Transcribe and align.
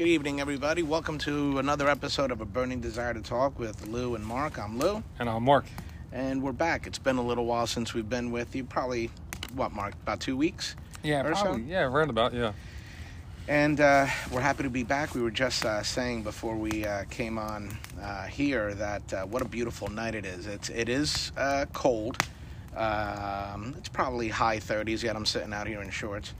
Good 0.00 0.08
evening, 0.08 0.40
everybody. 0.40 0.82
Welcome 0.82 1.18
to 1.18 1.58
another 1.58 1.86
episode 1.86 2.30
of 2.30 2.40
A 2.40 2.46
Burning 2.46 2.80
Desire 2.80 3.12
to 3.12 3.20
Talk 3.20 3.58
with 3.58 3.86
Lou 3.86 4.14
and 4.14 4.24
Mark. 4.24 4.58
I'm 4.58 4.78
Lou, 4.78 5.02
And 5.18 5.28
I'm 5.28 5.42
Mark. 5.42 5.66
and 6.10 6.42
we're 6.42 6.52
back. 6.52 6.86
It's 6.86 6.98
been 6.98 7.18
a 7.18 7.22
little 7.22 7.44
while 7.44 7.66
since 7.66 7.92
we've 7.92 8.08
been 8.08 8.30
with 8.30 8.56
you. 8.56 8.64
Probably, 8.64 9.10
what, 9.54 9.72
Mark? 9.72 9.92
About 10.02 10.20
two 10.20 10.38
weeks? 10.38 10.74
Yeah, 11.02 11.22
Or 11.26 11.34
so? 11.34 11.42
probably. 11.42 11.64
Yeah, 11.64 11.82
roundabout. 11.82 12.32
Yeah. 12.32 12.54
And 13.46 13.78
uh, 13.78 14.06
we're 14.32 14.40
happy 14.40 14.62
to 14.62 14.70
be 14.70 14.84
back. 14.84 15.14
We 15.14 15.20
were 15.20 15.30
just 15.30 15.66
uh, 15.66 15.82
saying 15.82 16.22
before 16.22 16.56
we 16.56 16.86
uh, 16.86 17.04
came 17.10 17.36
on 17.36 17.76
uh, 18.00 18.24
here 18.24 18.72
that 18.76 19.12
uh, 19.12 19.24
what 19.26 19.42
a 19.42 19.48
beautiful 19.48 19.88
night 19.88 20.14
it 20.14 20.24
is. 20.24 20.46
It's 20.46 20.70
it 20.70 20.88
is 20.88 21.30
uh, 21.36 21.66
cold. 21.74 22.16
Um, 22.74 23.74
it's 23.76 23.90
probably 23.90 24.30
high 24.30 24.60
30s. 24.60 25.02
Yet 25.02 25.14
I'm 25.14 25.26
sitting 25.26 25.52
out 25.52 25.66
here 25.66 25.82
in 25.82 25.90
shorts. 25.90 26.32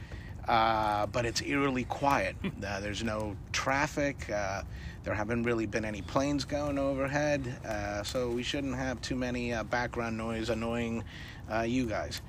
Uh, 0.61 1.07
but 1.07 1.25
it's 1.25 1.41
eerily 1.43 1.85
quiet. 1.85 2.35
Uh, 2.67 2.81
there's 2.81 3.05
no 3.05 3.37
traffic. 3.53 4.29
Uh, 4.29 4.63
there 5.05 5.15
haven't 5.15 5.45
really 5.45 5.65
been 5.65 5.85
any 5.85 6.03
planes 6.03 6.45
going 6.45 6.77
overhead, 6.77 7.57
uh, 7.65 8.03
so 8.03 8.29
we 8.31 8.43
shouldn't 8.43 8.75
have 8.75 9.01
too 9.01 9.15
many 9.15 9.53
uh, 9.55 9.63
background 9.63 10.19
noise 10.19 10.51
annoying 10.51 11.05
uh, 11.53 11.61
you 11.61 11.87
guys. 11.87 12.21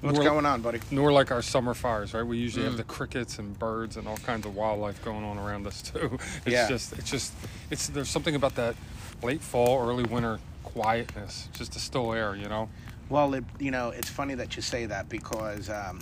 What's 0.00 0.18
going 0.18 0.46
on, 0.46 0.62
buddy? 0.62 0.80
Nor 0.90 1.12
like 1.12 1.30
our 1.30 1.42
summer 1.42 1.74
fires, 1.74 2.14
right? 2.14 2.22
We 2.26 2.38
usually 2.38 2.62
Mm. 2.64 2.68
have 2.70 2.76
the 2.78 2.84
crickets 2.84 3.38
and 3.38 3.56
birds 3.58 3.98
and 3.98 4.08
all 4.08 4.16
kinds 4.16 4.46
of 4.46 4.56
wildlife 4.56 5.04
going 5.04 5.22
on 5.22 5.36
around 5.36 5.66
us 5.66 5.82
too. 5.92 6.18
It's 6.46 6.46
Yeah. 6.46 6.68
just, 6.68 6.94
it's 6.94 7.10
just, 7.10 7.34
it's 7.70 7.88
there's 7.88 8.08
something 8.08 8.34
about 8.34 8.54
that 8.54 8.76
late 9.22 9.42
fall, 9.42 9.86
early 9.86 10.04
winter 10.04 10.40
quietness, 10.64 11.50
just 11.52 11.72
the 11.74 11.78
still 11.80 12.14
air, 12.14 12.34
you 12.34 12.48
know. 12.48 12.70
Well, 13.10 13.34
it, 13.34 13.44
you 13.60 13.70
know, 13.70 13.90
it's 13.90 14.08
funny 14.08 14.34
that 14.36 14.56
you 14.56 14.62
say 14.62 14.86
that 14.86 15.10
because, 15.10 15.68
um, 15.68 16.00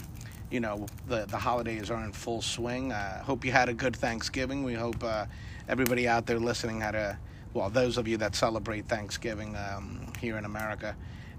you 0.50 0.60
know, 0.60 0.86
the 1.06 1.26
the 1.26 1.38
holidays 1.38 1.90
are 1.90 2.04
in 2.04 2.12
full 2.12 2.42
swing. 2.42 2.92
Uh, 2.92 3.22
hope 3.22 3.44
you 3.44 3.52
had 3.52 3.68
a 3.68 3.74
good 3.74 3.94
Thanksgiving. 3.94 4.64
We 4.64 4.74
hope 4.74 5.02
uh, 5.02 5.26
everybody 5.68 6.08
out 6.08 6.26
there 6.26 6.40
listening 6.40 6.80
had 6.80 6.94
a, 6.94 7.18
well, 7.54 7.70
those 7.70 7.96
of 7.96 8.08
you 8.08 8.16
that 8.18 8.34
celebrate 8.34 8.86
Thanksgiving 8.86 9.56
um, 9.56 10.12
here 10.20 10.38
in 10.38 10.44
America, 10.44 10.96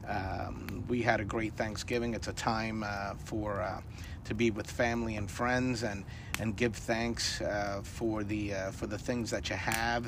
um, 0.07 0.83
we 0.87 1.01
had 1.01 1.19
a 1.19 1.25
great 1.25 1.53
Thanksgiving. 1.55 2.13
It's 2.13 2.29
a 2.29 2.33
time 2.33 2.83
uh, 2.83 3.15
for 3.25 3.61
uh, 3.61 3.81
to 4.25 4.33
be 4.33 4.49
with 4.49 4.69
family 4.69 5.17
and 5.17 5.29
friends 5.29 5.83
and 5.83 6.05
and 6.39 6.55
give 6.55 6.75
thanks 6.75 7.41
uh, 7.41 7.81
for 7.83 8.23
the 8.23 8.53
uh, 8.53 8.71
for 8.71 8.87
the 8.87 8.97
things 8.97 9.29
that 9.31 9.49
you 9.49 9.57
have, 9.57 10.07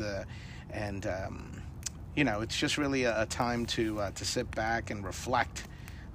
and 0.72 1.06
um, 1.08 1.62
you 2.16 2.24
know, 2.24 2.42
it's 2.42 2.58
just 2.58 2.78
really 2.78 3.04
a, 3.04 3.24
a 3.24 3.26
time 3.26 3.66
to 3.66 4.02
to 4.16 4.24
sit 4.24 4.50
back 4.52 4.92
and 4.92 5.04
reflect 5.04 5.68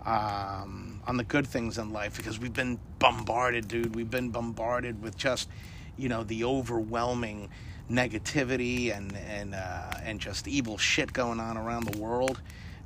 um, 0.08 1.00
on 1.06 1.18
the 1.18 1.24
good 1.24 1.46
things 1.46 1.76
in 1.76 1.92
life 1.92 2.16
because 2.16 2.38
we've 2.38 2.54
been 2.54 2.78
bombarded, 2.98 3.68
dude. 3.68 3.94
We've 3.94 4.10
been 4.10 4.30
bombarded 4.30 5.02
with 5.02 5.16
just, 5.18 5.48
you 5.98 6.08
know, 6.08 6.24
the 6.24 6.44
overwhelming 6.44 7.50
negativity 7.90 8.96
and 8.96 9.14
and 9.16 9.54
uh, 9.54 9.90
and 10.02 10.18
just 10.18 10.48
evil 10.48 10.78
shit 10.78 11.12
going 11.12 11.40
on 11.40 11.58
around 11.58 11.84
the 11.84 11.98
world. 11.98 12.40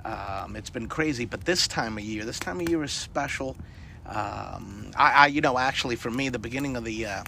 Um, 0.04 0.56
it's 0.56 0.70
been 0.70 0.88
crazy, 0.88 1.24
but 1.24 1.44
this 1.44 1.68
time 1.68 1.96
of 1.96 2.02
year, 2.02 2.24
this 2.24 2.40
time 2.40 2.60
of 2.60 2.68
year 2.68 2.82
is 2.82 2.92
special. 2.92 3.56
Um, 4.04 4.90
I, 4.96 5.12
I, 5.12 5.26
you 5.28 5.40
know, 5.40 5.58
actually, 5.58 5.94
for 5.94 6.10
me, 6.10 6.28
the 6.28 6.40
beginning 6.40 6.76
of 6.76 6.84
the 6.84 7.06
uh, 7.06 7.24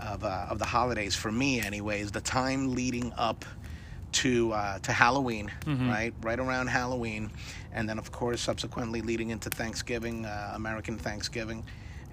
of 0.00 0.24
uh, 0.24 0.46
of 0.50 0.58
the 0.58 0.64
holidays, 0.64 1.14
for 1.14 1.30
me, 1.30 1.60
anyways, 1.60 2.10
the 2.10 2.20
time 2.20 2.74
leading 2.74 3.12
up 3.16 3.44
to 4.22 4.52
uh, 4.52 4.78
to 4.80 4.92
Halloween, 4.92 5.50
right, 5.66 6.12
right 6.22 6.38
around 6.40 6.68
Halloween, 6.68 7.30
and 7.72 7.88
then 7.88 7.98
of 7.98 8.10
course 8.12 8.40
subsequently 8.40 9.00
leading 9.02 9.30
into 9.30 9.50
Thanksgiving, 9.50 10.24
uh, 10.26 10.52
American 10.54 10.96
Thanksgiving, 10.98 11.64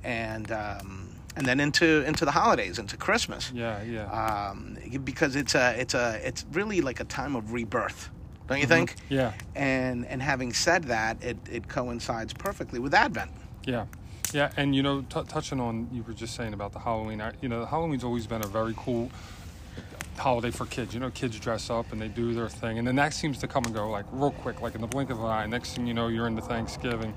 and 0.04 0.52
um, 0.52 1.10
and 1.36 1.46
then 1.46 1.60
into 1.60 2.04
into 2.06 2.26
the 2.26 2.32
holidays, 2.32 2.80
into 2.80 2.98
Christmas 2.98 3.52
Yeah, 3.54 3.82
yeah. 3.84 4.50
um, 4.52 4.78
because 5.04 5.36
it's 5.36 5.56
a 5.56 5.76
it's 5.80 5.94
a 5.94 6.20
it's 6.28 6.46
really 6.52 6.82
like 6.82 7.00
a 7.00 7.06
time 7.06 7.36
of 7.36 7.54
rebirth, 7.54 8.10
don't 8.48 8.60
you 8.60 8.68
think? 8.68 8.96
yeah, 9.10 9.32
And 9.56 10.06
and 10.08 10.22
having 10.22 10.54
said 10.54 10.84
that, 10.86 11.24
it, 11.24 11.38
it 11.52 11.68
coincides 11.68 12.34
perfectly 12.34 12.80
with 12.80 12.94
Advent. 12.94 13.32
yeah, 13.66 13.86
yeah. 14.34 14.52
And 14.58 14.76
you 14.76 14.84
know, 14.84 15.02
t- 15.02 15.24
touching 15.28 15.60
on 15.60 15.88
you 15.92 16.04
were 16.04 16.14
just 16.14 16.36
saying 16.36 16.54
about 16.54 16.72
the 16.74 16.80
Halloween. 16.80 17.22
I, 17.22 17.32
you 17.42 17.50
know, 17.50 17.66
Halloween's 17.66 18.04
always 18.04 18.28
been 18.28 18.44
a 18.44 18.48
very 18.48 18.74
cool 18.76 19.10
holiday 20.18 20.52
for 20.52 20.66
kids. 20.66 20.94
You 20.94 21.00
know, 21.00 21.10
kids 21.12 21.40
dress 21.40 21.70
up 21.70 21.92
and 21.92 22.02
they 22.02 22.08
do 22.08 22.34
their 22.34 22.50
thing, 22.50 22.78
and 22.78 22.88
then 22.88 22.96
that 22.98 23.14
seems 23.14 23.38
to 23.40 23.48
come 23.48 23.66
and 23.66 23.74
go 23.74 23.90
like 23.90 24.06
real 24.12 24.32
quick, 24.32 24.62
like 24.62 24.76
in 24.76 24.82
the 24.82 24.88
blink 24.88 25.10
of 25.10 25.20
an 25.20 25.26
eye. 25.26 25.46
Next 25.46 25.76
thing 25.76 25.88
you 25.88 25.94
know, 25.94 26.08
you're 26.08 26.28
into 26.28 26.42
Thanksgiving. 26.42 27.14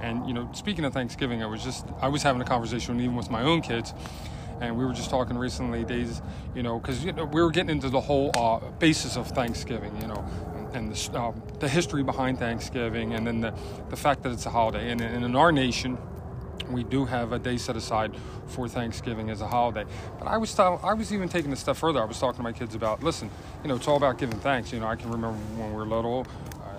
And 0.00 0.26
you 0.26 0.34
know, 0.34 0.50
speaking 0.52 0.84
of 0.84 0.92
Thanksgiving, 0.92 1.42
I 1.42 1.46
was 1.46 1.62
just 1.62 1.86
I 2.00 2.08
was 2.08 2.22
having 2.22 2.42
a 2.42 2.44
conversation 2.44 3.00
even 3.00 3.16
with 3.16 3.30
my 3.30 3.42
own 3.42 3.62
kids, 3.62 3.94
and 4.60 4.76
we 4.76 4.84
were 4.84 4.92
just 4.92 5.10
talking 5.10 5.38
recently 5.38 5.84
days, 5.84 6.20
you 6.54 6.62
know, 6.62 6.78
because 6.78 7.04
you 7.04 7.12
know 7.12 7.24
we 7.24 7.42
were 7.42 7.50
getting 7.50 7.70
into 7.70 7.88
the 7.88 8.00
whole 8.00 8.30
uh, 8.34 8.58
basis 8.78 9.16
of 9.16 9.28
Thanksgiving, 9.28 9.98
you 10.00 10.08
know, 10.08 10.24
and, 10.74 10.92
the, 10.94 11.18
um, 11.18 11.42
the 11.60 11.68
history 11.68 12.02
behind 12.02 12.38
Thanksgiving, 12.38 13.14
and 13.14 13.26
then 13.26 13.40
the 13.40 13.54
the 13.88 13.96
fact 13.96 14.22
that 14.22 14.32
it's 14.32 14.46
a 14.46 14.50
holiday, 14.50 14.90
and, 14.90 15.00
and 15.00 15.24
in 15.24 15.34
our 15.34 15.52
nation 15.52 15.96
we 16.70 16.84
do 16.84 17.04
have 17.04 17.32
a 17.32 17.38
day 17.38 17.56
set 17.56 17.76
aside 17.76 18.14
for 18.46 18.68
Thanksgiving 18.68 19.30
as 19.30 19.40
a 19.40 19.46
holiday. 19.46 19.84
But 20.18 20.28
I 20.28 20.36
was 20.36 20.54
tell, 20.54 20.80
I 20.82 20.94
was 20.94 21.12
even 21.12 21.28
taking 21.28 21.52
a 21.52 21.56
step 21.56 21.76
further. 21.76 22.00
I 22.00 22.04
was 22.04 22.18
talking 22.18 22.38
to 22.38 22.42
my 22.42 22.52
kids 22.52 22.74
about, 22.74 23.02
listen, 23.02 23.30
you 23.62 23.68
know, 23.68 23.76
it's 23.76 23.88
all 23.88 23.96
about 23.96 24.18
giving 24.18 24.38
thanks. 24.40 24.72
You 24.72 24.80
know, 24.80 24.86
I 24.86 24.96
can 24.96 25.10
remember 25.10 25.38
when 25.56 25.70
we 25.70 25.76
were 25.76 25.86
little, 25.86 26.26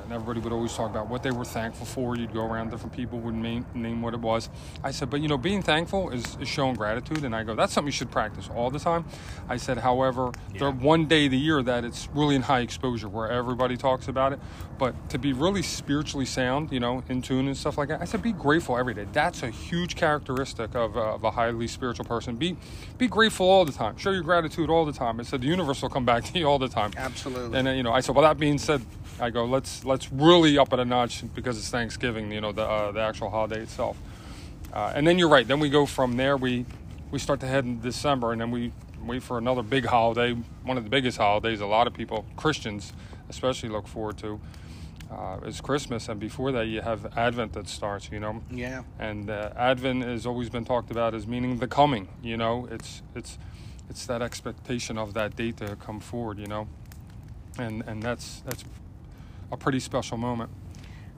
and 0.08 0.14
everybody 0.14 0.40
would 0.40 0.54
always 0.54 0.74
talk 0.74 0.90
about 0.90 1.10
what 1.10 1.22
they 1.22 1.32
were 1.32 1.44
thankful 1.44 1.86
for. 1.86 2.16
You'd 2.16 2.34
go 2.34 2.46
around, 2.46 2.72
different 2.72 2.96
people 2.96 3.20
would 3.20 3.36
name, 3.36 3.66
name 3.74 4.02
what 4.02 4.14
it 4.14 4.22
was. 4.22 4.50
I 4.82 4.92
said, 4.92 5.10
but 5.10 5.20
you 5.20 5.28
know, 5.28 5.38
being 5.38 5.62
thankful 5.62 6.12
is, 6.12 6.38
is 6.40 6.48
showing 6.48 6.76
gratitude. 6.76 7.26
And 7.26 7.36
I 7.36 7.44
go, 7.44 7.56
that's 7.56 7.74
something 7.74 7.90
you 7.90 7.92
should 7.92 8.10
practice 8.10 8.50
all 8.56 8.70
the 8.70 8.80
time. 8.80 9.04
I 9.50 9.58
said, 9.58 9.80
however, 9.80 10.32
there 10.58 10.72
one 10.72 11.08
day 11.08 11.26
of 11.26 11.32
the 11.32 11.38
year 11.38 11.62
that 11.62 11.84
it's 11.84 12.08
really 12.14 12.36
in 12.36 12.44
high 12.44 12.62
exposure 12.62 13.10
where 13.10 13.30
everybody 13.30 13.76
talks 13.76 14.08
about 14.08 14.32
it. 14.32 14.40
But 14.78 15.10
to 15.10 15.18
be 15.18 15.34
really 15.34 15.62
spiritually 15.62 16.26
sound, 16.26 16.72
you 16.72 16.80
know, 16.80 17.04
in 17.10 17.22
tune 17.22 17.48
and 17.48 17.58
stuff 17.58 17.78
like 17.78 17.90
that, 17.90 18.02
I 18.02 18.06
said, 18.06 18.22
be 18.22 18.32
grateful 18.32 18.78
every 18.78 18.94
day. 18.94 19.08
That's 19.12 19.44
a 19.44 19.50
huge 19.50 19.96
characteristic 19.96 20.74
of, 20.74 20.96
uh, 20.96 21.16
of 21.16 21.24
a 21.26 21.32
highly 21.32 21.68
spiritual 21.68 22.06
person. 22.06 22.38
Be 22.38 22.56
be 22.98 23.08
grateful 23.08 23.50
all 23.50 23.66
the 23.66 23.72
time. 23.72 23.98
Show 23.98 24.12
your 24.12 24.24
gratitude 24.24 24.70
all 24.70 24.86
the 24.86 24.94
time. 24.94 25.20
I 25.20 25.24
said, 25.24 25.42
the 25.42 25.48
universe 25.48 25.82
will 25.82 25.90
come 25.90 26.06
back 26.06 26.24
to 26.26 26.40
you 26.40 26.46
all 26.46 26.60
the 26.60 26.70
time. 26.70 26.92
Absolutely. 26.96 27.58
And 27.58 27.68
uh, 27.68 27.72
you 27.72 27.84
know, 27.84 27.92
I 27.92 28.02
said, 28.02 28.16
well, 28.16 28.24
that 28.24 28.40
being 28.40 28.58
said, 28.58 28.82
I 29.20 29.32
go, 29.32 29.46
let's 29.46 29.84
let's 29.84 29.97
really 30.12 30.58
up 30.58 30.72
at 30.74 30.80
a 30.80 30.86
notch 30.86 31.24
because 31.34 31.58
it's 31.58 31.70
Thanksgiving. 31.70 32.32
You 32.32 32.42
know, 32.42 32.52
the 32.52 32.64
uh, 32.64 32.92
the 32.92 33.00
actual 33.02 33.30
holiday 33.30 33.62
itself. 33.62 33.98
Uh, 34.74 34.92
and 34.96 35.08
then 35.08 35.18
you're 35.18 35.30
right. 35.30 35.48
Then 35.48 35.60
we 35.60 35.70
go 35.70 35.86
from 35.86 36.18
there. 36.18 36.38
We 36.38 36.66
we 37.12 37.20
start 37.20 37.40
to 37.40 37.48
head 37.48 37.66
in 37.66 37.80
December, 37.82 38.32
and 38.32 38.42
then 38.42 38.52
we 38.52 38.72
wait 39.02 39.24
for 39.24 39.38
another 39.38 39.64
big 39.64 39.86
holiday. 39.86 40.34
One 40.64 40.78
of 40.78 40.84
the 40.84 40.90
biggest 40.90 41.18
holidays. 41.18 41.62
A 41.62 41.66
lot 41.66 41.88
of 41.88 41.94
people, 41.94 42.26
Christians 42.36 42.94
especially, 43.30 43.70
look 43.70 43.88
forward 43.88 44.18
to 44.20 44.40
uh, 45.12 45.40
is 45.46 45.62
Christmas. 45.62 46.10
And 46.10 46.20
before 46.20 46.52
that, 46.54 46.68
you 46.68 46.82
have 46.82 47.18
Advent 47.18 47.54
that 47.54 47.68
starts. 47.70 48.12
You 48.12 48.20
know, 48.20 48.42
Yeah. 48.52 48.84
and 49.00 49.30
uh, 49.30 49.52
Advent 49.56 50.04
has 50.04 50.26
always 50.26 50.50
been 50.50 50.66
talked 50.66 50.92
about 50.92 51.14
as 51.14 51.26
meaning 51.28 51.60
the 51.60 51.68
coming. 51.68 52.08
You 52.22 52.38
know, 52.38 52.68
it's 52.70 53.02
it's 53.16 53.38
it's 53.90 54.06
that 54.08 54.22
expectation 54.22 54.98
of 54.98 55.14
that 55.14 55.36
date 55.38 55.58
to 55.58 55.76
come 55.78 56.00
forward. 56.02 56.40
You 56.40 56.48
know, 56.48 56.68
and 57.58 57.84
and 57.88 58.04
that's 58.04 58.42
that's 58.46 58.64
a 59.52 59.58
pretty 59.58 59.80
special 59.80 60.18
moment. 60.18 60.50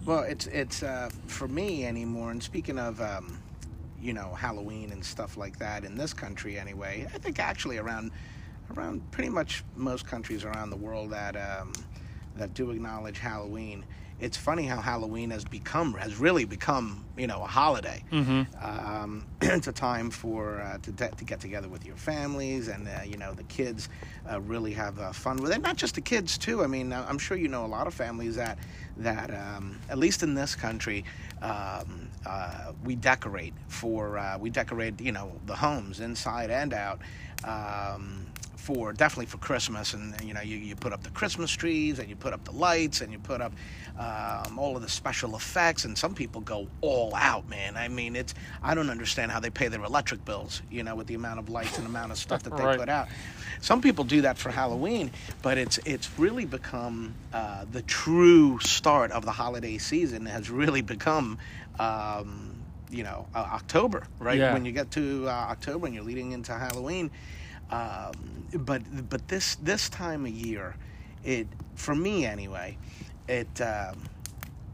Well, 0.06 0.24
it's 0.24 0.48
it's 0.48 0.84
uh, 0.84 1.10
for 1.28 1.48
me 1.48 1.86
anymore. 1.86 2.32
And 2.32 2.42
speaking 2.42 2.80
of, 2.80 3.02
um, 3.02 3.42
you 4.02 4.14
know, 4.14 4.34
Halloween 4.34 4.92
and 4.92 5.04
stuff 5.04 5.38
like 5.38 5.60
that 5.60 5.84
in 5.84 5.96
this 5.96 6.14
country, 6.14 6.58
anyway, 6.58 7.08
I 7.14 7.18
think 7.18 7.40
actually 7.40 7.78
around 7.78 8.12
around 8.76 9.10
pretty 9.12 9.30
much 9.30 9.64
most 9.76 10.06
countries 10.06 10.44
around 10.46 10.70
the 10.70 10.78
world 10.78 11.12
that 11.12 11.36
um, 11.36 11.74
that 12.36 12.54
do 12.54 12.72
acknowledge 12.72 13.20
Halloween. 13.20 13.86
It's 14.20 14.36
funny 14.38 14.66
how 14.66 14.82
Halloween 14.82 15.30
has 15.32 15.46
become 15.46 15.94
has 15.94 16.18
really 16.18 16.46
become 16.46 17.06
you 17.18 17.28
know 17.28 17.42
a 17.42 17.48
holiday. 17.48 18.04
Um, 18.62 19.26
it's 19.42 19.68
a 19.68 19.72
time 19.72 20.10
for 20.10 20.62
uh, 20.62 20.78
to, 20.80 20.92
to 20.92 21.24
get 21.24 21.40
together 21.40 21.68
with 21.70 21.86
your 21.86 21.96
families, 21.96 22.68
and 22.68 22.88
uh, 22.88 23.02
you 23.06 23.18
know 23.18 23.34
the 23.34 23.44
kids 23.44 23.88
uh, 24.30 24.42
really 24.42 24.74
have 24.74 25.00
uh, 25.00 25.12
fun 25.14 25.38
with 25.38 25.52
it. 25.52 25.62
Not 25.62 25.78
just 25.78 25.96
the 25.96 26.02
kids 26.02 26.38
too. 26.38 26.64
I 26.64 26.68
mean, 26.68 26.92
uh, 26.92 27.06
I'm 27.08 27.18
sure 27.18 27.38
you 27.38 27.48
know 27.48 27.66
a 27.66 27.68
lot 27.68 27.88
of 27.88 27.94
families 27.94 28.36
that 28.36 28.58
that 28.98 29.32
um, 29.34 29.80
at 29.90 29.98
least 29.98 30.24
in 30.24 30.34
this 30.34 30.56
country. 30.56 31.06
Um, 31.42 32.10
uh, 32.26 32.74
we 32.84 32.96
decorate 32.96 33.54
for 33.70 34.18
uh, 34.18 34.38
we 34.38 34.50
decorate 34.50 35.00
you 35.00 35.14
know 35.14 35.32
the 35.46 35.56
homes 35.56 36.02
inside 36.02 36.50
and 36.50 36.74
out 36.74 37.00
um, 37.46 38.26
for 38.60 38.92
definitely 38.94 39.26
for 39.26 39.38
Christmas 39.38 39.94
and 39.94 40.14
you 40.22 40.34
know 40.34 40.42
you, 40.42 40.58
you 40.58 40.76
put 40.76 40.92
up 40.94 41.02
the 41.02 41.10
Christmas 41.12 41.50
trees 41.50 41.98
and 41.98 42.10
you 42.10 42.16
put 42.16 42.34
up 42.34 42.44
the 42.44 42.52
lights 42.52 43.00
and 43.02 43.12
you 43.12 43.18
put 43.18 43.42
up 43.42 43.54
um, 43.98 44.60
all 44.60 44.76
of 44.76 44.82
the 44.82 44.90
special 44.90 45.36
effects 45.36 45.86
and 45.86 45.98
some 45.98 46.14
people 46.14 46.42
go 46.42 46.68
all 46.82 47.16
out 47.16 47.48
man 47.50 47.78
I 47.78 47.88
mean 47.88 48.16
it's 48.16 48.34
I 48.62 48.76
don't 48.76 48.90
understand 48.90 49.32
how 49.32 49.40
they 49.40 49.50
pay 49.50 49.70
their 49.70 49.84
electric 49.84 50.24
bills 50.26 50.62
you 50.70 50.84
know 50.84 50.96
with 50.96 51.08
the 51.08 51.16
amount 51.16 51.40
of 51.40 51.50
lights 51.50 51.78
and 51.78 51.88
amount 51.88 52.12
of 52.12 52.18
stuff 52.18 52.44
that 52.44 52.56
they 52.56 52.64
Right. 52.64 52.78
put 52.78 52.90
out 52.90 53.08
some 53.62 53.82
people 53.82 54.04
do 54.04 54.22
that 54.22 54.38
for 54.38 54.50
Halloween 54.52 55.10
but 55.42 55.58
it's 55.58 55.80
it's 55.86 56.10
really 56.20 56.46
become 56.46 57.16
uh, 57.34 57.66
the 57.72 57.82
true 57.84 58.60
start 58.60 59.12
of 59.12 59.24
the 59.26 59.32
holiday 59.32 59.78
season 59.78 60.26
has 60.26 60.50
really 60.50 60.82
become 60.82 61.38
um, 61.80 62.56
you 62.92 63.04
know 63.04 63.28
uh, 63.34 63.40
October, 63.54 64.04
right? 64.20 64.38
Yeah. 64.40 64.54
When 64.54 64.66
you 64.66 64.72
get 64.72 64.92
to 64.92 65.26
uh, 65.28 65.32
October 65.32 65.86
and 65.86 65.96
you're 65.96 66.04
leading 66.04 66.34
into 66.34 66.54
Halloween. 66.54 67.10
Um, 67.72 68.12
but 68.66 68.82
but 69.10 69.28
this 69.28 69.56
this 69.56 69.90
time 69.90 70.26
of 70.26 70.32
year, 70.32 70.76
it 71.24 71.48
for 71.76 71.96
me 71.96 72.26
anyway, 72.26 72.78
it. 73.28 73.62
Um, 73.62 74.04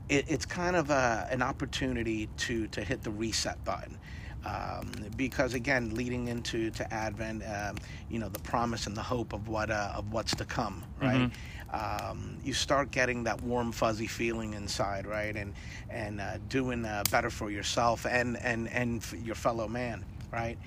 it, 0.09 0.25
it's 0.29 0.45
kind 0.45 0.75
of 0.75 0.89
a, 0.89 1.27
an 1.31 1.41
opportunity 1.41 2.27
to 2.37 2.67
to 2.67 2.83
hit 2.83 3.03
the 3.03 3.11
reset 3.11 3.63
button. 3.63 3.97
Um, 4.45 4.91
because 5.17 5.55
again, 5.55 5.95
leading 5.95 6.27
into 6.27 6.69
to 6.71 6.93
Advent, 6.93 7.43
um, 7.47 7.77
you 8.09 8.19
know, 8.19 8.29
the 8.29 8.39
promise 8.39 8.85
and 8.85 8.95
the 8.95 9.01
hope 9.01 9.33
of 9.33 9.47
what 9.47 9.71
uh, 9.71 9.93
of 9.95 10.11
what's 10.13 10.35
to 10.35 10.45
come, 10.45 10.83
right? 11.01 11.27
Um, 11.73 12.37
you 12.43 12.53
start 12.53 12.91
getting 12.91 13.23
that 13.23 13.41
warm, 13.41 13.71
fuzzy 13.71 14.05
feeling 14.07 14.53
inside, 14.53 15.07
right? 15.07 15.35
And 15.35 15.53
and 15.89 16.21
uh, 16.21 16.37
doing 16.47 16.85
uh, 16.85 17.03
better 17.09 17.31
for 17.31 17.49
yourself 17.49 18.05
and 18.05 18.37
and 18.37 18.69
and 18.69 19.03
your 19.23 19.35
fellow 19.35 19.67
man, 19.67 20.05
right? 20.31 20.59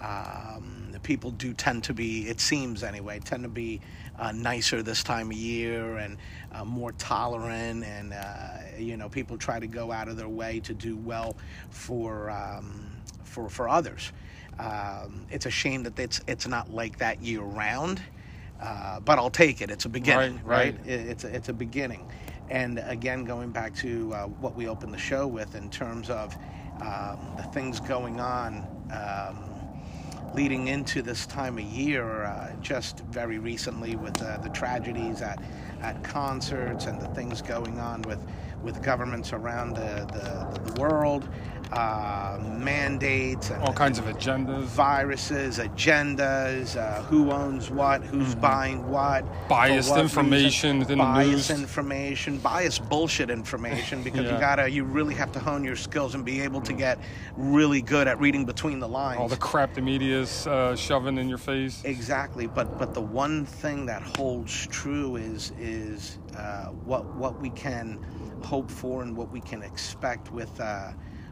Um, 0.00 0.88
the 0.92 1.00
people 1.00 1.30
do 1.30 1.54
tend 1.54 1.84
to 1.84 1.94
be, 1.94 2.28
it 2.28 2.40
seems 2.40 2.82
anyway, 2.82 3.18
tend 3.20 3.42
to 3.44 3.48
be 3.48 3.80
uh, 4.18 4.32
nicer 4.32 4.82
this 4.82 5.02
time 5.02 5.30
of 5.30 5.36
year 5.36 5.96
and 5.98 6.18
uh, 6.52 6.64
more 6.64 6.92
tolerant, 6.92 7.84
and 7.84 8.12
uh, 8.12 8.58
you 8.78 8.96
know, 8.96 9.08
people 9.08 9.38
try 9.38 9.58
to 9.60 9.66
go 9.66 9.92
out 9.92 10.08
of 10.08 10.16
their 10.16 10.28
way 10.28 10.60
to 10.60 10.74
do 10.74 10.96
well 10.96 11.36
for 11.70 12.30
um, 12.30 13.02
for 13.24 13.48
for 13.48 13.68
others. 13.68 14.12
Um, 14.58 15.26
it's 15.30 15.46
a 15.46 15.50
shame 15.50 15.82
that 15.84 15.98
it's 15.98 16.20
it's 16.26 16.46
not 16.46 16.70
like 16.72 16.98
that 16.98 17.22
year 17.22 17.42
round, 17.42 18.02
uh, 18.60 19.00
but 19.00 19.18
I'll 19.18 19.30
take 19.30 19.60
it. 19.62 19.70
It's 19.70 19.84
a 19.86 19.88
beginning, 19.90 20.36
Right, 20.36 20.46
right. 20.46 20.74
right? 20.78 20.86
It- 20.86 21.08
It's 21.08 21.24
a, 21.24 21.34
it's 21.34 21.48
a 21.48 21.52
beginning, 21.54 22.06
and 22.50 22.78
again, 22.86 23.24
going 23.24 23.50
back 23.50 23.74
to 23.76 24.12
uh, 24.14 24.26
what 24.26 24.54
we 24.54 24.68
opened 24.68 24.94
the 24.94 24.98
show 24.98 25.26
with 25.26 25.54
in 25.54 25.70
terms 25.70 26.10
of 26.10 26.36
um, 26.80 27.34
the 27.36 27.44
things 27.52 27.80
going 27.80 28.20
on. 28.20 28.66
Leading 30.34 30.68
into 30.68 31.00
this 31.00 31.26
time 31.26 31.56
of 31.56 31.64
year, 31.64 32.24
uh, 32.24 32.52
just 32.60 33.00
very 33.00 33.38
recently 33.38 33.96
with 33.96 34.20
uh, 34.22 34.36
the 34.38 34.50
tragedies 34.50 35.22
at, 35.22 35.42
at 35.80 36.02
concerts 36.04 36.86
and 36.86 37.00
the 37.00 37.08
things 37.08 37.40
going 37.40 37.78
on 37.80 38.02
with, 38.02 38.20
with 38.62 38.82
governments 38.82 39.32
around 39.32 39.74
the, 39.74 40.06
the, 40.12 40.72
the 40.72 40.80
world, 40.80 41.28
uh, 41.72 42.38
mandates 42.58 43.50
and 43.50 43.62
All 43.62 43.72
kinds 43.72 43.98
of 43.98 44.04
agendas, 44.06 44.62
viruses, 44.64 45.58
agendas, 45.58 46.76
uh, 46.76 47.02
who 47.02 47.30
owns 47.30 47.70
what, 47.70 48.02
who's 48.02 48.34
buying 48.34 48.88
what, 48.88 49.24
Mm-hmm. 49.24 49.48
Biased 49.48 49.90
what 49.90 50.00
information 50.00 50.80
reason, 50.80 50.98
biased 50.98 51.50
news. 51.50 51.60
information, 51.60 52.38
biased 52.38 52.88
bullshit 52.88 53.30
information, 53.30 54.02
because 54.02 54.24
Yeah. 54.24 54.34
you 54.34 54.40
gotta, 54.40 54.68
you 54.70 54.84
really 54.84 55.14
have 55.14 55.32
to 55.32 55.40
hone 55.40 55.64
your 55.64 55.76
skills 55.76 56.14
and 56.14 56.24
be 56.24 56.40
able 56.40 56.60
to 56.62 56.72
get 56.72 56.98
really 57.36 57.80
good 57.82 58.06
at 58.08 58.18
reading 58.20 58.44
between 58.44 58.78
the 58.80 58.88
lines. 58.88 59.18
all 59.20 59.28
the 59.28 59.36
crap 59.36 59.74
the 59.74 59.80
media's 59.80 60.46
uh, 60.46 60.74
shoving 60.76 61.18
in 61.18 61.28
your 61.28 61.38
face. 61.38 61.82
Exactly, 61.84 62.46
but 62.46 62.78
but 62.78 62.94
the 62.94 63.00
one 63.00 63.44
thing 63.44 63.86
that 63.86 64.02
holds 64.02 64.66
true 64.68 65.16
is 65.16 65.52
is 65.58 66.18
uh, 66.36 66.66
what 66.84 67.04
what 67.16 67.40
we 67.40 67.50
can 67.50 67.98
hope 68.44 68.70
for 68.70 69.02
and 69.02 69.16
what 69.16 69.30
we 69.30 69.40
can 69.40 69.62
expect 69.62 70.30
with 70.32 70.60
uh, 70.60 70.90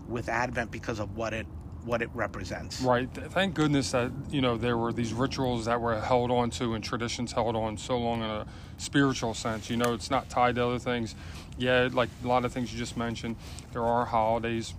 with 0.08 0.28
Advent 0.28 0.70
because 0.70 0.98
of 0.98 1.16
what 1.16 1.32
it 1.32 1.46
what 1.84 2.00
it 2.00 2.08
represents. 2.14 2.80
Right. 2.80 3.08
Thank 3.12 3.54
goodness 3.54 3.90
that 3.90 4.10
you 4.30 4.40
know 4.40 4.56
there 4.56 4.76
were 4.76 4.92
these 4.92 5.12
rituals 5.12 5.66
that 5.66 5.80
were 5.80 6.00
held 6.00 6.30
on 6.30 6.50
to 6.50 6.74
and 6.74 6.82
traditions 6.82 7.32
held 7.32 7.56
on 7.56 7.76
so 7.76 7.98
long 7.98 8.22
in 8.22 8.30
a 8.30 8.46
spiritual 8.78 9.34
sense. 9.34 9.68
You 9.70 9.76
know, 9.76 9.92
it's 9.92 10.10
not 10.10 10.28
tied 10.30 10.54
to 10.56 10.66
other 10.66 10.78
things. 10.78 11.14
Yeah, 11.58 11.88
like 11.92 12.08
a 12.24 12.26
lot 12.26 12.44
of 12.44 12.52
things 12.52 12.72
you 12.72 12.78
just 12.78 12.96
mentioned. 12.96 13.36
There 13.72 13.84
are 13.84 14.06
holidays. 14.06 14.74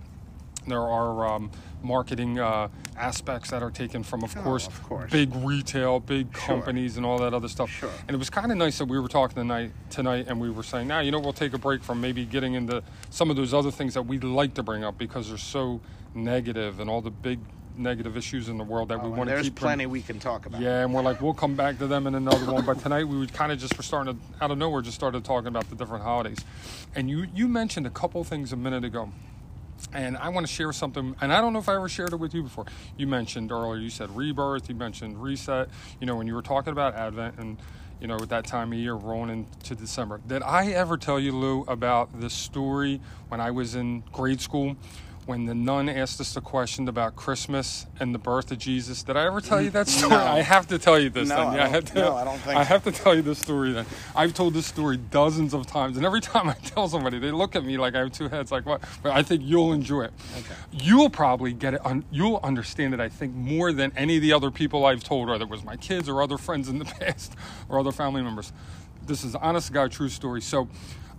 There 0.66 0.82
are 0.82 1.26
um, 1.26 1.50
marketing 1.82 2.38
uh, 2.38 2.68
aspects 2.96 3.50
that 3.50 3.62
are 3.62 3.70
taken 3.70 4.02
from, 4.02 4.22
of 4.24 4.36
Oh, 4.36 4.42
course, 4.42 4.66
of 4.66 4.82
course. 4.82 5.10
big 5.10 5.34
retail, 5.36 6.00
big 6.00 6.28
Sure. 6.36 6.46
companies, 6.56 6.96
and 6.96 7.06
all 7.06 7.18
that 7.18 7.34
other 7.34 7.48
stuff. 7.48 7.70
Sure. 7.70 7.90
And 8.08 8.14
it 8.14 8.18
was 8.18 8.30
kind 8.30 8.50
of 8.50 8.58
nice 8.58 8.78
that 8.78 8.86
we 8.86 8.98
were 8.98 9.08
talking 9.08 9.36
tonight, 9.36 9.72
tonight, 9.90 10.26
and 10.28 10.40
we 10.40 10.50
were 10.50 10.62
saying, 10.62 10.88
now 10.88 11.00
you 11.00 11.10
know, 11.10 11.20
we'll 11.20 11.32
take 11.32 11.52
a 11.54 11.58
break 11.58 11.82
from 11.82 12.00
maybe 12.00 12.24
getting 12.24 12.54
into 12.54 12.82
some 13.10 13.30
of 13.30 13.36
those 13.36 13.52
other 13.54 13.70
things 13.70 13.94
that 13.94 14.02
we 14.02 14.18
like 14.18 14.54
to 14.54 14.62
bring 14.62 14.82
up 14.84 14.98
because 14.98 15.28
they're 15.28 15.38
so 15.38 15.80
negative 16.14 16.80
and 16.80 16.88
all 16.90 17.00
the 17.00 17.10
big 17.10 17.38
negative 17.78 18.16
issues 18.16 18.48
in 18.48 18.56
the 18.56 18.64
world 18.64 18.88
that 18.88 19.00
Oh, 19.02 19.04
we 19.04 19.10
want 19.10 19.28
to 19.28 19.36
keep. 19.42 19.54
bring- 19.54 19.62
plenty 19.68 19.84
we 19.86 20.00
can 20.00 20.18
talk 20.18 20.46
about. 20.46 20.62
yeah, 20.62 20.82
and 20.82 20.94
we're 20.94 21.02
like, 21.02 21.20
we'll 21.20 21.34
come 21.34 21.54
back 21.56 21.76
to 21.78 21.86
them 21.86 22.06
in 22.06 22.14
another 22.14 22.50
one. 22.50 22.64
But 22.64 22.78
tonight 22.80 23.04
we 23.04 23.18
would 23.18 23.34
kind 23.34 23.52
of 23.52 23.58
just 23.58 23.76
were 23.76 23.82
starting 23.82 24.14
to, 24.14 24.44
out 24.44 24.50
of 24.50 24.56
nowhere, 24.56 24.80
just 24.80 24.94
started 24.96 25.22
talking 25.26 25.48
about 25.48 25.68
the 25.68 25.76
different 25.76 26.02
holidays. 26.02 26.38
And 26.94 27.10
you, 27.10 27.26
you 27.34 27.46
mentioned 27.48 27.86
a 27.86 27.90
couple 27.90 28.24
things 28.24 28.50
a 28.52 28.56
minute 28.56 28.82
ago. 28.82 29.10
And 29.92 30.16
I 30.16 30.28
want 30.30 30.46
to 30.46 30.52
share 30.52 30.72
something, 30.72 31.14
and 31.20 31.32
I 31.32 31.40
don't 31.40 31.52
know 31.52 31.58
if 31.58 31.68
I 31.68 31.76
ever 31.76 31.88
shared 31.88 32.12
it 32.12 32.16
with 32.16 32.34
you 32.34 32.42
before. 32.42 32.66
You 32.96 33.06
mentioned 33.06 33.52
earlier, 33.52 33.80
you 33.80 33.90
said 33.90 34.14
rebirth, 34.14 34.68
you 34.68 34.74
mentioned 34.74 35.22
reset. 35.22 35.68
You 36.00 36.06
know, 36.06 36.16
when 36.16 36.26
you 36.26 36.34
were 36.34 36.42
talking 36.42 36.72
about 36.72 36.94
Advent 36.94 37.38
and, 37.38 37.56
you 38.00 38.06
know, 38.06 38.16
at 38.16 38.28
that 38.28 38.46
time 38.46 38.72
of 38.72 38.78
year 38.78 38.94
rolling 38.94 39.30
into 39.30 39.74
December. 39.74 40.20
Did 40.26 40.42
I 40.42 40.66
ever 40.72 40.96
tell 40.96 41.20
you, 41.20 41.32
Lou, 41.32 41.62
about 41.62 42.20
the 42.20 42.28
story 42.28 43.00
when 43.28 43.40
I 43.40 43.50
was 43.50 43.74
in 43.74 44.02
grade 44.12 44.40
school? 44.40 44.76
When 45.26 45.44
the 45.46 45.56
nun 45.56 45.88
asked 45.88 46.20
us 46.20 46.34
the 46.34 46.40
question 46.40 46.86
about 46.86 47.16
Christmas 47.16 47.86
and 47.98 48.14
the 48.14 48.18
birth 48.18 48.52
of 48.52 48.58
Jesus, 48.58 49.02
did 49.02 49.16
I 49.16 49.26
ever 49.26 49.40
tell 49.40 49.60
you 49.60 49.70
that 49.70 49.86
mm, 49.88 49.90
story? 49.90 50.10
No. 50.10 50.24
I 50.24 50.40
have 50.40 50.68
to 50.68 50.78
tell 50.78 51.00
you 51.00 51.10
this. 51.10 51.28
No, 51.28 51.34
then. 51.36 51.46
I 51.48 51.52
Yeah, 51.56 51.62
don't- 51.64 51.72
have 51.72 51.84
to, 51.86 51.94
no, 51.96 52.14
I 52.14 52.24
don't 52.24 52.38
think 52.38 52.56
I 52.56 52.62
have 52.62 52.84
to 52.84 52.92
tell 52.92 53.12
you 53.12 53.22
this 53.22 53.40
story. 53.40 53.72
Then 53.72 53.86
I've 54.14 54.34
told 54.34 54.54
this 54.54 54.66
story 54.66 54.96
dozens 54.96 55.52
of 55.52 55.66
times, 55.66 55.96
and 55.96 56.06
every 56.06 56.20
time 56.32 56.48
I 56.48 56.54
tell 56.54 56.86
somebody, 56.88 57.18
they 57.18 57.32
look 57.32 57.56
at 57.56 57.64
me 57.64 57.76
like 57.76 57.96
I 57.96 57.98
have 57.98 58.12
two 58.12 58.28
heads. 58.28 58.52
Like 58.52 58.66
what? 58.66 58.82
But 59.02 59.12
I 59.12 59.24
think 59.24 59.42
you'll 59.44 59.72
enjoy 59.72 60.02
it. 60.04 60.12
Okay. 60.38 60.54
You'll 60.70 61.10
probably 61.10 61.52
get 61.52 61.74
it. 61.74 61.84
Un- 61.84 62.04
you'll 62.12 62.38
understand 62.44 62.94
it. 62.94 63.00
I 63.00 63.08
think 63.08 63.34
more 63.34 63.72
than 63.72 63.92
any 63.96 64.14
of 64.16 64.22
the 64.22 64.32
other 64.32 64.52
people 64.52 64.86
I've 64.86 65.02
told, 65.02 65.28
whether 65.28 65.42
it 65.42 65.50
was 65.50 65.64
my 65.64 65.74
kids 65.76 66.08
or 66.08 66.22
other 66.22 66.38
friends 66.38 66.68
in 66.68 66.78
the 66.78 66.84
past 67.00 67.34
or 67.68 67.80
other 67.80 67.90
family 67.90 68.22
members. 68.22 68.52
This 69.04 69.24
is 69.24 69.34
honest 69.34 69.66
to 69.68 69.72
God 69.72 69.90
true 69.90 70.08
story. 70.08 70.40
So. 70.40 70.68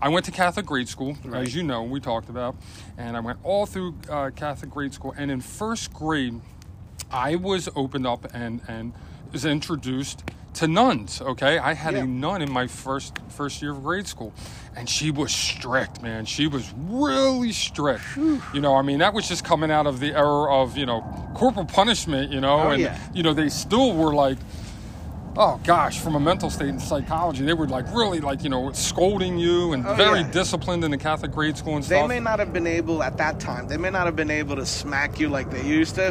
I 0.02 0.10
went 0.10 0.26
to 0.26 0.32
Catholic 0.32 0.66
grade 0.66 0.88
school, 0.88 1.18
Right. 1.26 1.48
as 1.48 1.56
you 1.56 1.64
know, 1.64 1.84
we 1.84 2.00
talked 2.00 2.30
about, 2.30 2.56
and 2.98 3.18
I 3.18 3.20
went 3.20 3.40
all 3.44 3.66
through 3.66 3.96
uh, 4.10 4.30
Catholic 4.36 4.70
grade 4.70 4.94
school. 4.94 5.14
And 5.18 5.32
in 5.32 5.42
first 5.42 5.92
grade, 5.92 6.40
I 7.12 7.36
was 7.36 7.68
opened 7.76 8.06
up 8.06 8.28
and 8.34 8.62
and 8.68 8.94
was 9.32 9.44
introduced 9.46 10.24
to 10.54 10.68
nuns. 10.68 11.20
Okay, 11.22 11.58
I 11.58 11.74
had 11.74 11.94
Yeah. 11.94 12.02
a 12.04 12.06
nun 12.06 12.42
in 12.42 12.52
my 12.52 12.68
first 12.68 13.14
first 13.30 13.62
year 13.62 13.72
of 13.72 13.84
grade 13.84 14.08
school, 14.08 14.34
and 14.76 14.88
she 14.88 15.10
was 15.10 15.32
strict, 15.34 16.02
man. 16.04 16.26
She 16.26 16.46
was 16.48 16.72
really 16.78 17.52
strict. 17.52 18.04
You 18.18 18.62
know, 18.62 18.76
I 18.76 18.84
mean, 18.84 19.00
that 19.00 19.14
was 19.14 19.28
just 19.28 19.44
coming 19.44 19.72
out 19.72 19.88
of 19.88 20.00
the 20.00 20.14
era 20.14 20.54
of 20.62 20.78
you 20.78 20.86
know 20.86 21.02
corporal 21.34 21.66
punishment. 21.66 22.32
You 22.32 22.42
know, 22.42 22.60
Oh, 22.60 22.70
and 22.70 22.82
yeah. 22.84 23.00
you 23.16 23.24
know 23.24 23.34
they 23.34 23.50
still 23.50 23.94
were 23.94 24.14
like. 24.14 24.38
Oh 25.40 25.60
gosh, 25.64 26.00
from 26.00 26.16
a 26.16 26.20
mental 26.20 26.50
state 26.50 26.70
in 26.70 26.80
psychology, 26.80 27.46
they 27.46 27.54
were 27.54 27.68
like 27.68 27.86
really 27.94 28.20
like 28.20 28.44
you 28.44 28.50
know 28.50 28.72
scolding 28.72 29.38
you 29.38 29.74
and 29.74 29.86
Oh, 29.86 29.94
very 29.94 30.22
yeah. 30.22 30.32
disciplined 30.32 30.84
in 30.84 30.90
the 30.90 30.98
Catholic 30.98 31.32
grade 31.32 31.56
school 31.56 31.76
and 31.76 31.84
They 31.84 31.96
stuff. 31.96 32.10
They 32.10 32.16
may 32.16 32.20
not 32.20 32.40
have 32.40 32.52
been 32.54 32.66
able 32.66 33.04
at 33.04 33.18
that 33.18 33.40
time. 33.40 33.68
They 33.68 33.78
may 33.78 33.92
not 33.92 34.08
have 34.08 34.16
been 34.16 34.32
able 34.32 34.56
to 34.56 34.66
smack 34.66 35.20
you 35.20 35.30
like 35.30 35.52
they 35.52 35.64
used 35.64 35.94
to, 35.96 36.08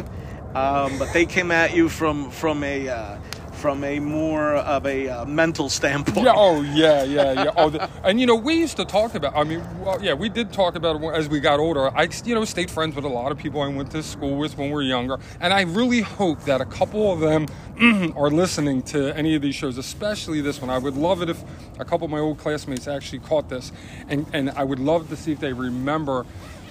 um, 0.55 0.97
but 0.97 1.11
they 1.11 1.25
came 1.25 1.51
at 1.51 1.75
you 1.75 1.89
from 1.89 2.31
from 2.31 2.63
a 2.63 2.87
uh, 2.87 3.17
from 3.57 3.83
a 3.83 3.99
more 3.99 4.55
of 4.55 4.85
a 4.85 5.09
uh, 5.09 5.25
mental 5.25 5.69
standpoint. 5.69 6.25
Yeah. 6.25 6.33
Oh, 6.35 6.61
yeah, 6.61 7.03
yeah, 7.03 7.43
yeah. 7.43 7.51
Oh, 7.57 7.69
the, 7.69 7.89
and 8.03 8.19
you 8.19 8.27
know, 8.27 8.35
we 8.35 8.55
used 8.55 8.77
to 8.77 8.85
talk 8.85 9.15
about. 9.15 9.35
I 9.35 9.43
mean, 9.43 9.63
well, 9.83 10.01
yeah, 10.01 10.13
we 10.13 10.29
did 10.29 10.53
talk 10.53 10.75
about 10.75 11.01
it 11.01 11.05
as 11.15 11.27
we 11.27 11.39
got 11.39 11.59
older. 11.59 11.89
I, 11.95 12.07
you 12.23 12.35
know, 12.35 12.45
stayed 12.45 12.69
friends 12.69 12.95
with 12.95 13.05
a 13.05 13.09
lot 13.09 13.31
of 13.31 13.37
people 13.37 13.61
I 13.61 13.67
went 13.67 13.91
to 13.91 14.03
school 14.03 14.37
with 14.37 14.57
when 14.57 14.67
we 14.67 14.73
were 14.73 14.81
younger, 14.81 15.17
and 15.41 15.53
I 15.53 15.61
really 15.61 16.01
hope 16.01 16.41
that 16.43 16.61
a 16.61 16.65
couple 16.65 17.11
of 17.11 17.19
them 17.19 17.47
are 18.15 18.29
listening 18.29 18.83
to 18.83 19.15
any 19.17 19.35
of 19.35 19.41
these 19.41 19.55
shows, 19.55 19.77
especially 19.77 20.41
this 20.41 20.61
one. 20.61 20.69
I 20.69 20.77
would 20.77 20.95
love 20.95 21.21
it 21.21 21.29
if 21.29 21.43
a 21.79 21.85
couple 21.85 22.05
of 22.05 22.11
my 22.11 22.19
old 22.19 22.37
classmates 22.37 22.87
actually 22.87 23.19
caught 23.19 23.49
this, 23.49 23.71
and 24.07 24.25
and 24.33 24.51
I 24.51 24.63
would 24.63 24.79
love 24.79 25.09
to 25.09 25.15
see 25.15 25.31
if 25.31 25.39
they 25.39 25.53
remember 25.53 26.25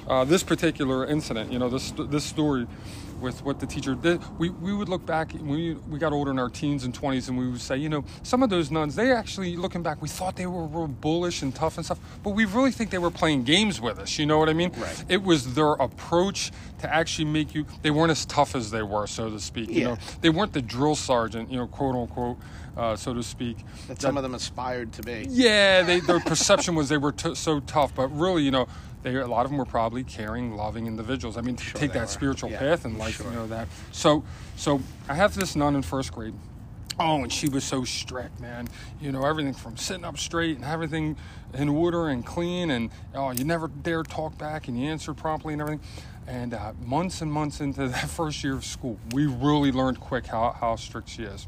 uh, 0.07 0.25
this 0.25 0.43
particular 0.43 1.05
incident. 1.05 1.53
You 1.53 1.59
know, 1.59 1.69
this 1.69 1.93
this 1.97 2.25
story 2.25 2.67
with 3.21 3.45
what 3.45 3.61
the 3.61 3.67
teacher 3.67 3.95
did. 3.95 4.21
We, 4.39 4.51
we 4.51 4.73
would 4.75 4.89
look 4.89 5.05
back 5.07 5.33
when 5.33 5.49
we, 5.49 5.75
we 5.75 5.99
got 5.99 6.13
older 6.13 6.31
in 6.31 6.39
our 6.39 6.49
teens 6.49 6.85
and 6.85 6.93
20s 6.99 7.29
and 7.29 7.37
we 7.39 7.49
would 7.49 7.61
say, 7.61 7.77
you 7.77 7.89
know, 7.89 8.05
some 8.23 8.43
of 8.43 8.51
those 8.51 8.71
nuns, 8.71 8.95
they 8.97 9.13
actually, 9.13 9.57
looking 9.57 9.83
back, 9.83 10.01
we 10.03 10.09
thought 10.09 10.37
they 10.37 10.47
were 10.47 10.67
real 10.67 10.87
bullish 10.89 11.43
and 11.43 11.55
tough 11.55 11.77
and 11.77 11.85
stuff, 11.85 11.99
but 12.23 12.31
we 12.31 12.45
really 12.45 12.71
think 12.71 12.91
they 12.91 12.99
were 12.99 13.11
playing 13.11 13.45
games 13.45 13.81
with 13.81 13.99
us. 13.99 14.19
You 14.19 14.27
know 14.27 14.39
what 14.39 14.49
I 14.49 14.53
mean? 14.53 14.73
Right. 14.77 15.05
It 15.09 15.23
was 15.23 15.55
their 15.55 15.73
approach 15.73 16.53
to 16.81 16.93
actually 16.93 17.25
make 17.27 17.55
you, 17.55 17.67
they 17.83 17.91
weren't 17.91 18.11
as 18.11 18.25
tough 18.27 18.55
as 18.55 18.71
they 18.71 18.83
were, 18.83 19.07
so 19.07 19.31
to 19.31 19.41
speak. 19.41 19.71
You 19.71 19.81
Yeah. 19.81 19.87
know, 19.89 19.97
they 20.21 20.31
weren't 20.31 20.53
the 20.53 20.63
drill 20.63 20.95
sergeant, 20.97 21.51
you 21.51 21.57
know, 21.57 21.67
quote 21.67 21.95
unquote, 21.95 22.39
uh, 22.77 22.95
so 22.97 23.15
to 23.15 23.23
speak. 23.23 23.57
that 23.89 24.01
some 24.03 24.17
of 24.19 24.23
them 24.23 24.35
aspired 24.35 24.93
to 24.93 25.03
be. 25.03 25.27
Yeah, 25.31 25.83
they, 25.83 26.01
their 26.01 26.21
perception 26.21 26.75
was 26.75 26.89
they 26.91 26.99
were 26.99 27.13
t- 27.13 27.35
so 27.35 27.61
tough, 27.61 27.95
but 27.95 28.09
really, 28.09 28.43
you 28.43 28.51
know, 28.51 28.69
they, 29.07 29.15
a 29.15 29.27
lot 29.27 29.45
of 29.45 29.53
them 29.53 29.59
were 29.59 29.65
probably 29.65 30.03
caring, 30.03 30.57
loving 30.57 30.89
individuals. 30.89 31.37
I 31.37 31.41
mean, 31.41 31.55
to 31.55 31.73
take 31.75 31.93
that 31.93 32.01
were. 32.01 32.07
spiritual 32.07 32.51
Yeah, 32.51 32.59
path 32.59 32.85
in 32.85 32.99
life, 32.99 33.17
sure. 33.17 33.27
you 33.27 33.37
know 33.37 33.47
that. 33.47 33.69
So, 33.93 34.25
so 34.57 34.81
I 35.09 35.15
have 35.15 35.35
this 35.35 35.55
nun 35.55 35.77
in 35.77 35.83
first 35.83 36.13
grade, 36.13 36.35
Oh, 36.99 37.23
and 37.23 37.33
she 37.33 37.49
was 37.49 37.63
so 37.63 37.85
strict, 37.85 38.41
man. 38.41 38.69
You 39.01 39.13
know, 39.13 39.25
everything 39.25 39.53
from 39.53 39.77
sitting 39.77 40.05
up 40.05 40.19
straight 40.19 40.57
and 40.57 40.65
everything 40.65 41.17
in 41.55 41.69
order 41.69 42.09
and 42.09 42.25
clean, 42.25 42.71
and 42.71 42.91
oh, 43.15 43.31
you 43.31 43.45
never 43.45 43.69
dare 43.69 44.03
talk 44.03 44.37
back, 44.39 44.67
and 44.67 44.81
you 44.81 44.89
answered 44.89 45.17
promptly 45.17 45.53
and 45.53 45.63
everything. 45.63 45.87
And 46.27 46.55
uh, 46.55 46.73
months 46.85 47.21
and 47.21 47.31
months 47.31 47.61
into 47.61 47.87
that 47.89 48.09
first 48.09 48.43
year 48.43 48.55
of 48.55 48.65
school, 48.65 48.99
we 49.13 49.27
really 49.27 49.71
learned 49.71 50.01
quick 50.01 50.27
how, 50.27 50.57
how 50.59 50.77
strict 50.77 51.11
she 51.11 51.23
is. 51.23 51.47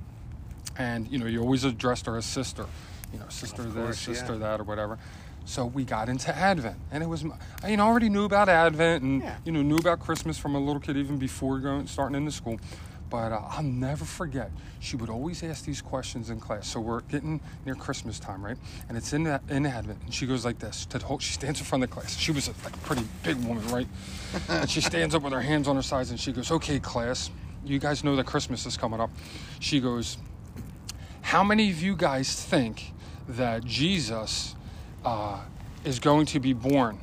And 0.76 1.10
you 1.10 1.18
know, 1.18 1.26
you 1.26 1.40
always 1.40 1.64
addressed 1.64 2.06
her 2.06 2.16
as 2.16 2.26
sister, 2.26 2.66
you 3.12 3.18
know, 3.18 3.28
sister 3.30 3.62
Of 3.62 3.74
this, 3.74 3.98
sister 3.98 4.34
yeah. 4.34 4.38
that, 4.38 4.60
or 4.60 4.64
whatever. 4.64 4.98
So 5.48 5.64
we 5.64 5.82
got 5.84 6.10
into 6.10 6.34
Advent, 6.36 6.76
and 6.92 7.02
it 7.02 7.06
was, 7.06 7.24
I 7.62 7.70
you 7.70 7.78
know, 7.78 7.86
already 7.86 8.10
knew 8.10 8.24
about 8.26 8.50
Advent, 8.50 9.02
and 9.02 9.22
Yeah. 9.22 9.36
you 9.46 9.50
know, 9.52 9.62
knew 9.62 9.78
about 9.78 9.98
Christmas 9.98 10.36
from 10.36 10.54
a 10.54 10.58
little 10.60 10.78
kid 10.78 10.98
even 10.98 11.16
before 11.16 11.58
going 11.58 11.86
starting 11.86 12.16
into 12.16 12.30
school. 12.32 12.60
But 13.08 13.32
uh, 13.32 13.40
I'll 13.48 13.62
never 13.62 14.04
forget. 14.04 14.50
She 14.80 14.94
would 14.96 15.08
always 15.08 15.42
ask 15.42 15.64
these 15.64 15.80
questions 15.80 16.28
in 16.28 16.38
class. 16.38 16.68
So 16.68 16.80
we're 16.80 17.00
getting 17.00 17.40
near 17.64 17.74
Christmas 17.74 18.18
time, 18.18 18.44
right? 18.44 18.58
And 18.90 18.98
it's 18.98 19.14
in 19.14 19.22
that 19.24 19.40
in 19.48 19.64
Advent, 19.64 20.00
and 20.04 20.12
she 20.12 20.26
goes 20.26 20.44
like 20.44 20.58
this. 20.58 20.84
To 20.84 20.98
the 20.98 21.06
whole, 21.06 21.18
she 21.18 21.32
stands 21.32 21.60
in 21.60 21.64
front 21.64 21.82
of 21.82 21.88
the 21.88 21.94
class. 21.94 22.14
She 22.18 22.30
was 22.30 22.48
a, 22.48 22.50
like 22.62 22.74
a 22.74 22.80
pretty 22.80 23.04
big 23.22 23.36
woman, 23.38 23.66
right? 23.68 23.88
and 24.50 24.68
she 24.68 24.82
stands 24.82 25.14
up 25.14 25.22
with 25.22 25.32
her 25.32 25.40
hands 25.40 25.66
on 25.66 25.76
her 25.76 25.82
sides, 25.82 26.10
and 26.10 26.20
she 26.20 26.30
goes, 26.32 26.50
"Okay, 26.50 26.78
class, 26.78 27.30
you 27.64 27.78
guys 27.78 28.04
know 28.04 28.16
that 28.16 28.26
Christmas 28.26 28.66
is 28.66 28.76
coming 28.76 29.00
up." 29.00 29.08
She 29.60 29.80
goes, 29.80 30.18
how 31.22 31.42
many 31.42 31.70
of 31.70 31.80
you 31.82 31.96
guys 31.96 32.34
think 32.42 32.92
that 33.28 33.64
Jesus 33.64 34.54
uh, 35.04 35.40
is 35.84 35.98
going 36.00 36.26
to 36.26 36.40
be 36.40 36.52
born 36.52 36.98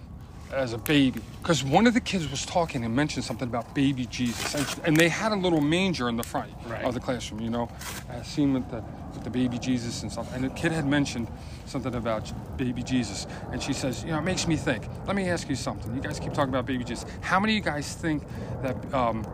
as 0.54 0.74
a 0.74 0.78
baby? 0.78 1.22
Because 1.42 1.64
one 1.64 1.88
of 1.88 1.94
the 1.94 2.02
kids 2.02 2.30
was 2.30 2.46
talking 2.46 2.84
and 2.86 2.96
mentioned 2.96 3.26
something 3.26 3.48
about 3.48 3.74
baby 3.76 4.06
Jesus, 4.08 4.56
and, 4.56 4.88
and 4.88 4.98
they 4.98 5.10
had 5.10 5.32
a 5.32 5.36
little 5.36 5.62
manger 5.62 6.10
in 6.10 6.18
the 6.18 6.24
front 6.24 6.52
Right. 6.68 6.84
of 6.84 6.94
the 6.94 7.00
classroom, 7.00 7.42
you 7.42 7.50
know, 7.50 7.70
uh, 8.10 8.22
seen 8.24 8.54
with 8.54 8.70
the 8.72 8.84
with 9.14 9.24
the 9.24 9.30
baby 9.30 9.58
Jesus 9.60 10.04
and 10.04 10.12
stuff. 10.12 10.34
And 10.36 10.44
the 10.44 10.50
kid 10.50 10.72
had 10.74 10.86
mentioned 10.86 11.28
something 11.66 11.96
about 11.96 12.32
baby 12.58 12.84
Jesus, 12.84 13.28
and 13.52 13.62
she 13.64 13.74
says, 13.74 14.04
you 14.04 14.12
know, 14.12 14.20
it 14.20 14.24
makes 14.24 14.48
me 14.48 14.56
think. 14.58 14.84
Let 15.08 15.16
me 15.16 15.30
ask 15.30 15.48
you 15.50 15.56
something. 15.56 15.94
You 15.96 16.02
guys 16.02 16.20
keep 16.20 16.34
talking 16.34 16.50
about 16.50 16.66
baby 16.66 16.84
Jesus. 16.84 17.06
How 17.22 17.40
many 17.40 17.54
of 17.54 17.58
you 17.66 17.72
guys 17.72 17.94
think 17.94 18.24
that 18.62 18.94
um, 18.94 19.26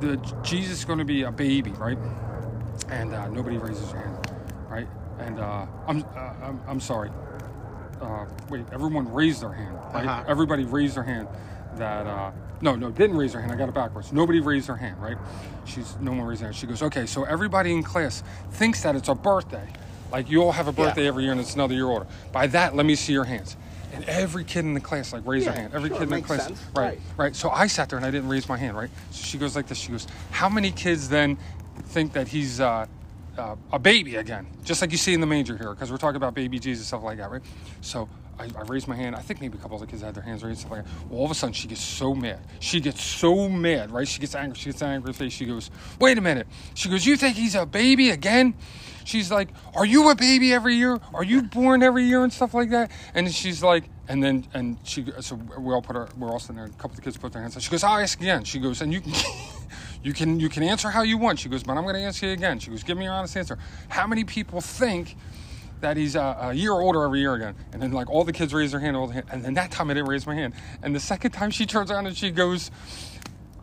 the 0.00 0.16
Jesus 0.42 0.78
is 0.80 0.84
going 0.84 0.98
to 0.98 1.04
be 1.04 1.22
a 1.22 1.30
baby, 1.32 1.70
right? 1.72 1.98
and 2.90 3.14
uh, 3.14 3.28
nobody 3.28 3.56
raises 3.58 3.90
their 3.92 4.00
hand, 4.02 4.26
right? 4.68 4.88
And 5.20 5.38
uh, 5.38 5.66
I'm, 5.86 6.02
uh, 6.16 6.34
I'm 6.42 6.60
I'm 6.66 6.80
sorry. 6.80 7.10
Uh, 8.02 8.26
wait, 8.50 8.64
everyone 8.72 9.10
raised 9.12 9.42
their 9.42 9.52
hand, 9.52 9.76
right? 9.94 10.04
Uh-huh. 10.06 10.24
Everybody 10.26 10.64
raised 10.64 10.96
their 10.96 11.04
hand. 11.04 11.28
That 11.76 12.06
uh, 12.06 12.32
no, 12.60 12.74
no, 12.74 12.90
didn't 12.90 13.16
raise 13.16 13.32
their 13.32 13.40
hand. 13.40 13.52
I 13.52 13.56
got 13.56 13.68
it 13.68 13.74
backwards. 13.74 14.12
Nobody 14.12 14.40
raised 14.40 14.68
their 14.68 14.76
hand, 14.76 15.00
right? 15.00 15.16
She's 15.64 15.96
no 16.00 16.10
one 16.10 16.22
raised 16.22 16.42
their 16.42 16.48
hand. 16.48 16.56
She 16.56 16.66
goes, 16.66 16.82
okay, 16.82 17.06
so 17.06 17.24
everybody 17.24 17.72
in 17.72 17.82
class 17.82 18.22
thinks 18.50 18.82
that 18.82 18.94
it's 18.94 19.08
a 19.08 19.14
birthday. 19.14 19.66
Like 20.10 20.28
you 20.28 20.42
all 20.42 20.52
have 20.52 20.66
a 20.68 20.70
Yeah. 20.72 20.86
birthday 20.88 21.06
every 21.06 21.22
year, 21.22 21.32
and 21.32 21.40
it's 21.40 21.54
another 21.54 21.74
year 21.74 21.86
older. 21.86 22.06
By 22.32 22.48
that, 22.48 22.76
let 22.76 22.84
me 22.84 22.94
see 22.94 23.12
your 23.14 23.24
hands. 23.24 23.56
And 23.94 24.04
every 24.04 24.44
kid 24.44 24.64
in 24.66 24.74
the 24.74 24.80
class 24.80 25.12
like 25.12 25.26
raised 25.26 25.46
Yeah, 25.46 25.52
their 25.52 25.60
hand. 25.62 25.74
Every 25.74 25.88
sure, 25.88 25.98
kid 25.98 26.04
in 26.04 26.10
the 26.10 26.22
class, 26.22 26.46
sense. 26.46 26.62
right? 26.76 26.84
Right. 26.84 27.00
right? 27.16 27.36
So 27.36 27.48
I 27.50 27.66
sat 27.68 27.88
there 27.88 27.96
and 27.98 28.04
I 28.04 28.10
didn't 28.10 28.28
raise 28.28 28.48
my 28.48 28.58
hand, 28.58 28.76
right? 28.76 28.90
So 29.12 29.24
she 29.24 29.38
goes 29.38 29.54
like 29.56 29.66
this. 29.66 29.78
She 29.78 29.90
goes, 29.90 30.06
"How 30.30 30.48
many 30.50 30.72
kids 30.72 31.08
then 31.08 31.38
think 31.86 32.12
that 32.12 32.28
he's 32.28 32.60
uh, 32.60 32.86
uh, 33.38 33.56
a 33.72 33.78
baby 33.78 34.16
again, 34.16 34.46
just 34.64 34.80
like 34.80 34.92
you 34.92 34.98
see 34.98 35.14
in 35.14 35.20
the 35.20 35.26
manger 35.26 35.56
here? 35.56 35.70
Because 35.70 35.90
we're 35.90 35.96
talking 35.98 36.16
about 36.16 36.34
baby 36.34 36.58
Jesus 36.58 36.86
stuff 36.86 37.02
like 37.02 37.18
that, 37.18 37.30
right?" 37.30 37.42
So 37.80 38.08
I, 38.38 38.44
I 38.56 38.62
raised 38.62 38.88
my 38.88 38.96
hand. 38.96 39.14
I 39.14 39.20
think 39.20 39.40
maybe 39.40 39.58
a 39.58 39.60
couple 39.60 39.76
of 39.76 39.80
the 39.80 39.86
kids 39.86 40.02
had 40.02 40.14
their 40.14 40.22
hands 40.22 40.42
raised, 40.42 40.60
stuff 40.60 40.72
like 40.72 40.84
that. 40.84 40.90
Well, 41.08 41.20
all 41.20 41.24
of 41.26 41.30
a 41.30 41.34
sudden 41.34 41.52
she 41.52 41.68
gets 41.68 41.82
so 41.82 42.14
mad. 42.14 42.40
She 42.60 42.80
gets 42.80 43.02
so 43.02 43.48
mad, 43.48 43.90
right? 43.90 44.06
She 44.08 44.20
gets 44.20 44.34
angry. 44.34 44.58
She 44.58 44.66
gets 44.66 44.82
an 44.82 44.90
angry 44.90 45.12
face. 45.12 45.32
She 45.32 45.46
goes, 45.46 45.70
"Wait 46.00 46.18
a 46.18 46.20
minute." 46.20 46.46
She 46.74 46.88
goes, 46.88 47.06
"You 47.06 47.16
think 47.16 47.36
he's 47.36 47.54
a 47.54 47.66
baby 47.66 48.10
again?" 48.10 48.54
She's 49.04 49.30
like, 49.30 49.48
"Are 49.74 49.84
you 49.84 50.10
a 50.10 50.14
baby 50.14 50.52
every 50.52 50.76
year? 50.76 51.00
Are 51.12 51.24
you 51.24 51.42
born 51.42 51.82
every 51.82 52.04
year 52.04 52.22
and 52.22 52.32
stuff 52.32 52.54
like 52.54 52.70
that?" 52.70 52.90
And 53.14 53.32
she's 53.32 53.62
like, 53.62 53.84
and 54.08 54.22
then 54.22 54.46
and 54.54 54.76
she 54.84 55.06
so 55.20 55.36
we 55.36 55.72
all 55.72 55.82
put 55.82 55.96
our 55.96 56.08
we're 56.16 56.30
all 56.30 56.38
sitting 56.38 56.56
there. 56.56 56.66
A 56.66 56.70
couple 56.70 56.90
of 56.90 56.96
the 56.96 57.02
kids 57.02 57.16
put 57.16 57.32
their 57.32 57.42
hands. 57.42 57.56
up. 57.56 57.62
She 57.62 57.70
goes, 57.70 57.84
"I'll 57.84 57.98
ask 57.98 58.20
again." 58.20 58.44
She 58.44 58.58
goes, 58.58 58.80
and 58.80 58.92
you 58.92 59.00
can 59.00 59.12
you 60.02 60.12
can 60.12 60.40
you 60.40 60.48
can 60.48 60.62
answer 60.62 60.90
how 60.90 61.02
you 61.02 61.18
want. 61.18 61.38
She 61.38 61.48
goes, 61.48 61.62
but 61.62 61.76
I'm 61.76 61.82
going 61.84 61.94
to 61.94 62.02
ask 62.02 62.22
you 62.22 62.30
again. 62.30 62.58
She 62.58 62.70
goes, 62.70 62.82
"Give 62.82 62.96
me 62.96 63.04
your 63.04 63.12
honest 63.12 63.36
answer. 63.36 63.58
How 63.88 64.06
many 64.06 64.24
people 64.24 64.60
think?" 64.60 65.16
That 65.80 65.96
he's 65.96 66.14
a, 66.14 66.36
a 66.40 66.52
year 66.52 66.70
older 66.70 67.02
every 67.02 67.18
year 67.18 67.34
again, 67.34 67.56
and 67.72 67.82
then 67.82 67.90
like 67.90 68.08
all 68.08 68.22
the 68.22 68.32
kids 68.32 68.54
raise 68.54 68.70
their 68.70 68.78
hand, 68.78 68.96
all 68.96 69.08
the 69.08 69.14
hand, 69.14 69.26
and 69.32 69.44
then 69.44 69.54
that 69.54 69.72
time 69.72 69.90
I 69.90 69.94
didn't 69.94 70.08
raise 70.08 70.24
my 70.28 70.34
hand, 70.36 70.54
and 70.80 70.94
the 70.94 71.00
second 71.00 71.32
time 71.32 71.50
she 71.50 71.66
turns 71.66 71.90
around 71.90 72.06
and 72.06 72.16
she 72.16 72.30
goes, 72.30 72.70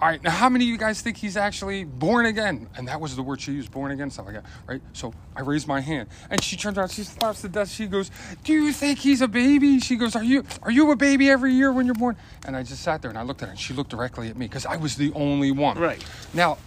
all 0.01 0.07
right, 0.07 0.23
now 0.23 0.31
how 0.31 0.47
many 0.47 0.65
of 0.65 0.69
you 0.69 0.77
guys 0.77 1.01
think 1.01 1.17
he's 1.17 1.35
actually 1.35 1.83
born 1.83 2.25
again? 2.25 2.69
And 2.77 2.87
that 2.87 3.01
was 3.01 3.15
the 3.17 3.21
word 3.21 3.41
she 3.41 3.51
used, 3.51 3.71
born 3.71 3.91
again, 3.91 4.09
stuff 4.09 4.27
like 4.27 4.35
that, 4.35 4.45
right? 4.65 4.81
So 4.93 5.13
I 5.35 5.41
raised 5.41 5.67
my 5.67 5.81
hand, 5.81 6.07
and 6.29 6.41
she 6.41 6.55
turns 6.55 6.77
around, 6.77 6.91
she 6.91 7.03
slaps 7.03 7.41
the 7.41 7.49
desk, 7.49 7.73
she 7.75 7.85
goes, 7.85 8.09
"Do 8.43 8.53
you 8.53 8.71
think 8.71 8.99
he's 8.99 9.21
a 9.21 9.27
baby?" 9.27 9.79
She 9.79 9.97
goes, 9.97 10.15
"Are 10.15 10.23
you 10.23 10.45
are 10.63 10.71
you 10.71 10.89
a 10.91 10.95
baby 10.95 11.29
every 11.29 11.53
year 11.53 11.71
when 11.71 11.85
you're 11.85 11.95
born?" 11.95 12.15
And 12.45 12.55
I 12.55 12.63
just 12.63 12.81
sat 12.81 13.01
there 13.01 13.09
and 13.09 13.17
I 13.17 13.23
looked 13.23 13.41
at 13.41 13.47
her, 13.47 13.51
and 13.51 13.59
she 13.59 13.73
looked 13.73 13.89
directly 13.89 14.29
at 14.29 14.37
me 14.37 14.47
because 14.47 14.65
I 14.65 14.77
was 14.77 14.95
the 14.95 15.11
only 15.13 15.51
one. 15.51 15.77
Right. 15.77 16.03
Now, 16.33 16.57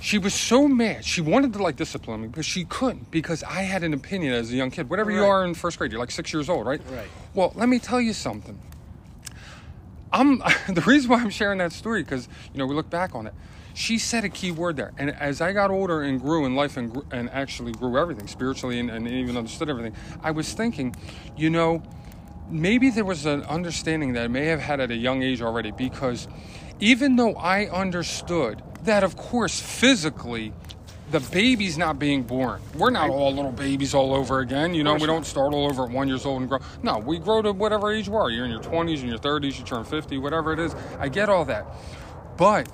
she 0.00 0.18
was 0.18 0.34
so 0.34 0.66
mad. 0.66 1.04
She 1.04 1.20
wanted 1.20 1.52
to 1.52 1.62
like 1.62 1.76
discipline 1.76 2.22
me, 2.22 2.28
but 2.28 2.44
she 2.44 2.64
couldn't 2.64 3.10
because 3.10 3.42
I 3.44 3.62
had 3.62 3.82
an 3.84 3.94
opinion 3.94 4.34
as 4.34 4.52
a 4.52 4.56
young 4.56 4.70
kid. 4.70 4.90
Whatever 4.90 5.10
you 5.12 5.24
are 5.24 5.44
in 5.44 5.54
first 5.54 5.78
grade, 5.78 5.92
you're 5.92 6.00
like 6.00 6.10
six 6.10 6.32
years 6.32 6.48
old, 6.48 6.66
right? 6.66 6.80
Right. 6.90 7.08
Well, 7.32 7.52
let 7.54 7.68
me 7.68 7.78
tell 7.78 8.00
you 8.00 8.12
something. 8.12 8.58
I'm 10.14 10.38
the 10.68 10.82
reason 10.86 11.10
why 11.10 11.20
I'm 11.20 11.30
sharing 11.30 11.58
that 11.58 11.72
story 11.72 12.02
because 12.02 12.28
you 12.52 12.58
know 12.58 12.66
we 12.66 12.74
look 12.74 12.88
back 12.88 13.14
on 13.14 13.26
it. 13.26 13.34
She 13.74 13.98
said 13.98 14.24
a 14.24 14.28
key 14.28 14.52
word 14.52 14.76
there, 14.76 14.92
and 14.96 15.10
as 15.10 15.40
I 15.40 15.52
got 15.52 15.72
older 15.72 16.02
and 16.02 16.20
grew 16.20 16.46
in 16.46 16.54
life 16.54 16.76
and 16.76 16.92
grew, 16.92 17.04
and 17.10 17.28
actually 17.30 17.72
grew 17.72 17.98
everything 17.98 18.28
spiritually 18.28 18.78
and, 18.78 18.88
and 18.88 19.08
even 19.08 19.36
understood 19.36 19.68
everything, 19.68 19.94
I 20.22 20.30
was 20.30 20.52
thinking, 20.52 20.94
you 21.36 21.50
know, 21.50 21.82
maybe 22.48 22.90
there 22.90 23.04
was 23.04 23.26
an 23.26 23.42
understanding 23.42 24.12
that 24.12 24.22
I 24.22 24.28
may 24.28 24.46
have 24.46 24.60
had 24.60 24.78
at 24.78 24.92
a 24.92 24.96
young 24.96 25.24
age 25.24 25.42
already 25.42 25.72
because 25.72 26.28
even 26.78 27.16
though 27.16 27.34
I 27.34 27.66
understood 27.66 28.62
that, 28.84 29.02
of 29.02 29.16
course, 29.16 29.60
physically. 29.60 30.52
The 31.14 31.20
baby's 31.20 31.78
not 31.78 32.00
being 32.00 32.24
born. 32.24 32.60
We're 32.76 32.90
not 32.90 33.08
all 33.08 33.32
little 33.32 33.52
babies 33.52 33.94
all 33.94 34.12
over 34.16 34.40
again. 34.40 34.74
You 34.74 34.82
know, 34.82 34.94
we 34.94 35.06
don't 35.06 35.24
start 35.24 35.54
all 35.54 35.66
over 35.70 35.84
at 35.84 35.90
one 35.92 36.08
years 36.08 36.26
old 36.26 36.40
and 36.40 36.50
grow. 36.50 36.58
No, 36.82 36.98
we 36.98 37.20
grow 37.20 37.40
to 37.40 37.52
whatever 37.52 37.92
age 37.92 38.08
you 38.08 38.16
are. 38.16 38.30
You're 38.30 38.44
in 38.46 38.50
your 38.50 38.60
20s, 38.60 39.00
in 39.00 39.08
your 39.08 39.18
30s, 39.18 39.56
you 39.56 39.64
turn 39.64 39.84
50, 39.84 40.18
whatever 40.18 40.52
it 40.52 40.58
is. 40.58 40.74
I 40.98 41.08
get 41.08 41.28
all 41.28 41.44
that. 41.44 41.66
But 42.36 42.68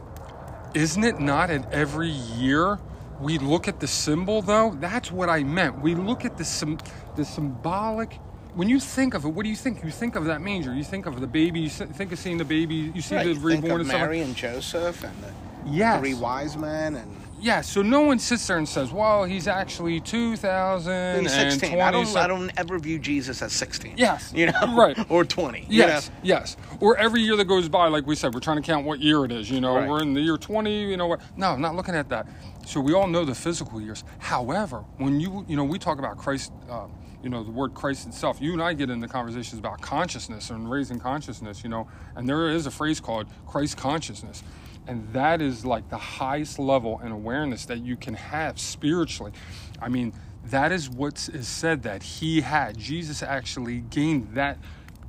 isn't 0.73 1.05
it 1.05 1.21
not 1.21 1.51
at 1.51 1.71
every 1.71 2.09
year 2.09 2.79
we 3.21 3.37
look 3.37 3.69
at 3.69 3.79
the 3.79 3.87
symbol 3.87 4.41
though? 4.41 4.75
That's 4.81 5.13
what 5.13 5.29
I 5.29 5.43
meant. 5.45 5.83
We 5.83 5.95
look 5.95 6.25
at 6.25 6.39
the 6.39 6.45
sym- 6.47 6.79
the 7.17 7.27
symbolic. 7.27 8.15
When 8.55 8.71
you 8.71 8.81
think 8.81 9.13
of 9.13 9.27
it, 9.27 9.29
what 9.29 9.43
do 9.43 9.51
you 9.51 9.57
think? 9.57 9.85
You 9.85 9.91
think 9.91 10.17
of 10.17 10.25
that 10.25 10.41
manger. 10.41 10.73
You 10.75 10.83
think 10.83 11.05
of 11.05 11.21
the 11.21 11.27
baby. 11.27 11.61
You 11.61 11.69
think 11.69 12.11
of 12.11 12.19
seeing 12.19 12.39
the 12.39 12.47
baby. 12.47 12.91
You 12.95 13.03
see 13.03 13.17
Right, 13.17 13.25
the 13.27 13.35
you 13.35 13.39
reborn 13.41 13.61
think 13.61 13.75
of 13.75 13.81
and 13.81 13.89
like- 13.91 13.99
Mary 13.99 14.21
and 14.23 14.35
Joseph 14.35 15.05
and 15.05 15.13
the 15.23 15.31
Yes. 15.71 16.01
three 16.01 16.15
wise 16.15 16.57
men 16.57 16.97
and 16.97 17.15
Yeah. 17.41 17.61
So 17.63 17.83
no 17.83 18.01
one 18.03 18.19
sits 18.19 18.47
there 18.47 18.59
and 18.59 18.69
says, 18.69 18.93
"Well, 18.93 19.25
he's 19.25 19.49
actually 19.49 20.01
2000 20.01 20.93
and 20.93 21.31
16. 21.31 21.71
20." 21.71 21.81
I 21.83 21.91
don't, 21.91 22.17
I 22.17 22.27
don't 22.27 22.51
ever 22.57 22.79
view 22.79 22.99
Jesus 22.99 23.43
as 23.43 23.53
16. 23.53 23.95
Yes. 23.97 24.33
You 24.35 24.47
know? 24.47 24.77
Right. 24.77 24.97
Or 25.11 25.25
20. 25.25 25.61
you 25.61 25.67
Yes, 25.69 26.09
know? 26.09 26.15
yes. 26.23 26.57
Or 26.81 26.97
every 26.97 27.21
year 27.23 27.37
that 27.37 27.47
goes 27.47 27.69
by, 27.69 27.89
like 27.89 28.07
we 28.07 28.15
said, 28.15 28.33
we're 28.35 28.41
trying 28.41 28.59
to 28.59 28.63
count 28.63 28.87
what 28.87 29.01
year 29.01 29.25
it 29.25 29.33
is. 29.33 29.51
You 29.51 29.61
know, 29.61 29.77
Right. 29.77 29.89
we're 29.89 30.03
in 30.03 30.15
the 30.15 30.21
year 30.21 30.37
20, 30.37 30.83
you 30.91 30.97
know 30.97 31.07
what? 31.07 31.21
No, 31.37 31.49
I'm 31.49 31.61
not 31.61 31.75
looking 31.75 31.95
at 31.95 32.09
that. 32.11 32.27
So 32.67 32.81
we 32.81 32.93
all 32.95 33.07
know 33.09 33.25
the 33.25 33.35
physical 33.35 33.81
years. 33.81 34.05
However, 34.19 34.85
when 34.99 35.19
you, 35.21 35.45
you 35.49 35.57
know, 35.57 35.65
we 35.65 35.79
talk 35.79 35.99
about 35.99 36.19
Christ, 36.19 36.53
uh, 36.71 36.87
you 37.23 37.29
know, 37.29 37.43
the 37.43 37.51
word 37.51 37.75
Christ 37.75 38.07
itself, 38.07 38.41
you 38.41 38.53
and 38.53 38.63
I 38.63 38.73
get 38.75 38.89
into 38.91 39.09
conversations 39.09 39.59
about 39.59 39.81
consciousness 39.81 40.51
and 40.51 40.71
raising 40.71 40.99
consciousness, 41.01 41.63
you 41.65 41.69
know, 41.71 41.89
and 42.17 42.29
there 42.29 42.49
is 42.51 42.67
a 42.67 42.71
phrase 42.71 43.01
called 43.01 43.27
Christ 43.47 43.77
consciousness. 43.77 44.43
And 44.87 45.13
that 45.13 45.41
is 45.41 45.65
like 45.65 45.89
the 45.89 45.99
highest 45.99 46.59
level 46.59 47.01
and 47.03 47.13
awareness 47.13 47.67
that 47.67 47.79
you 47.79 47.97
can 47.97 48.15
have 48.15 48.59
spiritually. 48.59 49.33
I 49.81 49.89
mean, 49.89 50.13
that 50.45 50.73
is 50.73 50.89
what 50.89 51.29
is 51.33 51.47
said 51.47 51.83
that 51.83 52.03
he 52.03 52.41
had. 52.41 52.77
Jesus 52.79 53.23
actually 53.23 53.81
gained 53.81 54.35
that 54.35 54.59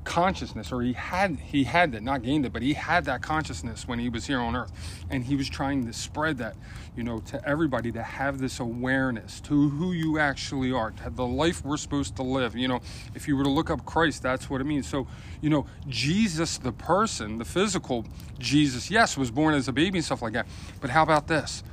consciousness 0.03 0.71
or 0.71 0.81
he 0.81 0.93
had 0.93 1.37
he 1.39 1.63
had 1.63 1.91
that 1.91 2.01
not 2.01 2.23
gained 2.23 2.45
it 2.45 2.51
but 2.51 2.61
he 2.61 2.73
had 2.73 3.05
that 3.05 3.21
consciousness 3.21 3.87
when 3.87 3.99
he 3.99 4.09
was 4.09 4.25
here 4.25 4.39
on 4.39 4.55
earth. 4.55 4.71
And 5.09 5.23
he 5.23 5.35
was 5.35 5.49
trying 5.49 5.85
to 5.85 5.93
spread 5.93 6.37
that 6.39 6.55
you 6.95 7.03
know 7.03 7.19
to 7.19 7.47
everybody 7.47 7.91
to 7.91 8.01
have 8.01 8.39
this 8.39 8.59
awareness 8.59 9.39
to 9.41 9.69
who 9.69 9.91
you 9.93 10.19
actually 10.19 10.71
are 10.71 10.91
to 10.91 11.09
the 11.09 11.25
life 11.25 11.63
we're 11.63 11.77
supposed 11.77 12.15
to 12.17 12.23
live. 12.23 12.55
You 12.55 12.67
know 12.67 12.81
if 13.13 13.27
you 13.27 13.37
were 13.37 13.43
to 13.43 13.49
look 13.49 13.69
up 13.69 13.85
christ 13.85 14.23
that's 14.23 14.49
what 14.49 14.61
it 14.61 14.65
means. 14.65 14.87
So 14.87 15.07
you 15.41 15.49
know 15.49 15.65
jesus 15.87 16.57
the 16.57 16.71
person 16.71 17.37
the 17.37 17.45
physical 17.45 18.05
jesus 18.39 18.89
yes 18.89 19.17
was 19.17 19.31
born 19.31 19.53
as 19.53 19.67
a 19.67 19.73
baby 19.73 19.99
and 19.99 20.05
stuff 20.05 20.21
like 20.21 20.33
that. 20.33 20.47
But 20.79 20.89
how 20.89 21.03
about 21.03 21.27
this 21.27 21.63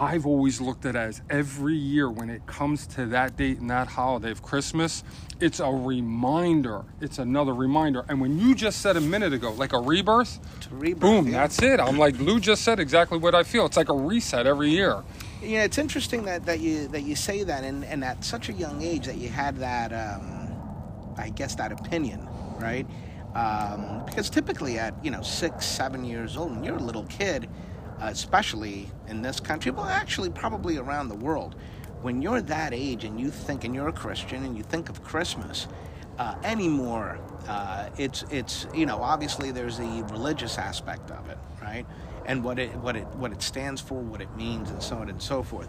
I've 0.00 0.24
always 0.24 0.62
looked 0.62 0.86
at 0.86 0.96
it 0.96 0.98
as 0.98 1.20
every 1.28 1.76
year 1.76 2.08
when 2.08 2.30
it 2.30 2.46
comes 2.46 2.86
to 2.88 3.04
that 3.06 3.36
date 3.36 3.58
and 3.58 3.68
that 3.68 3.86
holiday 3.86 4.30
of 4.30 4.40
Christmas, 4.40 5.04
it's 5.40 5.60
a 5.60 5.70
reminder. 5.70 6.84
It's 7.02 7.18
another 7.18 7.52
reminder. 7.52 8.06
And 8.08 8.18
when 8.18 8.38
you 8.38 8.54
just 8.54 8.80
said 8.80 8.96
a 8.96 9.00
minute 9.02 9.34
ago, 9.34 9.52
like 9.52 9.74
a 9.74 9.78
rebirth, 9.78 10.40
To 10.62 10.74
rebirth, 10.74 11.00
boom, 11.00 11.26
yeah. 11.26 11.40
that's 11.42 11.60
it. 11.60 11.80
I'm 11.80 11.98
like 11.98 12.18
Lou 12.18 12.40
just 12.40 12.62
said 12.62 12.80
exactly 12.80 13.18
what 13.18 13.34
I 13.34 13.42
feel. 13.42 13.66
It's 13.66 13.76
like 13.76 13.90
a 13.90 13.94
reset 13.94 14.46
every 14.46 14.70
year. 14.70 15.02
Yeah, 15.42 15.64
it's 15.64 15.76
interesting 15.76 16.24
that, 16.24 16.46
that 16.46 16.60
you 16.60 16.88
that 16.88 17.02
you 17.02 17.14
say 17.14 17.44
that, 17.44 17.62
and, 17.64 17.84
and 17.84 18.02
at 18.02 18.24
such 18.24 18.48
a 18.48 18.52
young 18.54 18.80
age 18.82 19.04
that 19.04 19.16
you 19.18 19.28
had 19.28 19.56
that, 19.58 19.92
um, 19.92 20.54
I 21.18 21.28
guess, 21.28 21.54
that 21.56 21.72
opinion, 21.72 22.26
right? 22.58 22.86
Um, 23.34 24.04
because 24.06 24.30
typically 24.30 24.78
at 24.78 24.94
you 25.04 25.10
know 25.10 25.22
six, 25.22 25.66
seven 25.66 26.04
years 26.04 26.38
old, 26.38 26.52
when 26.52 26.64
you're 26.64 26.76
a 26.76 26.82
little 26.82 27.04
kid, 27.04 27.48
especially 28.02 28.88
in 29.08 29.22
this 29.22 29.40
country, 29.40 29.70
well, 29.70 29.86
actually 29.86 30.30
probably 30.30 30.78
around 30.78 31.08
the 31.08 31.14
world, 31.14 31.54
when 32.02 32.22
you're 32.22 32.40
that 32.40 32.72
age 32.72 33.04
and 33.04 33.20
you 33.20 33.30
think, 33.30 33.64
and 33.64 33.74
you're 33.74 33.88
a 33.88 33.92
Christian, 33.92 34.44
and 34.44 34.56
you 34.56 34.62
think 34.62 34.88
of 34.88 35.02
Christmas 35.04 35.68
uh, 36.18 36.34
anymore, 36.44 37.18
uh, 37.48 37.88
it's 37.98 38.24
it's 38.30 38.66
you 38.74 38.86
know 38.86 39.02
obviously 39.02 39.50
there's 39.50 39.78
the 39.78 40.06
religious 40.10 40.58
aspect 40.58 41.10
of 41.10 41.28
it, 41.28 41.38
right? 41.62 41.86
And 42.26 42.44
what 42.44 42.58
it 42.58 42.74
what 42.76 42.96
it 42.96 43.06
what 43.16 43.32
it 43.32 43.42
stands 43.42 43.80
for, 43.80 44.00
what 44.00 44.20
it 44.20 44.34
means, 44.36 44.70
and 44.70 44.82
so 44.82 44.96
on 44.96 45.08
and 45.08 45.20
so 45.20 45.42
forth. 45.42 45.68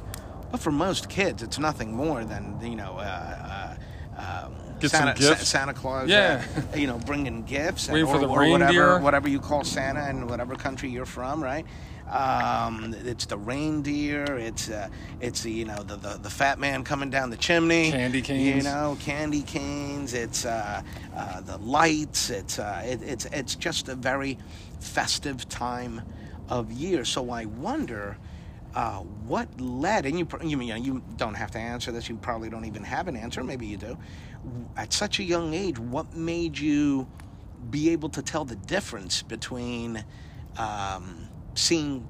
But 0.52 0.60
for 0.60 0.72
most 0.72 1.10
kids, 1.10 1.44
it's 1.44 1.58
nothing 1.58 1.96
more 1.96 2.26
than 2.26 2.60
you 2.62 2.76
know. 2.76 2.98
Uh, 2.98 3.78
uh, 4.18 4.46
um, 4.46 4.71
Get 4.82 4.92
some 4.92 5.00
Santa, 5.08 5.20
gifts. 5.20 5.48
Sa- 5.48 5.60
Santa 5.60 5.74
Claus, 5.74 6.10
Yeah. 6.10 6.44
uh, 6.74 6.78
you 6.78 6.88
know, 6.88 6.98
bringing 6.98 7.44
gifts, 7.44 7.88
and, 7.88 7.94
Waiting 7.94 8.08
for 8.10 8.16
or, 8.18 8.20
the 8.20 8.28
or 8.28 8.50
whatever, 8.50 8.66
reindeer. 8.66 9.00
whatever 9.00 9.30
you 9.30 9.40
call 9.40 9.64
Santa 9.64 10.10
in 10.10 10.28
whatever 10.28 10.56
country 10.56 10.90
you're 10.90 11.06
from, 11.06 11.44
right? 11.44 11.66
Um, 12.10 12.94
it's 13.06 13.26
the 13.26 13.38
reindeer. 13.38 14.26
It's 14.38 14.70
uh, 14.70 14.90
it's 15.22 15.44
the 15.44 15.52
you 15.52 15.64
know 15.64 15.82
the, 15.84 15.96
the 15.96 16.20
the 16.22 16.30
fat 16.30 16.60
man 16.60 16.84
coming 16.84 17.10
down 17.10 17.30
the 17.30 17.38
chimney. 17.38 17.92
Candy 17.92 18.22
canes. 18.22 18.58
You 18.66 18.70
know, 18.70 18.98
candy 19.00 19.44
canes. 19.44 20.14
It's 20.14 20.44
uh, 20.46 20.82
uh, 21.16 21.40
the 21.42 21.58
lights. 21.60 22.30
It's 22.30 22.60
uh, 22.60 22.82
it, 22.86 23.02
it's 23.02 23.26
it's 23.28 23.56
just 23.56 23.88
a 23.88 23.96
very 23.96 24.38
festive 24.82 25.48
time 25.48 26.02
of 26.50 26.72
year. 26.72 27.06
So 27.06 27.30
I 27.30 27.46
wonder. 27.46 28.18
Uh, 28.74 29.00
what 29.00 29.60
led, 29.60 30.06
and 30.06 30.18
you—you 30.18 30.62
you, 30.62 30.68
know, 30.68 30.76
you 30.76 31.04
don't 31.18 31.34
have 31.34 31.52
to 31.52 31.60
answer 31.60 31.92
this, 31.92 32.08
you 32.08 32.16
probably 32.16 32.50
don't 32.50 32.66
even 32.66 32.84
have 32.84 33.08
an 33.08 33.18
answer, 33.18 33.44
maybe 33.44 33.66
you 33.66 33.78
do. 33.78 33.98
At 34.78 34.94
such 34.94 35.20
a 35.20 35.24
young 35.24 35.54
age, 35.54 35.78
what 35.78 36.16
made 36.16 36.58
you 36.58 37.08
be 37.70 37.90
able 37.90 38.10
to 38.10 38.22
tell 38.22 38.46
the 38.46 38.56
difference 38.56 39.22
between 39.22 40.04
um, 40.58 41.28
seeing 41.54 42.08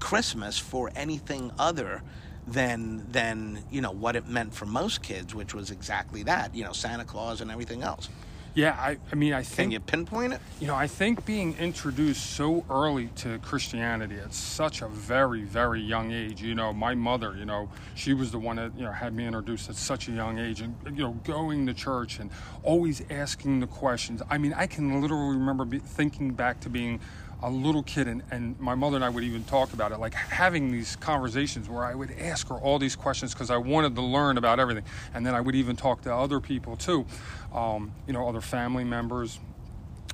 Christmas 0.00 0.58
for 0.58 0.90
anything 0.96 1.52
other 1.58 2.02
than 2.46 3.06
than 3.12 3.62
you 3.70 3.80
know 3.80 3.90
what 3.90 4.16
it 4.16 4.26
meant 4.26 4.54
for 4.54 4.66
most 4.66 5.02
kids, 5.02 5.34
which 5.34 5.54
was 5.54 5.70
exactly 5.70 6.22
that, 6.22 6.54
you 6.54 6.64
know, 6.64 6.72
Santa 6.72 7.04
Claus 7.04 7.40
and 7.40 7.50
everything 7.50 7.82
else. 7.82 8.08
Yeah, 8.58 8.76
I, 8.76 8.98
I 9.12 9.14
mean, 9.14 9.34
I 9.34 9.44
think. 9.44 9.66
Can 9.66 9.70
you 9.70 9.78
pinpoint 9.78 10.32
it? 10.32 10.40
You 10.58 10.66
know, 10.66 10.74
I 10.74 10.88
think 10.88 11.24
being 11.24 11.56
introduced 11.58 12.34
so 12.34 12.64
early 12.68 13.06
to 13.14 13.38
Christianity 13.38 14.16
at 14.18 14.34
such 14.34 14.82
a 14.82 14.88
very, 14.88 15.42
very 15.42 15.80
young 15.80 16.10
age. 16.10 16.42
You 16.42 16.56
know, 16.56 16.72
my 16.72 16.96
mother, 16.96 17.36
you 17.38 17.44
know, 17.44 17.70
she 17.94 18.14
was 18.14 18.32
the 18.32 18.38
one 18.40 18.56
that 18.56 18.76
you 18.76 18.84
know 18.84 18.90
had 18.90 19.14
me 19.14 19.26
introduced 19.26 19.70
at 19.70 19.76
such 19.76 20.08
a 20.08 20.10
young 20.10 20.40
age, 20.40 20.60
and 20.60 20.74
you 20.86 21.04
know, 21.04 21.12
going 21.22 21.68
to 21.68 21.72
church 21.72 22.18
and 22.18 22.32
always 22.64 23.00
asking 23.10 23.60
the 23.60 23.68
questions. 23.68 24.22
I 24.28 24.38
mean, 24.38 24.52
I 24.52 24.66
can 24.66 25.00
literally 25.00 25.36
remember 25.36 25.64
be, 25.64 25.78
thinking 25.78 26.32
back 26.32 26.58
to 26.62 26.68
being 26.68 26.98
a 27.42 27.50
little 27.50 27.82
kid, 27.82 28.08
and, 28.08 28.22
and 28.30 28.58
my 28.58 28.74
mother 28.74 28.96
and 28.96 29.04
I 29.04 29.08
would 29.08 29.24
even 29.24 29.44
talk 29.44 29.72
about 29.72 29.92
it, 29.92 30.00
like 30.00 30.14
having 30.14 30.72
these 30.72 30.96
conversations 30.96 31.68
where 31.68 31.84
I 31.84 31.94
would 31.94 32.10
ask 32.18 32.48
her 32.48 32.56
all 32.56 32.78
these 32.78 32.96
questions 32.96 33.32
because 33.32 33.50
I 33.50 33.56
wanted 33.56 33.94
to 33.94 34.02
learn 34.02 34.38
about 34.38 34.58
everything, 34.58 34.84
and 35.14 35.24
then 35.24 35.34
I 35.34 35.40
would 35.40 35.54
even 35.54 35.76
talk 35.76 36.02
to 36.02 36.14
other 36.14 36.40
people 36.40 36.76
too, 36.76 37.06
um, 37.54 37.92
you 38.06 38.12
know, 38.12 38.28
other 38.28 38.40
family 38.40 38.84
members 38.84 39.38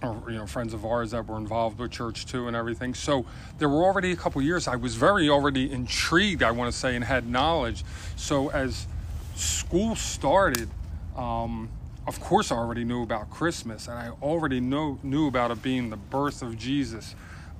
or 0.02 0.30
you 0.30 0.36
know 0.36 0.46
friends 0.46 0.74
of 0.74 0.84
ours 0.84 1.12
that 1.12 1.26
were 1.26 1.38
involved 1.38 1.78
with 1.78 1.90
church 1.90 2.26
too 2.26 2.46
and 2.46 2.56
everything. 2.56 2.94
So 2.94 3.24
there 3.58 3.68
were 3.68 3.84
already 3.84 4.12
a 4.12 4.16
couple 4.16 4.42
years 4.42 4.66
i 4.66 4.76
was 4.76 4.96
very 4.96 5.28
already 5.30 5.70
intrigued 5.70 6.42
i 6.42 6.50
want 6.50 6.70
to 6.70 6.78
say 6.78 6.94
and 6.94 7.04
had 7.04 7.28
knowledge. 7.28 7.84
So 8.16 8.50
as 8.50 8.86
school 9.34 9.94
started 9.96 10.68
um, 11.16 11.68
of 12.06 12.20
course 12.20 12.50
i 12.52 12.56
already 12.56 12.84
knew 12.84 13.02
about 13.02 13.30
christmas 13.30 13.88
and 13.88 13.98
i 13.98 14.10
already 14.22 14.60
know, 14.60 14.98
knew 15.02 15.26
about 15.26 15.50
it 15.50 15.62
being 15.62 15.90
the 15.90 15.96
birth 15.96 16.42
of 16.42 16.56
jesus 16.56 17.14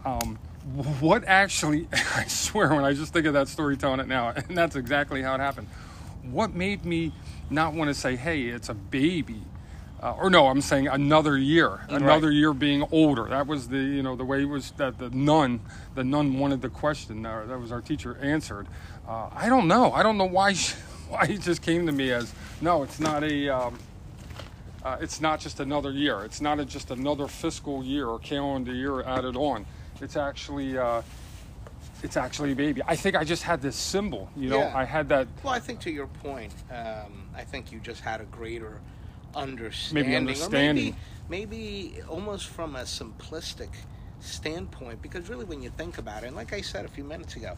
um, 0.05 0.39
what 1.01 1.25
actually 1.27 1.89
i 2.15 2.25
swear 2.25 2.75
when 2.75 2.85
i 2.85 2.93
just 2.93 3.13
think 3.13 3.27
of 3.27 3.33
that 3.35 3.49
story 3.49 3.77
telling 3.77 4.01
it 4.01 4.09
now 4.09 4.29
and 4.37 4.57
that's 4.57 4.77
exactly 4.77 5.23
how 5.23 5.35
it 5.35 5.41
happened 5.41 5.69
what 6.23 6.55
made 6.55 6.85
me 6.85 7.13
not 7.51 7.75
want 7.75 7.89
to 7.89 7.95
say 7.95 8.17
hey 8.17 8.45
it's 8.45 8.69
a 8.69 8.75
baby 8.75 9.43
uh, 10.05 10.15
or 10.19 10.29
no, 10.29 10.49
I'm 10.49 10.61
saying 10.61 10.87
another 10.87 11.39
year, 11.39 11.81
another 11.89 12.31
year 12.31 12.53
being 12.53 12.87
older. 12.93 13.25
That 13.25 13.47
was 13.47 13.69
the 13.69 13.79
you 13.79 14.03
know 14.03 14.17
the 14.17 14.25
way 14.25 14.43
it 14.43 14.45
was 14.45 14.73
that 14.73 14.99
the 14.99 15.09
nun, 15.09 15.61
the 15.95 16.05
nun 16.05 16.39
wanted 16.39 16.61
the 16.61 16.69
question. 16.69 17.25
Uh, 17.25 17.47
that 17.47 17.59
was 17.59 17.73
our 17.73 17.81
teacher 17.81 18.19
answered. 18.21 18.67
Uh, 19.09 19.31
I 19.33 19.49
don't 19.49 19.67
know. 19.67 19.93
I 19.93 20.03
don't 20.03 20.19
know 20.19 20.27
why 20.27 20.53
she, 20.55 20.75
why 21.09 21.23
it 21.31 21.41
just 21.41 21.63
came 21.63 21.87
to 21.87 21.93
me 21.93 22.11
as 22.11 22.35
no. 22.61 22.83
It's 22.83 23.01
not 23.01 23.25
a. 23.25 23.49
Um, 23.49 23.79
uh, 24.85 24.99
it's 25.01 25.21
not 25.21 25.41
just 25.41 25.61
another 25.61 25.91
year. 25.91 26.25
It's 26.25 26.41
not 26.41 26.61
a, 26.61 26.65
just 26.65 26.91
another 26.91 27.27
fiscal 27.27 27.83
year 27.83 28.07
or 28.07 28.19
calendar 28.19 28.75
year 28.75 29.03
added 29.03 29.37
on. 29.37 29.65
It's 30.01 30.17
actually. 30.17 30.77
Uh, 30.77 31.03
it's 32.03 32.19
actually 32.19 32.53
a 32.53 32.57
baby. 32.57 32.83
I 32.87 32.97
think 32.97 33.17
I 33.17 33.25
just 33.25 33.45
had 33.45 33.63
this 33.63 33.77
symbol, 33.77 34.29
you 34.37 34.51
know. 34.51 34.59
Yeah. 34.59 34.77
I 34.77 34.85
had 34.85 35.09
that 35.09 35.27
Well, 35.43 35.55
I 35.55 35.59
think 35.59 35.81
to 35.81 35.91
your 35.91 36.07
point, 36.07 36.53
um, 36.71 37.29
I 37.35 37.45
think 37.45 37.73
you 37.73 37.81
just 37.81 38.03
had 38.03 38.21
a 38.21 38.25
greater 38.25 38.79
understanding, 39.35 40.11
maybe 40.11 40.17
understanding. 40.17 40.93
or 40.93 40.97
maybe, 41.31 41.47
maybe 41.47 42.03
almost 42.07 42.49
from 42.49 42.77
a 42.77 42.81
simplistic 42.83 43.71
standpoint. 44.21 45.01
Because 45.01 45.31
really, 45.31 45.47
when 45.47 45.63
you 45.63 45.71
think 45.71 45.97
about 45.97 46.25
it, 46.25 46.27
and 46.27 46.37
like 46.37 46.53
I 46.53 46.61
said 46.61 46.85
a 46.85 46.89
few 46.89 47.05
minutes 47.05 47.37
ago, 47.37 47.57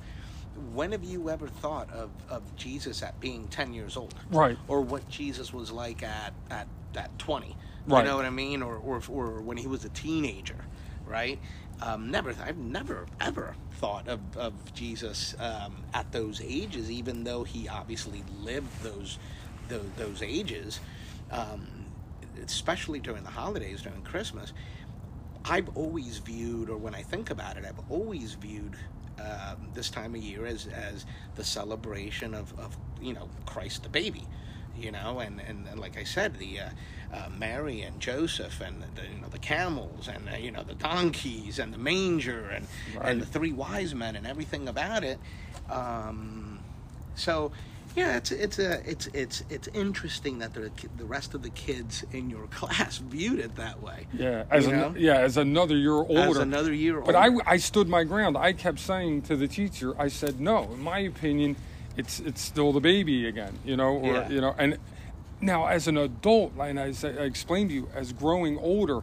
when 0.73 0.93
have 0.93 1.05
you 1.05 1.31
ever 1.31 1.49
thought 1.49 1.91
of, 1.93 2.11
of 2.29 2.57
Jesus 2.57 3.03
at 3.03 3.19
being 3.21 3.49
ten 3.49 3.73
years 3.73 3.97
old, 3.97 4.15
Right. 4.31 4.59
Or 4.69 4.81
what 4.81 5.09
Jesus 5.09 5.53
was 5.53 5.71
like 5.71 6.03
at 6.03 6.33
at 6.51 6.69
at 6.97 7.19
twenty? 7.19 7.57
Right. 7.87 8.01
You 8.01 8.11
know 8.11 8.17
what 8.17 8.25
I 8.25 8.31
mean? 8.31 8.63
Or 8.63 8.77
or, 8.77 9.03
or 9.09 9.41
when 9.41 9.57
he 9.57 9.67
was 9.67 9.85
a 9.85 9.89
teenager, 9.91 10.65
right? 11.07 11.39
Um, 11.83 12.11
never, 12.11 12.35
I've 12.43 12.57
never 12.57 13.07
ever 13.21 13.55
thought 13.73 14.09
of, 14.09 14.21
of 14.37 14.75
Jesus 14.75 15.35
um, 15.39 15.77
at 15.93 16.11
those 16.11 16.41
ages, 16.43 16.91
even 16.91 17.25
though 17.25 17.45
he 17.45 17.69
obviously 17.69 18.25
lived 18.41 18.83
those 18.83 19.19
those, 19.69 19.87
those 19.97 20.23
ages, 20.23 20.81
um, 21.31 21.67
especially 22.45 23.01
during 23.01 23.25
the 23.25 23.31
holidays, 23.31 23.83
during 23.83 24.03
Christmas. 24.03 24.53
I've 25.45 25.69
always 25.77 26.19
viewed, 26.19 26.71
or 26.71 26.77
when 26.77 26.95
I 26.95 27.03
think 27.03 27.31
about 27.31 27.57
it, 27.57 27.65
I've 27.65 27.81
always 27.89 28.35
viewed 28.35 28.77
um, 29.21 29.69
this 29.75 29.91
time 29.91 30.15
of 30.15 30.21
year 30.23 30.47
as 30.47 30.67
as 30.67 31.07
the 31.37 31.45
celebration 31.45 32.35
of, 32.35 32.59
of 32.59 32.77
you 33.01 33.13
know 33.15 33.29
Christ 33.47 33.83
the 33.83 33.89
baby, 33.89 34.25
you 34.79 34.91
know, 34.93 35.21
and, 35.21 35.41
and, 35.41 35.67
and 35.71 35.81
like 35.81 35.97
I 35.99 36.05
said, 36.05 36.39
the 36.39 36.61
uh, 36.61 36.69
uh, 37.15 37.29
Mary 37.39 37.83
and 37.83 37.99
Joseph 38.01 38.61
and 38.61 38.83
the 38.95 39.03
you 39.03 39.21
know 39.21 39.29
the 39.29 39.39
camels 39.39 40.09
and 40.09 40.29
uh, 40.33 40.37
you 40.37 40.51
know 40.51 40.63
the 40.63 40.75
donkeys 40.75 41.59
and 41.59 41.73
the 41.73 41.79
manger 41.79 42.49
and 42.51 42.67
Right. 42.97 43.09
and 43.11 43.21
the 43.23 43.27
three 43.27 43.53
wise 43.53 43.95
men 43.95 44.17
and 44.17 44.27
everything 44.27 44.69
about 44.69 45.05
it. 45.05 45.19
Um, 45.71 46.59
so 47.15 47.53
yeah, 47.97 48.19
it's 48.19 48.31
it's 48.31 48.59
a 48.59 48.89
it's 48.89 49.07
it's 49.09 49.43
it's 49.49 49.69
interesting 49.69 50.39
that 50.41 50.53
the 50.53 50.71
the 50.99 51.05
rest 51.05 51.35
of 51.35 51.43
the 51.43 51.51
kids 51.51 52.05
in 52.13 52.29
your 52.29 52.47
class 52.59 52.99
viewed 52.99 53.41
it 53.41 53.57
that 53.57 53.83
way. 53.83 54.07
Yeah, 54.13 54.45
as 54.51 54.67
an, 54.67 54.95
yeah, 54.99 55.17
as 55.19 55.39
another 55.39 55.77
year 55.77 55.95
older. 55.95 56.31
As 56.31 56.37
another 56.37 56.75
year 56.75 56.99
older. 56.99 57.13
But 57.13 57.17
I. 57.17 57.31
I 57.47 57.57
stood 57.57 57.89
my 57.89 58.05
ground. 58.05 58.37
I 58.37 58.53
kept 58.53 58.79
saying 58.79 59.23
to 59.23 59.37
the 59.37 59.49
teacher, 59.49 59.95
I 59.99 60.09
said, 60.09 60.41
no, 60.41 60.65
in 60.65 60.83
my 60.83 60.99
opinion, 60.99 61.57
it's 61.97 62.21
it's 62.21 62.43
still 62.43 62.73
the 62.73 62.81
baby 62.81 63.27
again, 63.27 63.59
you 63.65 63.77
know, 63.77 63.97
or 63.97 64.13
Yeah. 64.13 64.29
you 64.29 64.41
know, 64.43 64.55
and 64.59 64.77
now 65.41 65.67
as 65.67 65.89
an 65.89 65.97
adult, 65.97 66.53
and 66.59 66.79
as 66.79 67.05
I 67.05 67.09
explained 67.09 67.71
to 67.71 67.75
you, 67.75 67.89
as 67.95 68.13
growing 68.13 68.59
older, 68.59 69.03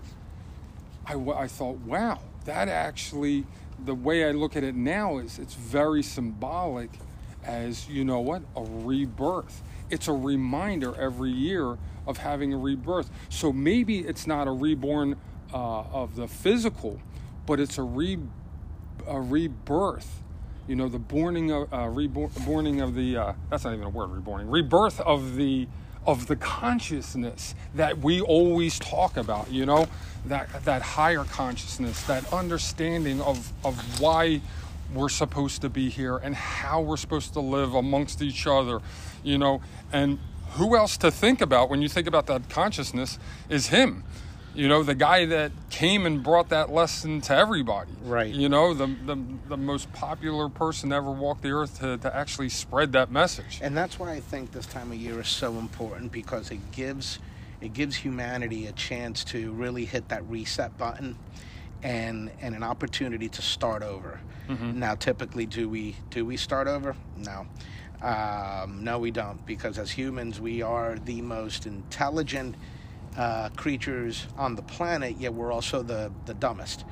I, 1.05 1.15
I 1.15 1.47
thought, 1.47 1.79
wow, 1.79 2.19
that 2.45 2.67
actually, 2.67 3.45
the 3.83 3.95
way 3.95 4.27
I 4.27 4.31
look 4.31 4.55
at 4.55 4.63
it 4.63 4.75
now 4.75 5.17
is 5.17 5.39
it's 5.39 5.55
very 5.55 6.03
symbolic 6.03 6.91
as, 7.45 7.87
you 7.89 8.03
know 8.03 8.19
what, 8.19 8.41
a 8.55 8.63
rebirth. 8.63 9.61
It's 9.89 10.07
a 10.07 10.13
reminder 10.13 10.95
every 10.99 11.31
year 11.31 11.77
of 12.07 12.17
having 12.17 12.53
a 12.53 12.57
rebirth. 12.57 13.09
So 13.29 13.53
maybe 13.53 13.99
it's 13.99 14.27
not 14.27 14.47
a 14.47 14.51
reborn 14.51 15.17
uh, 15.53 15.81
of 15.83 16.15
the 16.15 16.27
physical, 16.27 16.99
but 17.45 17.59
it's 17.59 17.77
a, 17.77 17.83
re, 17.83 18.17
a 19.07 19.21
rebirth. 19.21 20.21
You 20.67 20.75
know, 20.75 20.87
the 20.87 20.99
borning 20.99 21.51
of, 21.51 21.73
uh, 21.73 21.89
reborn, 21.89 22.31
borning 22.45 22.81
of 22.81 22.95
the, 22.95 23.17
uh, 23.17 23.33
that's 23.49 23.65
not 23.65 23.73
even 23.73 23.85
a 23.85 23.89
word, 23.89 24.09
reborning, 24.11 24.49
rebirth 24.49 24.99
of 25.01 25.35
the, 25.35 25.67
of 26.05 26.27
the 26.27 26.35
consciousness 26.35 27.55
that 27.75 27.99
we 27.99 28.21
always 28.21 28.79
talk 28.79 29.17
about, 29.17 29.51
you 29.51 29.65
know, 29.65 29.87
that 30.25 30.63
that 30.65 30.81
higher 30.81 31.23
consciousness, 31.25 32.03
that 32.03 32.31
understanding 32.33 33.21
of 33.21 33.51
of 33.63 34.01
why 34.01 34.41
we're 34.93 35.09
supposed 35.09 35.61
to 35.61 35.69
be 35.69 35.89
here 35.89 36.17
and 36.17 36.35
how 36.35 36.81
we're 36.81 36.97
supposed 36.97 37.33
to 37.33 37.39
live 37.39 37.73
amongst 37.73 38.21
each 38.21 38.45
other, 38.47 38.79
you 39.23 39.37
know, 39.37 39.61
and 39.91 40.19
who 40.51 40.75
else 40.75 40.97
to 40.97 41.11
think 41.11 41.41
about 41.41 41.69
when 41.69 41.81
you 41.81 41.89
think 41.89 42.07
about 42.07 42.27
that 42.27 42.49
consciousness 42.49 43.17
is 43.49 43.67
him. 43.67 44.03
You 44.55 44.67
know, 44.67 44.83
the 44.83 44.93
guy 44.93 45.25
that 45.25 45.51
came 45.71 46.05
and 46.05 46.21
brought 46.21 46.49
that 46.49 46.71
lesson 46.71 47.21
to 47.21 47.35
everybody. 47.35 47.91
Right. 48.03 48.31
You 48.31 48.49
know, 48.49 48.75
the 48.75 48.85
the, 48.85 49.17
the 49.49 49.57
most 49.57 49.91
popular 49.93 50.47
person 50.47 50.91
to 50.91 50.95
ever 50.95 51.09
walk 51.09 51.41
the 51.41 51.49
earth 51.49 51.79
to, 51.79 51.97
to 51.97 52.15
actually 52.15 52.49
spread 52.49 52.91
that 52.91 53.09
message. 53.09 53.59
And 53.63 53.75
that's 53.75 53.97
why 53.97 54.11
I 54.11 54.19
think 54.19 54.51
this 54.51 54.67
time 54.67 54.91
of 54.91 54.97
year 54.97 55.19
is 55.19 55.27
so 55.27 55.57
important 55.57 56.11
because 56.11 56.51
it 56.51 56.71
gives 56.71 57.17
it 57.61 57.73
gives 57.73 57.95
humanity 57.95 58.67
a 58.67 58.73
chance 58.73 59.23
to 59.25 59.51
really 59.53 59.85
hit 59.85 60.09
that 60.09 60.23
reset 60.29 60.77
button 60.77 61.17
and 61.83 62.31
and 62.41 62.55
an 62.55 62.63
opportunity 62.63 63.29
to 63.29 63.41
start 63.41 63.83
over. 63.83 64.19
Now, 64.79 64.95
typically, 64.95 65.45
do 65.45 65.69
we 65.69 65.95
do 66.09 66.25
we 66.25 66.37
start 66.37 66.67
over? 66.67 66.95
No, 67.17 67.47
um, 68.01 68.83
no, 68.83 68.99
we 68.99 69.09
don't, 69.09 69.43
because 69.45 69.79
as 69.79 69.89
humans, 69.91 70.41
we 70.41 70.61
are 70.61 70.97
the 71.05 71.21
most 71.21 71.65
intelligent 71.65 72.55
uh, 73.17 73.49
creatures 73.55 74.27
on 74.37 74.55
the 74.55 74.61
planet. 74.61 75.15
Yet 75.17 75.33
we're 75.33 75.51
also 75.51 75.81
the 75.81 76.11
the 76.25 76.33
dumbest. 76.33 76.83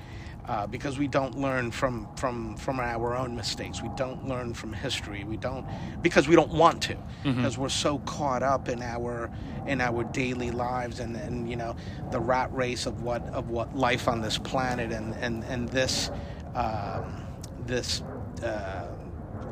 Uh, 0.48 0.66
because 0.68 0.98
we 0.98 1.08
don't 1.08 1.38
learn 1.38 1.70
from, 1.70 2.08
from 2.16 2.58
from 2.58 2.80
our 2.80 3.16
own 3.16 3.36
mistakes. 3.36 3.82
We 3.82 3.90
don't 3.96 4.28
learn 4.28 4.56
from 4.56 4.74
history. 4.74 5.24
We 5.24 5.38
don't 5.38 5.66
because 6.02 6.28
we 6.28 6.36
don't 6.36 6.52
want 6.52 6.82
to. 6.84 6.98
Because 7.24 7.60
we're 7.60 7.70
so 7.70 8.00
caught 8.00 8.42
up 8.42 8.68
in 8.68 8.82
our 8.82 9.30
in 9.68 9.80
our 9.80 10.04
daily 10.04 10.50
lives 10.50 11.00
and, 11.00 11.16
and 11.16 11.48
you 11.48 11.56
know 11.56 11.76
the 12.10 12.20
rat 12.20 12.52
race 12.54 12.88
of 12.88 13.04
what 13.04 13.22
of 13.28 13.52
what 13.52 13.76
life 13.78 14.08
on 14.08 14.22
this 14.22 14.40
planet 14.40 14.92
and 14.92 15.14
and 15.16 15.44
and 15.44 15.70
this 15.70 16.10
um, 16.56 17.22
this 17.68 18.02
uh, 18.44 18.88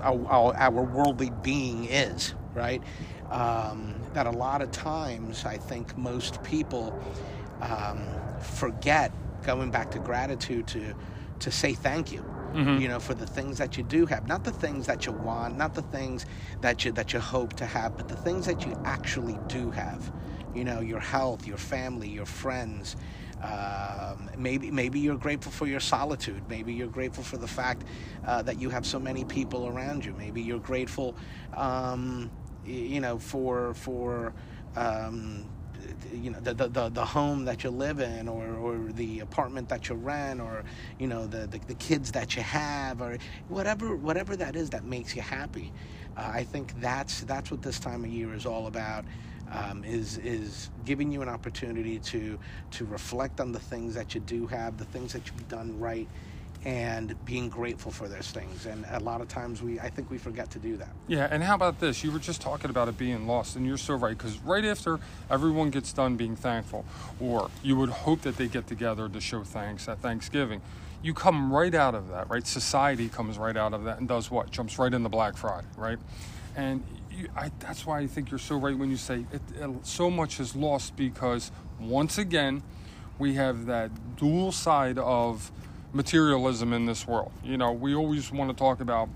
our, 0.02 0.28
our, 0.28 0.56
our 0.58 0.82
worldly 0.84 1.32
being 1.44 1.86
is 1.86 2.34
right. 2.56 2.82
Um, 3.30 3.94
that 4.14 4.26
a 4.26 4.32
lot 4.32 4.64
of 4.64 4.72
times 4.72 5.46
I 5.46 5.58
think 5.58 5.96
most 5.96 6.42
people 6.42 7.00
um, 7.62 8.02
forget 8.42 9.12
going 9.44 9.72
back 9.72 9.92
to 9.92 10.00
gratitude 10.00 10.68
to 10.68 10.96
to 11.40 11.52
say 11.52 11.74
thank 11.76 12.12
you 12.12 12.26
you 12.76 12.88
know 12.88 13.00
for 13.00 13.16
the 13.16 13.28
things 13.28 13.58
that 13.60 13.78
you 13.78 13.84
do 13.84 14.06
have. 14.08 14.28
Not 14.28 14.44
the 14.46 14.54
things 14.54 14.88
that 14.88 15.06
you 15.08 15.14
want 15.14 15.58
not 15.58 15.74
the 15.76 15.84
things 15.84 16.26
that 16.62 16.86
you 16.86 16.92
that 16.94 17.14
you 17.14 17.20
hope 17.22 17.54
to 17.56 17.68
have 17.68 17.98
but 17.98 18.08
the 18.10 18.18
things 18.18 18.46
that 18.48 18.66
you 18.66 18.76
actually 18.86 19.40
do 19.48 19.72
have. 19.72 20.12
You 20.54 20.66
know 20.66 20.82
your 20.82 21.02
health 21.02 21.48
your 21.48 21.58
family 21.60 22.10
your 22.10 22.28
friends 22.28 22.98
um, 23.42 24.30
maybe 24.38 24.72
maybe 24.72 25.00
you're 25.00 25.18
grateful 25.18 25.52
for 25.52 25.68
your 25.68 25.80
solitude. 25.82 26.44
Maybe 26.50 26.74
you're 26.74 26.88
grateful 26.90 27.24
for 27.24 27.38
the 27.38 27.48
fact 27.48 27.86
uh, 28.26 28.44
that 28.44 28.60
you 28.60 28.70
have 28.70 28.86
so 28.86 29.00
many 29.00 29.26
people 29.26 29.68
around 29.68 30.06
you. 30.06 30.14
Maybe 30.14 30.42
you're 30.44 30.60
grateful 30.60 31.18
um, 31.54 32.32
y- 32.66 32.72
you 32.72 33.02
know 33.02 33.20
for 33.20 33.74
for 33.76 34.34
um, 34.76 35.50
you 36.14 36.32
know 36.32 36.40
the, 36.40 36.54
the, 36.54 36.90
the, 36.90 37.06
home 37.06 37.46
that 37.46 37.64
you 37.64 37.70
live 37.70 38.00
in 38.00 38.28
or, 38.28 38.56
or 38.56 38.92
the 38.92 39.20
apartment 39.20 39.70
that 39.70 39.90
you 39.90 39.96
rent 39.96 40.42
or 40.42 40.64
you 40.98 41.08
know 41.08 41.28
the, 41.28 41.48
the, 41.48 41.60
the 41.68 41.76
kids 41.76 42.12
that 42.12 42.36
you 42.36 42.44
have 42.44 43.02
or 43.02 43.18
whatever 43.48 43.96
whatever 43.96 44.36
that 44.36 44.56
is 44.56 44.70
that 44.72 44.84
makes 44.86 45.16
you 45.16 45.22
happy. 45.22 45.72
Uh, 46.18 46.32
I 46.34 46.44
think 46.44 46.74
that's 46.82 47.22
that's 47.22 47.52
what 47.52 47.62
this 47.62 47.80
time 47.80 48.04
of 48.04 48.10
year 48.10 48.34
is 48.34 48.46
all 48.46 48.68
about 48.68 49.06
um, 49.52 49.84
is 49.84 50.18
is 50.18 50.70
giving 50.86 51.12
you 51.12 51.22
an 51.22 51.30
opportunity 51.30 52.00
to 52.00 52.40
to 52.72 52.86
reflect 52.86 53.40
on 53.40 53.52
the 53.52 53.60
things 53.60 53.96
that 53.96 54.14
you 54.16 54.22
do 54.22 54.48
have 54.48 54.78
the 54.78 54.86
things 54.86 55.14
that 55.14 55.28
you've 55.28 55.48
done 55.48 55.80
right 55.80 56.10
and 56.66 57.16
being 57.26 57.48
grateful 57.50 57.92
for 57.92 58.08
those 58.08 58.32
things 58.32 58.66
and 58.66 58.86
a 58.92 59.00
lot 59.00 59.22
of 59.22 59.28
times 59.28 59.62
we 59.62 59.80
I 59.80 59.90
think 59.90 60.10
we 60.10 60.18
forget 60.18 60.52
to 60.52 60.60
do 60.60 60.76
that 60.78 60.90
Yeah, 61.08 61.28
and 61.32 61.42
how 61.42 61.56
about 61.56 61.80
this? 61.80 62.04
You 62.04 62.12
were 62.12 62.20
just 62.20 62.42
talking 62.42 62.70
about 62.70 62.88
it 62.88 62.98
being 62.98 63.28
lost, 63.28 63.56
and 63.56 63.66
you're 63.66 63.78
so 63.78 63.96
right. 63.96 64.18
Because 64.18 64.38
right 64.40 64.66
after 64.66 65.00
everyone 65.30 65.70
gets 65.70 65.94
done 65.94 66.16
being 66.16 66.36
thankful, 66.36 66.86
or 67.20 67.50
you 67.64 67.76
would 67.76 67.90
hope 67.90 68.22
that 68.22 68.38
they 68.38 68.48
get 68.48 68.68
together 68.68 69.10
to 69.10 69.22
show 69.22 69.44
thanks 69.44 69.88
at 69.88 70.00
Thanksgiving, 70.00 70.62
you 71.02 71.14
come 71.14 71.52
right 71.52 71.74
out 71.74 71.96
of 71.96 72.10
that, 72.10 72.30
right? 72.30 72.46
Society 72.46 73.10
comes 73.10 73.38
right 73.38 73.56
out 73.56 73.74
of 73.74 73.84
that 73.86 74.00
and 74.00 74.08
does 74.08 74.30
what? 74.30 74.52
Jumps 74.52 74.78
right 74.78 74.94
into 74.94 75.10
Black 75.10 75.38
Friday, 75.38 75.68
right? 75.78 75.98
And 76.56 76.84
you, 77.12 77.30
I, 77.36 77.52
that's 77.60 77.86
why 77.86 78.00
I 78.00 78.08
think 78.08 78.32
you're 78.32 78.40
so 78.40 78.58
right 78.58 78.78
when 78.78 78.90
you 78.90 78.98
say 78.98 79.26
it, 79.32 79.42
it, 79.56 79.70
so 79.84 80.10
much 80.10 80.40
is 80.40 80.56
lost 80.56 80.96
because 80.96 81.52
once 81.80 82.18
again, 82.18 82.62
we 83.18 83.36
have 83.36 83.66
that 83.66 84.16
dual 84.18 84.52
side 84.52 84.98
of 84.98 85.52
materialism 85.94 86.74
in 86.74 86.86
this 86.86 87.08
world. 87.08 87.32
You 87.44 87.58
know, 87.58 87.72
we 87.72 87.96
always 87.96 88.32
want 88.32 88.50
to 88.52 88.56
talk 88.56 88.80
about 88.80 89.10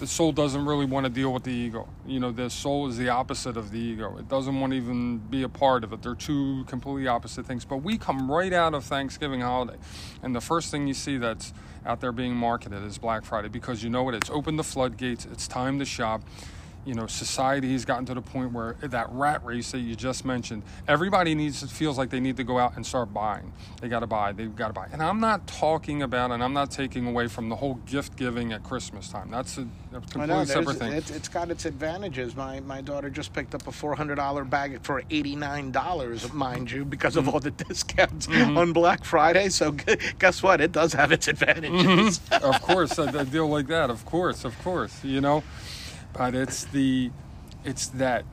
the 0.00 0.06
soul 0.06 0.32
doesn't 0.32 0.64
really 0.64 0.86
want 0.86 1.04
to 1.04 1.10
deal 1.10 1.30
with 1.30 1.42
the 1.44 1.52
ego. 1.52 1.86
You 2.06 2.20
know, 2.20 2.32
the 2.32 2.48
soul 2.48 2.88
is 2.88 2.96
the 2.96 3.10
opposite 3.10 3.58
of 3.58 3.70
the 3.70 3.78
ego. 3.78 4.16
It 4.18 4.28
doesn't 4.28 4.58
want 4.58 4.72
to 4.72 4.78
even 4.78 5.18
be 5.18 5.42
a 5.42 5.48
part 5.48 5.84
of 5.84 5.92
it. 5.92 6.00
They're 6.00 6.14
two 6.14 6.64
completely 6.64 7.06
opposite 7.06 7.44
things. 7.44 7.66
But 7.66 7.78
we 7.78 7.98
come 7.98 8.30
right 8.30 8.52
out 8.52 8.72
of 8.72 8.84
Thanksgiving 8.84 9.42
holiday, 9.42 9.76
and 10.22 10.34
the 10.34 10.40
first 10.40 10.70
thing 10.70 10.86
you 10.86 10.94
see 10.94 11.18
that's 11.18 11.52
out 11.84 12.00
there 12.00 12.12
being 12.12 12.34
marketed 12.34 12.82
is 12.82 12.96
Black 12.96 13.24
Friday 13.24 13.48
because 13.48 13.82
you 13.82 13.90
know 13.90 14.02
what? 14.02 14.14
It's 14.14 14.30
opened 14.30 14.58
the 14.58 14.64
floodgates. 14.64 15.26
It's 15.26 15.46
time 15.46 15.78
to 15.78 15.84
shop. 15.84 16.22
You 16.86 16.94
know, 16.94 17.06
society 17.06 17.72
has 17.72 17.84
gotten 17.84 18.06
to 18.06 18.14
the 18.14 18.22
point 18.22 18.52
where 18.52 18.74
that 18.80 19.08
rat 19.10 19.44
race 19.44 19.70
that 19.72 19.80
you 19.80 19.94
just 19.94 20.24
mentioned, 20.24 20.62
everybody 20.88 21.34
needs 21.34 21.62
feels 21.70 21.98
like 21.98 22.08
they 22.08 22.20
need 22.20 22.38
to 22.38 22.44
go 22.44 22.58
out 22.58 22.74
and 22.76 22.86
start 22.86 23.12
buying. 23.12 23.52
They 23.82 23.88
got 23.88 24.00
to 24.00 24.06
buy. 24.06 24.32
They've 24.32 24.54
got 24.56 24.68
to 24.68 24.72
buy. 24.72 24.86
And 24.90 25.02
I'm 25.02 25.20
not 25.20 25.46
talking 25.46 26.00
about, 26.02 26.30
and 26.30 26.42
I'm 26.42 26.54
not 26.54 26.70
taking 26.70 27.06
away 27.06 27.28
from 27.28 27.50
the 27.50 27.56
whole 27.56 27.74
gift 27.86 28.16
giving 28.16 28.52
at 28.54 28.62
Christmas 28.64 29.08
time. 29.10 29.30
That's 29.30 29.58
a, 29.58 29.62
a 29.92 30.00
completely 30.00 30.26
know, 30.28 30.44
separate 30.44 30.78
thing. 30.78 30.92
It's, 30.94 31.10
it's 31.10 31.28
got 31.28 31.50
its 31.50 31.66
advantages. 31.66 32.34
My 32.34 32.60
my 32.60 32.80
daughter 32.80 33.10
just 33.10 33.34
picked 33.34 33.54
up 33.54 33.66
a 33.66 33.72
four 33.72 33.94
hundred 33.94 34.14
dollar 34.14 34.44
bag 34.44 34.80
for 34.82 35.02
eighty 35.10 35.36
nine 35.36 35.70
dollars, 35.72 36.32
mind 36.32 36.70
you, 36.70 36.84
because 36.86 37.14
Mm-hmm. 37.14 37.28
of 37.28 37.34
all 37.34 37.40
the 37.40 37.50
discounts 37.50 38.26
on 38.28 38.72
Black 38.72 39.04
Friday. 39.04 39.50
So 39.50 39.72
guess 40.18 40.42
what? 40.42 40.60
It 40.62 40.72
does 40.72 40.94
have 40.94 41.12
its 41.12 41.28
advantages. 41.28 42.20
of 42.30 42.62
course, 42.62 42.96
a, 42.98 43.02
a 43.02 43.24
deal 43.26 43.48
like 43.48 43.66
that. 43.66 43.90
Of 43.90 44.06
course, 44.06 44.44
of 44.46 44.58
course. 44.62 45.04
You 45.04 45.20
know, 45.20 45.42
but 46.12 46.34
it's 46.34 46.64
the, 46.64 47.10
it's 47.64 47.88
that, 47.88 48.24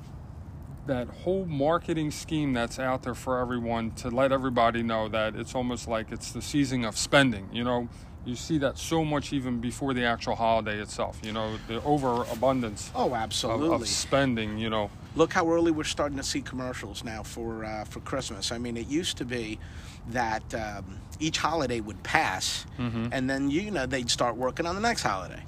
that 0.85 1.07
whole 1.09 1.45
marketing 1.45 2.11
scheme 2.11 2.53
that's 2.53 2.79
out 2.79 3.03
there 3.03 3.15
for 3.15 3.39
everyone 3.39 3.91
to 3.91 4.09
let 4.09 4.31
everybody 4.31 4.81
know 4.83 5.09
that 5.09 5.35
it's 5.35 5.53
almost 5.53 5.87
like 5.87 6.11
it's 6.11 6.31
the 6.31 6.41
season 6.41 6.85
of 6.85 6.97
spending. 6.97 7.49
You 7.51 7.63
know, 7.65 7.89
you 8.25 8.35
see 8.35 8.57
that 8.59 8.77
so 8.77 9.03
much 9.03 9.33
even 9.33 9.59
before 9.59 9.93
the 9.93 10.05
actual 10.05 10.35
holiday 10.35 10.79
itself. 10.81 11.19
You 11.23 11.33
know, 11.33 11.57
the 11.67 11.81
overabundance 11.83 12.89
Oh, 12.95 13.07
of, 13.07 13.13
absolutely. 13.13 13.75
of 13.75 13.87
spending. 13.87 14.57
You 14.57 14.69
know, 14.69 14.89
Look 15.15 15.33
how 15.33 15.49
early 15.51 15.71
we're 15.71 15.83
starting 15.83 16.17
to 16.17 16.23
see 16.23 16.41
commercials 16.41 17.03
now 17.03 17.23
for 17.23 17.65
uh, 17.65 17.83
for 17.85 17.99
Christmas. 18.01 18.51
I 18.51 18.57
mean, 18.57 18.77
it 18.77 18.87
used 18.87 19.17
to 19.17 19.25
be 19.25 19.57
that 20.09 20.53
um, 20.53 20.99
each 21.19 21.37
holiday 21.37 21.79
would 21.79 22.01
pass, 22.03 22.65
Mm-hmm. 22.77 23.07
and 23.11 23.29
then 23.29 23.49
you 23.49 23.71
know 23.71 23.85
they'd 23.85 24.09
start 24.09 24.35
working 24.37 24.65
on 24.65 24.75
the 24.75 24.81
next 24.81 25.03
holiday. 25.03 25.41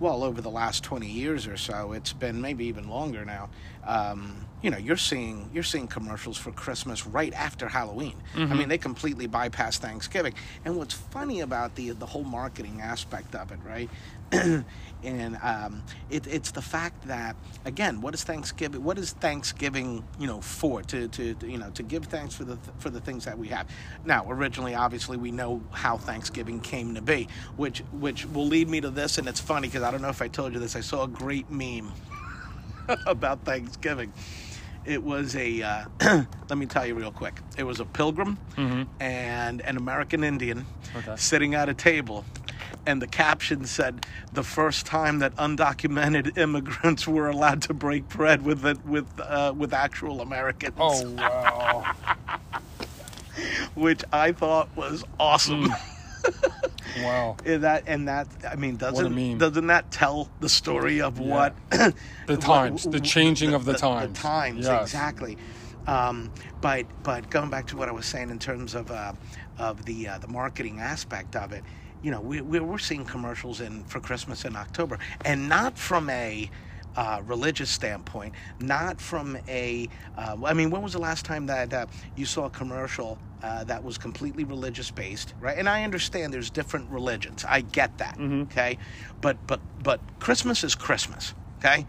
Well, 0.00 0.24
over 0.24 0.40
the 0.40 0.50
last 0.50 0.82
twenty 0.82 1.08
years 1.08 1.46
or 1.46 1.56
so, 1.56 1.92
it's 1.92 2.12
been 2.12 2.40
maybe 2.40 2.66
even 2.66 2.88
longer 2.88 3.24
now. 3.24 3.48
Um, 3.86 4.46
you 4.62 4.70
know, 4.70 4.78
you're 4.78 4.96
seeing 4.96 5.50
you're 5.52 5.62
seeing 5.62 5.86
commercials 5.86 6.36
for 6.36 6.50
Christmas 6.50 7.06
right 7.06 7.32
after 7.34 7.68
Halloween. 7.68 8.16
I 8.34 8.54
mean, 8.54 8.68
they 8.68 8.78
completely 8.78 9.26
bypass 9.26 9.78
Thanksgiving. 9.78 10.34
And 10.64 10.76
what's 10.76 10.94
funny 10.94 11.40
about 11.40 11.74
the 11.74 11.90
the 11.90 12.06
whole 12.06 12.24
marketing 12.24 12.80
aspect 12.80 13.34
of 13.34 13.52
it, 13.52 13.58
right? 13.64 13.90
and 15.04 15.38
um, 15.42 15.82
it, 16.10 16.26
it's 16.26 16.50
the 16.50 16.62
fact 16.62 17.06
that 17.08 17.36
again, 17.64 18.00
what 18.00 18.14
is 18.14 18.24
Thanksgiving? 18.24 18.82
What 18.82 18.98
is 18.98 19.12
Thanksgiving? 19.12 20.04
You 20.18 20.26
know, 20.26 20.40
for 20.40 20.82
to, 20.82 21.08
to, 21.08 21.34
to 21.34 21.46
you 21.50 21.58
know 21.58 21.70
to 21.70 21.82
give 21.82 22.04
thanks 22.06 22.34
for 22.34 22.44
the 22.44 22.58
for 22.78 22.90
the 22.90 23.00
things 23.00 23.24
that 23.24 23.38
we 23.38 23.48
have. 23.48 23.66
Now, 24.04 24.24
originally, 24.28 24.74
obviously, 24.74 25.16
we 25.16 25.30
know 25.30 25.62
how 25.72 25.96
Thanksgiving 25.96 26.60
came 26.60 26.94
to 26.94 27.02
be, 27.02 27.28
which 27.56 27.80
which 27.92 28.26
will 28.26 28.46
lead 28.46 28.68
me 28.68 28.80
to 28.80 28.90
this, 28.90 29.18
and 29.18 29.28
it's 29.28 29.40
funny 29.40 29.68
because 29.68 29.82
I 29.82 29.90
don't 29.90 30.02
know 30.02 30.08
if 30.08 30.22
I 30.22 30.28
told 30.28 30.52
you 30.54 30.60
this. 30.60 30.76
I 30.76 30.80
saw 30.80 31.04
a 31.04 31.08
great 31.08 31.50
meme 31.50 31.92
about 33.06 33.44
Thanksgiving. 33.44 34.12
It 34.84 35.02
was 35.02 35.34
a, 35.34 35.62
uh, 35.62 35.84
let 36.50 36.58
me 36.58 36.66
tell 36.66 36.84
you 36.84 36.94
real 36.94 37.10
quick. 37.10 37.40
It 37.56 37.64
was 37.64 37.80
a 37.80 37.86
pilgrim 37.86 38.36
and 39.00 39.62
an 39.62 39.78
American 39.78 40.22
Indian 40.22 40.66
Okay. 40.94 41.16
sitting 41.16 41.54
at 41.54 41.70
a 41.70 41.74
table. 41.74 42.22
And 42.86 43.00
the 43.00 43.06
caption 43.06 43.64
said, 43.64 44.06
"The 44.32 44.42
first 44.42 44.84
time 44.86 45.18
that 45.20 45.34
undocumented 45.36 46.36
immigrants 46.44 47.08
were 47.08 47.28
allowed 47.28 47.62
to 47.62 47.74
break 47.74 48.08
bread 48.08 48.44
with 48.44 48.64
it, 48.66 48.84
with 48.84 49.06
uh, 49.20 49.52
with 49.56 49.72
actual 49.72 50.20
Americans," 50.20 50.74
oh 50.78 51.10
wow, 51.18 51.84
which 53.74 54.04
I 54.12 54.32
thought 54.32 54.68
was 54.76 55.04
awesome. 55.18 55.68
wow. 56.98 57.36
And 57.44 57.62
that 57.64 57.84
and 57.86 58.08
that, 58.08 58.28
I 58.50 58.56
mean, 58.56 58.76
doesn't 58.76 59.38
doesn't 59.38 59.66
that 59.68 59.90
tell 59.90 60.28
the 60.40 60.48
story 60.48 61.00
of 61.00 61.18
Yeah. 61.18 61.26
what 61.26 61.54
The 62.26 62.36
times, 62.40 62.84
the 62.84 63.00
changing 63.00 63.54
of 63.54 63.64
the 63.64 63.74
times. 63.74 64.12
The 64.12 64.20
times, 64.22 64.66
Yes. 64.66 64.82
exactly. 64.82 65.38
Um, 65.86 66.30
but 66.60 66.86
but 67.02 67.28
going 67.30 67.50
back 67.50 67.66
to 67.68 67.76
what 67.76 67.88
I 67.88 67.92
was 67.92 68.06
saying 68.06 68.30
in 68.30 68.38
terms 68.38 68.74
of 68.74 68.90
uh, 68.90 69.12
of 69.58 69.84
the 69.84 70.08
uh, 70.08 70.18
the 70.18 70.28
marketing 70.28 70.80
aspect 70.80 71.36
of 71.36 71.52
it, 71.52 71.62
you 72.04 72.10
know, 72.10 72.20
we, 72.20 72.42
we're 72.42 72.62
we're 72.62 72.76
seeing 72.76 73.06
commercials 73.06 73.62
in 73.62 73.82
for 73.84 73.98
Christmas 73.98 74.44
in 74.44 74.56
October, 74.56 74.98
and 75.24 75.48
not 75.48 75.78
from 75.78 76.10
a 76.10 76.50
uh, 76.96 77.22
religious 77.24 77.70
standpoint, 77.70 78.34
not 78.60 79.00
from 79.00 79.38
a. 79.48 79.88
Uh, 80.16 80.36
I 80.44 80.52
mean, 80.52 80.70
when 80.70 80.82
was 80.82 80.92
the 80.92 80.98
last 80.98 81.24
time 81.24 81.46
that 81.46 81.72
uh, 81.72 81.86
you 82.14 82.26
saw 82.26 82.44
a 82.44 82.50
commercial 82.50 83.18
uh, 83.42 83.64
that 83.64 83.82
was 83.82 83.96
completely 83.96 84.44
religious 84.44 84.90
based, 84.90 85.32
right? 85.40 85.56
And 85.56 85.66
I 85.66 85.82
understand 85.82 86.32
there's 86.34 86.50
different 86.50 86.90
religions. 86.90 87.42
I 87.48 87.62
get 87.62 87.96
that, 87.98 88.18
okay, 88.20 88.76
but 89.22 89.38
but 89.46 89.60
but 89.82 89.98
Christmas 90.20 90.62
is 90.62 90.74
Christmas, 90.74 91.32
okay, 91.58 91.86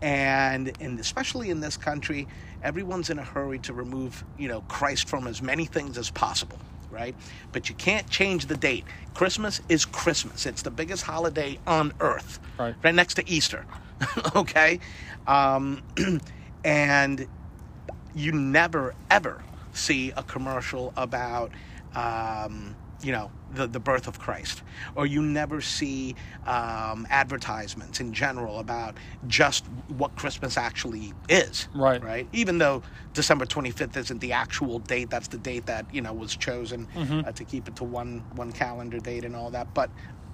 and 0.00 0.70
and 0.80 1.00
especially 1.00 1.50
in 1.50 1.58
this 1.58 1.76
country, 1.76 2.28
everyone's 2.62 3.10
in 3.10 3.18
a 3.18 3.24
hurry 3.24 3.58
to 3.60 3.72
remove 3.72 4.24
you 4.38 4.46
know 4.46 4.60
Christ 4.68 5.08
from 5.08 5.26
as 5.26 5.42
many 5.42 5.64
things 5.64 5.98
as 5.98 6.08
possible. 6.08 6.58
Right, 6.96 7.14
but 7.52 7.68
you 7.68 7.74
can't 7.74 8.08
change 8.08 8.46
the 8.46 8.56
date. 8.56 8.86
Christmas 9.12 9.60
is 9.68 9.84
Christmas. 9.84 10.46
It's 10.46 10.62
the 10.62 10.70
biggest 10.70 11.02
holiday 11.02 11.58
on 11.66 11.92
earth, 12.00 12.40
Right. 12.58 12.74
right 12.82 12.94
next 12.94 13.14
to 13.14 13.30
Easter. 13.30 13.66
okay, 14.36 14.80
um, 15.26 15.82
and 16.64 17.28
you 18.14 18.32
never 18.32 18.94
ever 19.10 19.42
see 19.74 20.10
a 20.16 20.22
commercial 20.22 20.94
about 20.96 21.50
um, 21.94 22.74
you 23.06 23.12
know 23.12 23.30
the, 23.54 23.66
the 23.68 23.78
birth 23.78 24.08
of 24.08 24.18
christ 24.18 24.62
or 24.96 25.06
you 25.06 25.22
never 25.22 25.60
see 25.60 26.16
um, 26.44 27.06
advertisements 27.08 28.00
in 28.00 28.12
general 28.12 28.58
about 28.58 28.96
just 29.28 29.64
what 29.88 30.16
christmas 30.16 30.58
actually 30.58 31.12
is 31.28 31.68
Right. 31.72 32.02
right 32.02 32.28
even 32.32 32.58
though 32.58 32.82
december 33.14 33.46
25th 33.46 33.96
isn't 33.96 34.20
the 34.20 34.32
actual 34.32 34.80
date 34.80 35.08
that's 35.10 35.28
the 35.28 35.38
date 35.38 35.66
that 35.66 35.86
you 35.94 36.02
know 36.02 36.12
was 36.12 36.34
chosen 36.36 36.88
uh, 36.96 37.32
to 37.32 37.44
keep 37.44 37.68
it 37.68 37.76
to 37.76 37.84
one 37.84 38.24
one 38.34 38.50
calendar 38.52 38.98
date 38.98 39.24
and 39.24 39.36
all 39.36 39.50
that 39.52 39.72
but 39.72 39.90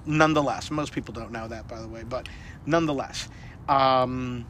nonetheless 0.07 0.71
most 0.71 0.93
people 0.95 1.13
don't 1.13 1.31
know 1.31 1.47
that 1.47 1.69
by 1.69 1.79
the 1.81 1.89
way 1.89 2.03
but 2.05 2.29
nonetheless 2.65 3.29
um, 3.69 4.47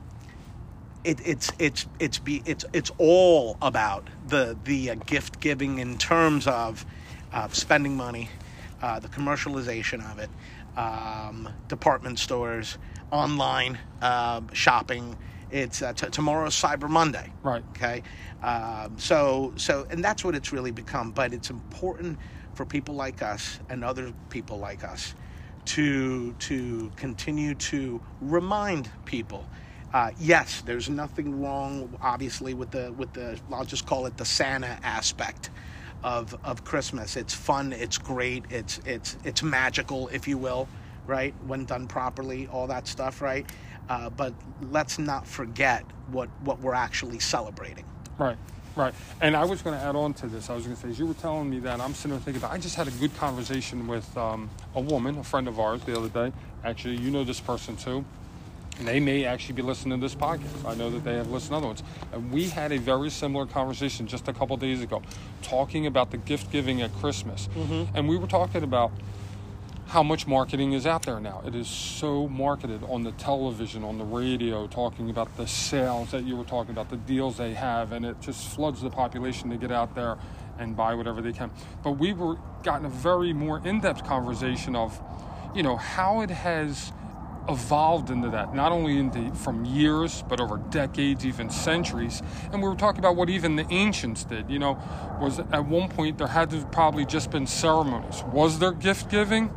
it, 1.05 1.21
it's 1.27 1.51
it's 1.59 1.87
it's 1.99 2.19
be 2.19 2.43
it's 2.47 2.65
it's 2.73 2.91
all 2.99 3.57
about 3.61 4.09
the 4.29 4.57
the 4.65 4.91
uh, 4.91 4.95
gift 5.07 5.41
giving 5.41 5.79
in 5.81 5.99
terms 5.99 6.47
of 6.47 6.87
uh, 7.33 7.49
spending 7.49 7.97
money, 7.97 8.31
uh, 8.83 9.01
the 9.01 9.09
commercialization 9.09 10.05
of 10.11 10.19
it, 10.19 10.31
um, 10.77 11.49
department 11.69 12.19
stores, 12.19 12.79
online 13.11 13.79
uh, 14.03 14.41
shopping. 14.53 15.17
It's 15.51 15.83
uh, 15.83 15.93
t- 15.93 16.09
tomorrow's 16.11 16.61
Cyber 16.61 16.89
Monday. 16.89 17.33
Right. 17.43 17.65
Okay. 17.71 18.03
Um, 18.43 18.99
so 18.99 19.53
so 19.57 19.87
and 19.91 20.05
that's 20.05 20.25
what 20.25 20.35
it's 20.35 20.53
really 20.53 20.71
become. 20.73 21.13
But 21.13 21.35
it's 21.35 21.51
important 21.51 22.19
for 22.55 22.67
people 22.67 22.95
like 22.95 23.23
us 23.23 23.61
and 23.69 23.85
other 23.85 24.13
people 24.31 24.59
like 24.59 24.85
us 24.85 25.15
to 25.67 26.33
to 26.35 26.93
continue 26.97 27.55
to 27.55 28.01
remind 28.21 28.91
people 29.05 29.47
uh, 29.93 30.11
yes, 30.19 30.63
there's 30.63 30.89
nothing 30.89 31.41
wrong, 31.43 31.97
obviously, 32.03 32.55
with 32.55 32.71
the 32.73 32.93
with 32.95 33.13
the 33.13 33.39
I'll 33.53 33.65
just 33.65 33.87
call 33.87 34.07
it 34.07 34.17
the 34.17 34.25
Santa 34.25 34.79
aspect 34.83 35.51
of 36.05 36.37
of 36.45 36.65
Christmas. 36.65 37.17
It's 37.17 37.35
fun, 37.35 37.73
it's 37.73 37.99
great, 37.99 38.45
it's 38.51 38.81
it's 38.85 39.17
it's 39.25 39.43
magical, 39.43 40.09
if 40.09 40.27
you 40.29 40.39
will, 40.39 40.69
right? 41.07 41.35
When 41.47 41.65
done 41.65 41.87
properly, 41.87 42.49
all 42.49 42.67
that 42.69 42.87
stuff, 42.87 43.21
right? 43.21 43.47
Uh, 43.89 44.11
but 44.11 44.33
let's 44.71 44.99
not 44.99 45.27
forget 45.27 45.85
what 46.09 46.29
what 46.45 46.61
we're 46.61 46.75
actually 46.75 47.19
celebrating. 47.19 47.85
Right, 48.19 48.37
right. 48.77 48.95
And 49.21 49.37
I 49.37 49.45
was 49.45 49.63
going 49.63 49.79
to 49.79 49.85
add 49.85 49.97
on 49.97 50.15
to 50.15 50.27
this. 50.27 50.51
I 50.51 50.55
was 50.55 50.65
going 50.65 50.77
to 50.77 50.83
say, 50.83 50.89
as 50.91 50.99
you 50.99 51.07
were 51.07 51.15
telling 51.15 51.51
me 51.51 51.59
that, 51.61 51.81
I'm 51.81 51.95
sitting 51.95 52.13
there 52.13 52.21
thinking 52.21 52.43
about. 52.43 52.53
I 52.53 52.59
just 52.59 52.77
had 52.77 52.89
a 52.89 52.93
good 52.93 53.15
conversation 53.17 53.87
with 53.87 54.17
um, 54.17 54.51
a 54.75 54.81
woman, 54.81 55.19
a 55.19 55.25
friend 55.25 55.49
of 55.49 55.59
ours, 55.59 55.83
the 55.83 55.97
other 55.97 56.09
day. 56.09 56.33
Actually, 56.65 56.97
you 56.97 57.11
know 57.11 57.25
this 57.25 57.41
person 57.41 57.77
too. 57.77 58.05
And 58.79 58.89
they 58.89 59.01
may 59.01 59.25
actually 59.25 59.55
be 59.55 59.63
listening 59.63 60.01
to 60.01 60.05
this 60.05 60.15
podcast. 60.15 60.67
I 60.67 60.75
know 60.75 60.91
that 60.91 61.05
they 61.05 61.15
have 61.15 61.31
listened 61.31 61.51
to 61.51 61.57
other 61.57 61.67
ones. 61.67 61.83
And 62.13 62.33
we 62.33 62.49
had 62.49 62.73
a 62.73 62.79
very 62.79 63.11
similar 63.11 63.47
conversation 63.47 64.07
just 64.07 64.27
a 64.29 64.33
couple 64.33 64.57
days 64.57 64.83
ago, 64.83 65.03
talking 65.43 65.87
about 65.87 66.11
the 66.11 66.17
gift 66.17 66.51
giving 66.51 66.83
at 66.83 66.93
Christmas. 66.95 67.49
Mm-hmm. 67.55 67.97
And 67.97 68.09
we 68.09 68.17
were 68.17 68.27
talking 68.27 68.63
about 68.63 68.91
how 69.89 70.03
much 70.03 70.27
marketing 70.27 70.73
is 70.73 70.87
out 70.87 71.03
there 71.03 71.21
now. 71.21 71.43
It 71.47 71.55
is 71.55 71.69
so 71.69 72.27
marketed 72.27 72.83
on 72.85 73.05
the 73.05 73.13
television, 73.13 73.85
on 73.85 73.99
the 73.99 74.05
radio, 74.05 74.67
talking 74.67 75.11
about 75.11 75.37
the 75.37 75.47
sales 75.47 76.13
that 76.13 76.25
you 76.25 76.35
were 76.35 76.45
talking 76.45 76.71
about, 76.73 76.89
the 76.89 76.97
deals 76.97 77.37
they 77.37 77.53
have, 77.53 77.93
and 77.93 78.07
it 78.07 78.19
just 78.23 78.49
floods 78.49 78.81
the 78.81 78.89
population 78.89 79.51
to 79.51 79.57
get 79.57 79.71
out 79.71 79.95
there 79.95 80.17
and 80.59 80.75
buy 80.75 80.95
whatever 80.95 81.21
they 81.21 81.33
can. 81.33 81.51
But 81.85 81.93
we 81.93 82.15
were 82.15 82.39
gotten 82.63 82.87
a 82.87 82.89
very 82.89 83.35
more 83.35 83.61
in-depth 83.63 84.05
conversation 84.05 84.75
of, 84.75 84.99
you 85.55 85.63
know, 85.63 85.77
how 85.77 86.23
it 86.23 86.31
has 86.31 86.91
evolved 87.49 88.11
into 88.11 88.31
that, 88.31 88.55
not 88.55 88.73
only 88.73 89.11
from 89.35 89.65
years, 89.65 90.23
but 90.29 90.41
over 90.41 90.59
decades, 90.71 91.27
even 91.27 91.51
centuries. 91.51 92.23
And 92.53 92.63
we 92.63 92.69
were 92.69 92.77
talking 92.77 93.01
about 93.01 93.17
what 93.17 93.29
even 93.31 93.57
the 93.57 93.67
ancients 93.71 94.25
did. 94.25 94.49
You 94.51 94.59
know, 94.59 94.79
was 95.21 95.39
at 95.39 95.67
one 95.67 95.89
point 95.89 96.19
there 96.19 96.29
had 96.29 96.51
to 96.51 96.65
probably 96.67 97.05
just 97.05 97.31
been 97.31 97.47
ceremonies. 97.47 98.23
Was 98.33 98.59
there 98.59 98.73
gift 98.73 99.11
giving? 99.11 99.49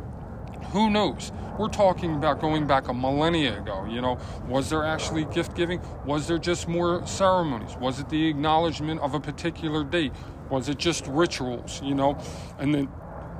Who 0.70 0.90
knows? 0.90 1.32
We're 1.58 1.68
talking 1.68 2.16
about 2.16 2.40
going 2.40 2.66
back 2.66 2.88
a 2.88 2.94
millennia 2.94 3.58
ago. 3.58 3.86
You 3.88 4.02
know, 4.02 4.18
was 4.46 4.68
there 4.68 4.84
actually 4.84 5.24
gift 5.26 5.54
giving? 5.54 5.80
Was 6.04 6.26
there 6.26 6.38
just 6.38 6.68
more 6.68 7.06
ceremonies? 7.06 7.76
Was 7.76 8.00
it 8.00 8.08
the 8.08 8.26
acknowledgement 8.28 9.00
of 9.00 9.14
a 9.14 9.20
particular 9.20 9.84
date? 9.84 10.12
Was 10.50 10.68
it 10.68 10.78
just 10.78 11.06
rituals? 11.06 11.80
You 11.82 11.94
know, 11.94 12.18
and 12.58 12.74
then 12.74 12.88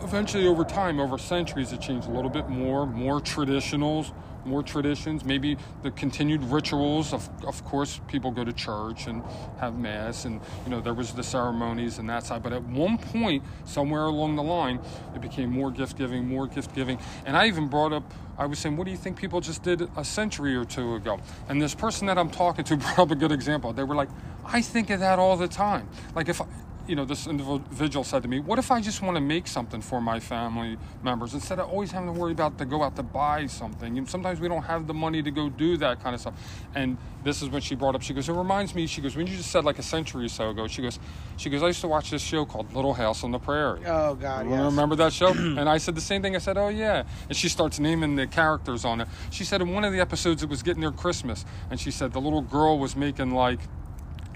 eventually 0.03 0.47
over 0.47 0.65
time, 0.65 1.01
over 1.01 1.19
centuries, 1.19 1.73
it 1.73 1.81
changed 1.81 2.09
a 2.09 2.11
little 2.11 2.31
bit 2.31 2.49
more, 2.49 2.87
more 2.87 3.21
traditionals, 3.21 4.13
more 4.47 4.63
traditions, 4.63 5.25
maybe 5.25 5.57
the 5.83 5.91
continued 5.91 6.43
rituals 6.45 7.13
of, 7.13 7.29
of 7.45 7.65
course, 7.65 8.01
people 8.09 8.31
go 8.31 8.45
to 8.45 8.53
church 8.53 9.07
and 9.07 9.23
have 9.59 9.79
mass, 9.79 10.25
and 10.25 10.41
you 10.65 10.71
know 10.71 10.81
there 10.81 10.95
was 10.95 11.13
the 11.13 11.23
ceremonies 11.23 11.99
and 11.99 12.09
that 12.09 12.25
side. 12.25 12.43
But 12.43 12.53
at 12.53 12.63
one 12.63 12.99
point, 12.99 13.43
somewhere 13.65 14.05
along 14.05 14.37
the 14.37 14.43
line, 14.43 14.81
it 15.15 15.21
became 15.21 15.51
more 15.51 15.71
gift 15.71 15.97
giving, 15.97 16.29
more 16.29 16.47
gift 16.47 16.75
giving, 16.75 16.99
and 17.25 17.37
I 17.37 17.47
even 17.47 17.69
brought 17.69 17.93
up. 17.93 18.05
I 18.39 18.45
was 18.45 18.59
saying, 18.59 18.77
what 18.77 18.85
do 18.85 18.91
you 18.91 18.99
think 18.99 19.17
people 19.17 19.41
just 19.41 19.63
did 19.63 19.89
a 19.97 20.05
century 20.05 20.55
or 20.57 20.67
two 20.67 20.97
ago? 20.97 21.19
And 21.49 21.61
this 21.61 21.75
person 21.75 22.07
that 22.09 22.19
I'm 22.19 22.29
talking 22.29 22.67
to 22.67 22.77
brought 22.77 22.99
up 22.99 23.11
a 23.11 23.15
good 23.15 23.33
example. 23.33 23.73
They 23.73 23.83
were 23.83 23.95
like, 23.95 24.11
I 24.45 24.61
think 24.61 24.91
of 24.91 25.01
that 25.01 25.19
all 25.19 25.39
the 25.39 25.49
time. 25.49 25.89
Like 26.15 26.29
if 26.29 26.43
you 26.89 26.95
know, 26.97 27.05
this 27.05 27.27
individual 27.27 28.05
said 28.05 28.23
to 28.23 28.29
me, 28.29 28.41
"What 28.41 28.59
if 28.59 28.71
I 28.71 28.81
just 28.81 29.03
want 29.03 29.17
to 29.17 29.21
make 29.21 29.47
something 29.47 29.81
for 29.81 30.01
my 30.01 30.21
family 30.21 30.79
members 31.03 31.35
instead 31.35 31.59
of 31.59 31.69
always 31.69 31.93
having 31.93 32.13
to 32.13 32.19
worry 32.19 32.33
about 32.33 32.59
to 32.59 32.65
go 32.65 32.83
out 32.83 32.97
to 32.97 33.03
buy 33.03 33.47
something?" 33.47 33.99
And 33.99 34.09
sometimes 34.09 34.41
we 34.41 34.49
don't 34.49 34.63
have 34.63 34.87
the 34.87 34.95
money 34.95 35.23
to 35.23 35.31
go 35.31 35.49
do 35.49 35.77
that 35.79 36.03
kind 36.03 36.15
of 36.15 36.21
stuff. 36.21 36.35
And 36.75 36.97
this 37.25 37.43
is 37.43 37.49
when 37.49 37.61
she 37.63 37.75
brought 37.75 37.95
up. 37.95 38.03
She 38.03 38.15
goes, 38.15 38.29
"It 38.29 38.33
reminds 38.33 38.75
me." 38.75 38.87
She 38.87 39.01
goes, 39.01 39.17
"When 39.17 39.27
you 39.27 39.37
just 39.37 39.51
said 39.51 39.65
like 39.65 39.79
a 39.79 39.83
century 39.83 40.27
or 40.27 40.29
so 40.29 40.51
ago," 40.51 40.67
she 40.69 40.83
goes, 40.83 40.99
"She 41.37 41.51
goes, 41.51 41.63
I 41.63 41.67
used 41.67 41.81
to 41.81 41.89
watch 41.89 42.11
this 42.11 42.23
show 42.23 42.45
called 42.45 42.73
Little 42.75 42.95
House 42.95 43.25
on 43.25 43.31
the 43.33 43.39
Prairie." 43.39 43.81
Oh 43.87 44.15
God, 44.15 44.47
You 44.47 44.53
yes. 44.53 44.65
Remember 44.65 44.95
that 44.97 45.13
show? 45.13 45.29
and 45.33 45.69
I 45.69 45.79
said 45.79 45.95
the 45.95 46.01
same 46.01 46.23
thing. 46.23 46.35
I 46.37 46.39
said, 46.39 46.57
"Oh 46.57 46.69
yeah," 46.69 47.03
and 47.29 47.37
she 47.37 47.49
starts 47.49 47.79
naming 47.79 48.17
the 48.17 48.27
characters 48.27 48.85
on 48.85 49.01
it. 49.01 49.09
She 49.31 49.45
said 49.45 49.61
in 49.61 49.73
one 49.73 49.85
of 49.85 49.93
the 49.93 50.01
episodes 50.01 50.43
it 50.43 50.49
was 50.49 50.63
getting 50.63 50.81
near 50.81 50.93
Christmas, 50.93 51.45
and 51.71 51.81
she 51.81 51.91
said 51.91 52.13
the 52.13 52.21
little 52.21 52.43
girl 52.43 52.79
was 52.79 52.95
making 52.97 53.33
like 53.33 53.61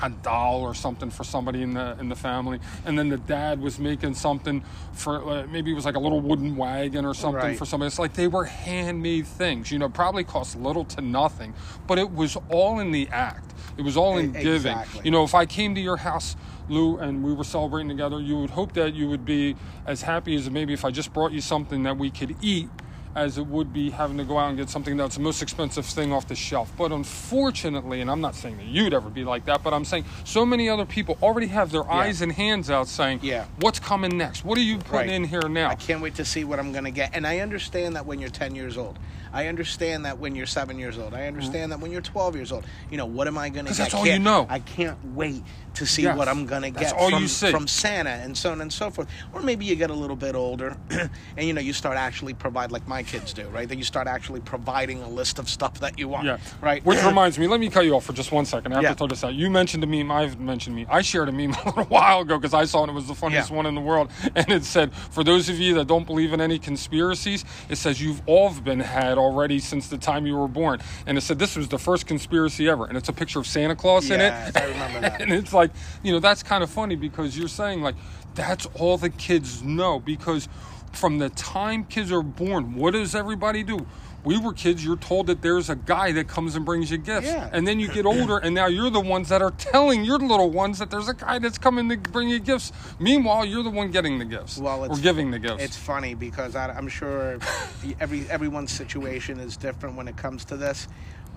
a 0.03 0.11
doll 0.11 0.61
or 0.63 0.75
something 0.75 1.11
for 1.11 1.25
somebody 1.25 1.63
in 1.63 1.75
the 1.75 1.97
in 2.01 2.09
the 2.09 2.17
family, 2.17 2.59
and 2.85 2.99
then 2.99 3.09
the 3.09 3.17
dad 3.19 3.61
was 3.61 3.79
making 3.79 4.15
something 4.15 4.63
for 4.93 5.23
uh, 5.29 5.47
maybe 5.51 5.71
it 5.71 5.75
was 5.75 5.85
like 5.85 5.97
a 5.97 6.01
little 6.01 6.21
wooden 6.21 6.57
wagon 6.57 7.05
or 7.05 7.15
something 7.15 7.41
Right. 7.43 7.59
for 7.59 7.65
somebody. 7.67 7.89
It's 7.89 7.99
like 7.99 8.15
they 8.15 8.29
were 8.29 8.45
handmade 8.45 9.27
things, 9.27 9.71
you 9.71 9.79
know, 9.79 9.89
probably 9.89 10.25
cost 10.25 10.57
little 10.57 10.85
to 10.87 11.01
nothing, 11.01 11.55
but 11.87 11.99
it 11.99 12.11
was 12.13 12.37
all 12.51 12.81
in 12.81 12.93
the 12.93 13.09
act. 13.11 13.53
It 13.77 13.83
was 13.83 13.97
all 13.97 14.19
in 14.19 14.35
E- 14.37 14.43
giving. 14.43 14.77
You 15.05 15.11
know, 15.11 15.25
if 15.25 15.35
I 15.35 15.47
came 15.47 15.75
to 15.75 15.81
your 15.81 15.97
house. 15.99 16.37
Lou, 16.69 16.99
and 16.99 17.25
we 17.25 17.35
were 17.35 17.43
celebrating 17.43 17.89
together, 17.89 18.21
you 18.21 18.37
would 18.39 18.51
hope 18.51 18.75
that 18.75 18.95
you 18.95 19.09
would 19.09 19.25
be 19.25 19.57
as 19.87 20.03
happy 20.03 20.37
as 20.37 20.49
maybe 20.49 20.73
if 20.73 20.85
I 20.85 20.93
just 20.93 21.13
brought 21.13 21.33
you 21.33 21.41
something 21.41 21.83
that 21.83 21.97
we 21.97 22.11
could 22.11 22.37
eat 22.41 22.69
as 23.16 23.38
it 23.38 23.46
would 23.46 23.73
be 23.73 23.90
having 23.90 24.16
to 24.18 24.25
go 24.25 24.38
out 24.38 24.49
and 24.51 24.59
get 24.59 24.68
something 24.68 24.96
that's 24.96 25.16
the 25.16 25.23
most 25.23 25.42
expensive 25.42 25.85
thing 25.85 26.12
off 26.12 26.29
the 26.29 26.35
shelf. 26.37 26.73
But 26.79 26.92
unfortunately, 26.92 28.01
and 28.01 28.11
I'm 28.11 28.20
not 28.20 28.35
saying 28.35 28.57
that 28.59 28.66
you'd 28.66 28.94
ever 28.94 29.11
be 29.11 29.25
like 29.25 29.44
that, 29.46 29.62
but 29.62 29.75
I'm 29.75 29.85
saying 29.85 30.05
so 30.25 30.46
many 30.46 30.68
other 30.68 30.87
people 30.87 31.18
already 31.23 31.49
have 31.49 31.73
their 31.73 31.88
eyes 31.90 32.23
and 32.23 32.31
hands 32.33 32.70
out 32.70 32.87
saying, 32.88 33.20
Yeah. 33.23 33.46
what's 33.59 33.81
coming 33.81 34.16
next? 34.16 34.44
What 34.44 34.59
are 34.59 34.62
you 34.62 34.79
putting 34.79 34.92
Right. 34.94 35.09
in 35.11 35.25
here 35.25 35.49
now? 35.49 35.70
I 35.70 35.75
can't 35.75 36.01
wait 36.01 36.14
to 36.16 36.25
see 36.25 36.44
what 36.44 36.59
I'm 36.59 36.73
going 36.73 36.85
to 36.85 36.90
get. 36.90 37.11
And 37.14 37.27
I 37.27 37.40
understand 37.40 37.96
that 37.96 38.07
when 38.07 38.20
you're 38.20 38.31
10 38.31 38.55
years 38.55 38.77
old. 38.79 38.99
I 39.33 39.47
understand 39.47 40.05
that 40.05 40.19
when 40.19 40.35
you're 40.35 40.47
seven 40.47 40.79
years 40.79 40.99
old. 40.99 41.14
I 41.14 41.27
understand 41.27 41.73
that 41.73 41.81
when 41.81 41.90
you're 41.90 42.01
12 42.01 42.37
years 42.37 42.53
old. 42.53 42.64
You 42.90 42.97
know, 42.97 43.07
what 43.07 43.27
am 43.29 43.38
I 43.38 43.49
going 43.49 43.66
to 43.66 43.71
get? 43.73 43.79
that's 43.79 43.95
all 43.95 44.07
you 44.07 44.19
know. 44.19 44.47
I 44.49 44.59
can't 44.61 44.99
wait 45.14 45.43
to 45.75 45.87
see 45.87 46.03
Yes. 46.03 46.16
what 46.19 46.27
I'm 46.29 46.47
going 46.47 46.62
to 46.62 46.71
get 46.71 46.90
from, 46.99 47.29
from 47.53 47.69
Santa 47.69 48.11
and 48.11 48.37
so 48.37 48.51
on 48.51 48.61
and 48.61 48.73
so 48.73 48.90
forth. 48.90 49.09
Or 49.33 49.40
maybe 49.40 49.64
you 49.64 49.77
get 49.77 49.90
a 49.90 49.95
little 49.95 50.16
bit 50.16 50.35
older 50.35 50.77
and, 50.90 51.47
you 51.47 51.53
know, 51.53 51.61
you 51.61 51.73
start 51.73 51.97
actually 51.97 52.35
provide 52.35 52.73
like 52.73 52.88
my 52.88 53.03
kids 53.05 53.33
do, 53.33 53.47
right? 53.49 53.69
That 53.69 53.77
you 53.77 53.85
start 53.85 54.09
actually 54.09 54.40
providing 54.40 55.01
a 55.03 55.09
list 55.09 55.38
of 55.38 55.49
stuff 55.49 55.79
that 55.81 55.97
you 55.99 56.09
want, 56.09 56.27
Yeah. 56.27 56.38
right? 56.61 56.85
Which 56.85 56.99
reminds 57.05 57.38
me, 57.38 57.47
let 57.47 57.61
me 57.61 57.69
cut 57.71 57.85
you 57.85 57.95
off 57.95 58.05
for 58.05 58.12
just 58.12 58.33
one 58.33 58.45
second. 58.47 58.73
I 58.73 58.77
have 58.77 58.83
Yeah. 58.83 58.88
to 58.90 58.95
throw 58.97 59.07
this 59.07 59.23
out. 59.23 59.35
You 59.35 59.49
mentioned 59.49 59.85
a 59.85 59.87
meme. 59.87 60.11
I've 60.11 60.40
mentioned 60.40 60.75
meme. 60.75 60.87
I 60.90 61.03
shared 61.03 61.29
a 61.29 61.33
meme 61.33 61.53
a 61.64 61.66
little 61.66 61.85
while 61.85 62.23
ago 62.23 62.37
because 62.37 62.53
I 62.55 62.64
saw 62.64 62.83
it. 62.85 62.88
It 62.90 62.93
was 62.95 63.07
the 63.07 63.14
funniest 63.14 63.51
Yeah. 63.51 63.57
one 63.57 63.66
in 63.66 63.77
the 63.77 63.81
world. 63.81 64.11
And 64.35 64.51
it 64.51 64.64
said, 64.64 64.93
for 64.93 65.23
those 65.23 65.49
of 65.49 65.59
you 65.61 65.75
that 65.75 65.87
don't 65.87 66.05
believe 66.07 66.33
in 66.33 66.40
any 66.40 66.59
conspiracies, 66.59 67.45
it 67.69 67.77
says 67.77 68.01
you've 68.03 68.23
all 68.27 68.51
been 68.55 68.81
had 68.81 69.19
already 69.20 69.59
since 69.59 69.88
the 69.88 69.98
time 69.98 70.26
you 70.26 70.37
were 70.37 70.48
born. 70.48 70.80
And 71.06 71.16
it 71.16 71.20
said 71.20 71.38
this 71.38 71.56
was 71.56 71.68
the 71.68 71.78
first 71.78 72.06
conspiracy 72.06 72.68
ever, 72.68 72.87
and 72.87 72.96
it's 72.96 73.09
a 73.09 73.12
picture 73.12 73.38
of 73.38 73.46
Santa 73.46 73.76
Claus 73.76 74.11
in 74.11 74.20
it. 74.20 74.33
I 74.56 74.64
remember 74.64 75.00
that. 75.00 75.20
and 75.20 75.33
it's 75.33 75.52
like, 75.52 75.70
you 76.02 76.12
know, 76.12 76.20
that's 76.20 76.42
kind 76.42 76.64
of 76.64 76.70
funny 76.70 76.96
because 76.96 77.38
you're 77.38 77.48
saying 77.48 77.83
like 77.83 77.94
that's 78.35 78.66
all 78.74 78.96
the 78.98 79.11
kids 79.11 79.62
know 79.62 80.00
because 80.00 80.48
from 80.92 81.18
the 81.18 81.28
time 81.30 81.85
kids 81.85 82.11
are 82.11 82.22
born, 82.22 82.74
what 82.74 82.92
does 82.92 83.14
everybody 83.14 83.62
do? 83.62 83.87
We 84.24 84.38
were 84.38 84.52
kids, 84.52 84.85
you're 84.85 84.96
told 84.96 85.28
that 85.28 85.40
there's 85.40 85.70
a 85.70 85.76
guy 85.76 86.12
that 86.12 86.28
comes 86.28 86.54
and 86.54 86.64
brings 86.64 86.90
you 86.90 86.98
gifts. 86.98 87.26
Yeah. 87.26 87.48
And 87.52 87.66
then 87.66 87.80
you 87.80 87.88
get 87.88 88.04
older, 88.06 88.38
and 88.38 88.54
now 88.54 88.66
you're 88.66 88.90
the 88.90 89.00
ones 89.00 89.28
that 89.30 89.40
are 89.42 89.52
telling 89.52 90.04
your 90.04 90.18
little 90.18 90.50
ones 90.50 90.78
that 90.78 90.90
there's 90.90 91.09
a 91.09 91.14
guy 91.14 91.38
that's 91.38 91.59
coming 91.59 91.88
to 91.88 91.96
bring 91.96 92.28
you 92.28 92.38
gifts. 92.38 92.72
Meanwhile, 92.98 93.46
you're 93.46 93.62
the 93.62 93.70
one 93.70 93.90
getting 93.90 94.18
the 94.18 94.24
gifts 94.24 94.59
Well, 94.59 94.85
it's, 94.85 94.98
or 94.98 95.02
giving 95.02 95.30
the 95.30 95.38
gifts. 95.38 95.62
It's 95.62 95.76
funny 95.76 96.14
because 96.14 96.54
I, 96.54 96.70
I'm 96.70 96.88
sure 96.88 97.38
every 98.00 98.28
everyone's 98.28 98.72
situation 98.72 99.40
is 99.40 99.56
different 99.56 99.96
when 99.96 100.09
it 100.09 100.16
comes 100.16 100.44
to 100.46 100.56
this. 100.56 100.88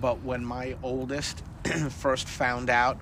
But 0.01 0.21
when 0.23 0.43
my 0.43 0.75
oldest 0.83 1.43
first 1.89 2.27
found 2.27 2.69
out 2.69 2.99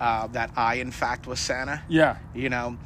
uh, 0.00 0.28
that 0.28 0.50
I, 0.56 0.76
in 0.76 0.92
fact, 0.92 1.26
was 1.26 1.40
Santa, 1.40 1.82
yeah. 1.88 2.18
you 2.34 2.48
know, 2.48 2.78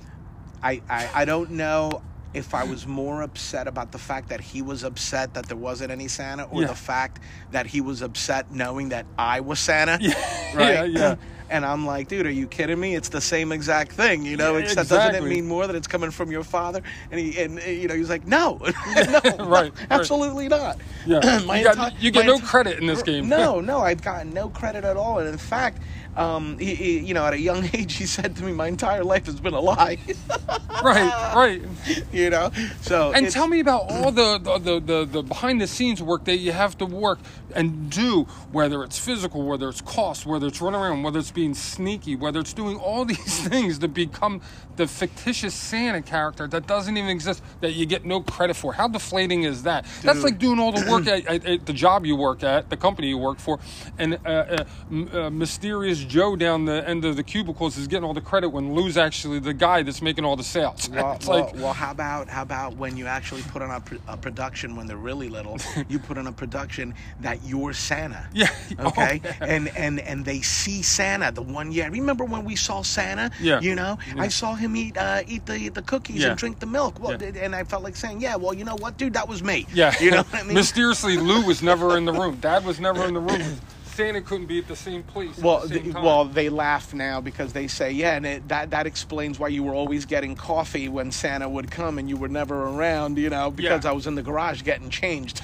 I, 0.63 0.81
I 0.89 1.11
I 1.15 1.25
don't 1.27 1.51
know 1.51 2.03
if 2.35 2.55
I 2.55 2.65
was 2.65 2.87
more 2.87 3.23
upset 3.23 3.67
about 3.69 3.93
the 3.93 3.99
fact 3.99 4.29
that 4.29 4.41
he 4.41 4.61
was 4.61 4.83
upset 4.85 5.35
that 5.35 5.47
there 5.47 5.57
wasn't 5.57 5.91
any 5.93 6.09
Santa, 6.09 6.45
or 6.45 6.63
Yeah. 6.63 6.69
the 6.69 6.75
fact 6.75 7.21
that 7.53 7.67
he 7.67 7.81
was 7.81 8.03
upset 8.03 8.51
knowing 8.53 8.91
that 8.91 9.07
I 9.19 9.41
was 9.41 9.61
Santa. 9.61 9.99
Yeah, 10.01 10.15
right? 10.57 10.75
yeah, 10.75 10.85
yeah. 10.85 11.15
And 11.51 11.65
I'm 11.65 11.85
like, 11.87 12.09
dude, 12.09 12.27
are 12.27 12.31
you 12.31 12.47
kidding 12.47 12.81
me? 12.81 12.95
It's 12.97 13.11
the 13.11 13.21
same 13.21 13.53
exact 13.53 13.93
thing, 13.93 14.25
you 14.25 14.37
know. 14.37 14.57
Yeah, 14.57 14.65
Except 14.65 14.89
doesn't 14.89 15.15
it 15.15 15.23
mean 15.29 15.47
more 15.47 15.67
that 15.67 15.77
it's 15.77 15.87
coming 15.87 16.11
from 16.11 16.33
your 16.33 16.43
father? 16.43 16.83
And 17.11 17.21
he, 17.21 17.39
and 17.39 17.61
uh, 17.61 17.63
you 17.67 17.87
know, 17.87 17.95
he's 17.95 18.09
like, 18.09 18.27
no, 18.27 18.59
no, 18.97 19.21
Right, 19.23 19.39
right. 19.39 19.73
absolutely 19.91 20.49
not. 20.49 20.79
Yeah. 21.07 21.43
My 21.47 21.59
you, 21.59 21.65
got, 21.65 21.77
enti- 21.77 22.03
you 22.03 22.11
get 22.11 22.25
no 22.27 22.39
enti- 22.39 22.45
credit 22.45 22.79
in 22.81 22.87
this 22.87 23.03
game. 23.03 23.29
No, 23.29 23.61
no, 23.61 23.79
I've 23.81 24.03
gotten 24.03 24.33
no 24.33 24.49
credit 24.49 24.85
at 24.85 24.97
all. 24.97 25.19
And 25.19 25.29
in 25.29 25.37
fact, 25.39 25.83
um, 26.17 26.59
he, 26.59 26.75
he, 26.75 26.99
you 27.01 27.15
know, 27.15 27.27
at 27.27 27.33
a 27.35 27.39
young 27.39 27.69
age, 27.75 27.97
he 27.97 28.07
said 28.07 28.37
to 28.37 28.45
me, 28.45 28.53
"My 28.53 28.69
entire 28.69 29.05
life 29.05 29.27
has 29.27 29.41
been 29.41 29.55
a 29.55 29.61
lie." 29.61 29.99
right, 30.83 31.33
right. 31.35 31.63
you 32.13 32.31
know, 32.31 32.51
so 32.81 33.13
And 33.13 33.31
tell 33.31 33.49
me 33.49 33.61
about 33.61 33.91
all 33.91 34.11
the, 34.11 34.39
the, 34.39 34.59
the, 34.59 34.81
the, 34.81 35.05
the 35.05 35.23
behind 35.23 35.61
the 35.61 35.67
scenes 35.67 36.03
work 36.03 36.25
that 36.25 36.37
you 36.37 36.53
have 36.53 36.77
to 36.79 36.87
work 36.87 37.19
and 37.55 37.91
do, 37.91 38.25
whether 38.53 38.83
it's 38.85 38.99
physical, 38.99 39.43
whether 39.43 39.69
it's 39.69 39.81
cost, 39.81 40.27
whether 40.27 40.47
it's 40.47 40.61
running 40.61 40.81
around, 40.81 41.03
whether 41.03 41.19
it's 41.19 41.31
being 41.31 41.55
sneaky, 41.55 42.17
whether 42.17 42.41
it's 42.41 42.53
doing 42.53 42.77
all 42.77 43.05
these 43.15 43.47
things 43.49 43.79
to 43.79 43.89
become 43.89 44.41
the 44.77 44.87
fictitious 44.87 45.55
Santa 45.55 46.03
character 46.03 46.49
that 46.49 46.67
doesn't 46.67 46.97
even 46.97 47.11
exist, 47.11 47.43
that 47.61 47.75
you 47.75 47.87
get 47.87 48.05
no 48.05 48.21
credit 48.21 48.55
for. 48.55 48.73
How 48.73 48.89
deflating 48.89 49.45
is 49.45 49.63
that? 49.63 49.87
That's 50.03 50.23
like 50.23 50.39
doing 50.39 50.59
all 50.59 50.73
the 50.73 50.91
work 50.91 51.07
at, 51.07 51.27
at, 51.27 51.47
at 51.47 51.67
the 51.67 51.73
job 51.73 52.05
you 52.05 52.17
work 52.17 52.43
at, 52.43 52.71
the 52.71 52.77
company 52.77 53.09
you 53.09 53.19
work 53.19 53.39
for, 53.39 53.61
and 53.99 54.19
uh, 54.27 54.29
uh, 54.29 54.65
uh, 55.13 55.31
mysterious 55.31 55.99
Joe 56.01 56.37
down 56.37 56.65
the 56.65 56.87
end 56.89 57.05
of 57.05 57.17
the 57.17 57.23
cubicles 57.23 57.77
is 57.77 57.87
getting 57.87 58.05
all 58.05 58.15
the 58.15 58.21
credit 58.21 58.49
when 58.49 58.75
Lou's 58.75 58.97
actually 58.97 59.39
the 59.39 59.55
guy 59.55 59.83
that's 59.83 60.03
making 60.03 60.25
all 60.25 60.37
the 60.37 60.45
sales. 60.45 60.89
Well, 60.89 61.13
it's 61.17 61.27
well, 61.27 61.45
like, 61.45 61.55
well, 61.55 61.73
how 61.73 61.91
about 61.91 62.29
how 62.29 62.43
about 62.43 62.77
when 62.77 62.97
you 62.97 63.07
actually 63.07 63.43
put 63.43 63.63
on 63.63 63.71
a, 63.71 63.81
pr- 63.81 63.97
a 64.09 64.17
production 64.17 64.77
when 64.77 64.87
they're 64.87 64.97
really 64.97 65.29
little, 65.29 65.59
you 65.89 65.99
put 65.99 66.19
on 66.19 66.27
a 66.27 66.33
production 66.33 66.95
that 67.21 67.44
you're 67.45 67.73
Santa. 67.73 68.27
Yeah. 68.35 68.49
Oh, 68.79 68.89
Okay. 68.89 69.21
yeah. 69.25 69.35
And 69.41 69.69
and 69.77 70.01
and 70.01 70.25
they 70.25 70.41
see 70.41 70.83
Santa 70.83 71.31
the 71.33 71.43
one 71.43 71.71
year. 71.73 71.89
Remember 71.91 72.25
when 72.25 72.45
we 72.45 72.57
saw 72.57 72.83
Santa? 72.83 73.31
Yeah. 73.41 73.61
You 73.61 73.75
know, 73.75 73.99
Yeah. 74.15 74.23
I 74.23 74.29
saw 74.29 74.55
him 74.55 74.75
eat 74.77 74.97
uh, 74.99 75.23
eat 75.27 75.47
the 75.47 75.69
the 75.69 75.83
cookies 75.83 76.23
Yeah. 76.23 76.29
and 76.31 76.39
drink 76.39 76.59
the 76.61 76.67
milk. 76.67 76.99
Well, 77.01 77.13
and 77.23 77.55
I 77.55 77.65
felt 77.65 77.83
like 77.83 77.97
saying, 77.97 78.21
yeah, 78.21 78.37
well, 78.37 78.55
you 78.55 78.65
know 78.65 78.77
what, 78.77 78.97
dude, 78.97 79.15
that 79.15 79.29
was 79.29 79.43
me. 79.43 79.67
Yeah. 79.73 79.93
You 80.01 80.11
know 80.11 80.17
what 80.23 80.35
I 80.35 80.43
mean? 80.47 80.55
Mysteriously, 80.55 81.17
Lou 81.17 81.43
was 81.45 81.63
never 81.63 81.97
in 81.97 82.05
the 82.05 82.13
room. 82.21 82.37
Dad 82.37 82.65
was 82.65 82.81
never 82.81 83.05
in 83.07 83.15
the 83.15 83.21
room. 83.21 83.43
Santa 83.85 84.21
couldn't 84.21 84.47
be 84.47 84.59
at 84.59 84.67
the 84.67 84.75
same 84.75 85.05
place. 85.05 85.39
Well, 85.39 85.63
at 85.63 85.69
the 85.69 85.79
same 85.79 85.93
well, 86.03 86.25
they 86.25 86.49
laugh 86.49 86.93
now 86.93 87.21
because 87.21 87.53
they 87.53 87.69
say, 87.69 87.93
yeah, 87.93 88.17
and 88.17 88.27
it, 88.27 88.49
that 88.49 88.71
that 88.71 88.89
explains 88.89 89.39
why 89.39 89.47
you 89.49 89.63
were 89.63 89.73
always 89.75 90.05
getting 90.05 90.35
coffee 90.35 90.89
when 90.89 91.13
Santa 91.13 91.49
would 91.49 91.71
come 91.71 91.99
and 92.01 92.09
you 92.09 92.17
were 92.17 92.27
never 92.29 92.65
around, 92.65 93.19
you 93.19 93.31
know, 93.31 93.53
because 93.53 93.85
Yeah. 93.85 93.91
I 93.91 93.93
was 93.95 94.09
in 94.09 94.17
the 94.17 94.23
garage 94.23 94.63
getting 94.63 94.91
changed. 94.91 95.41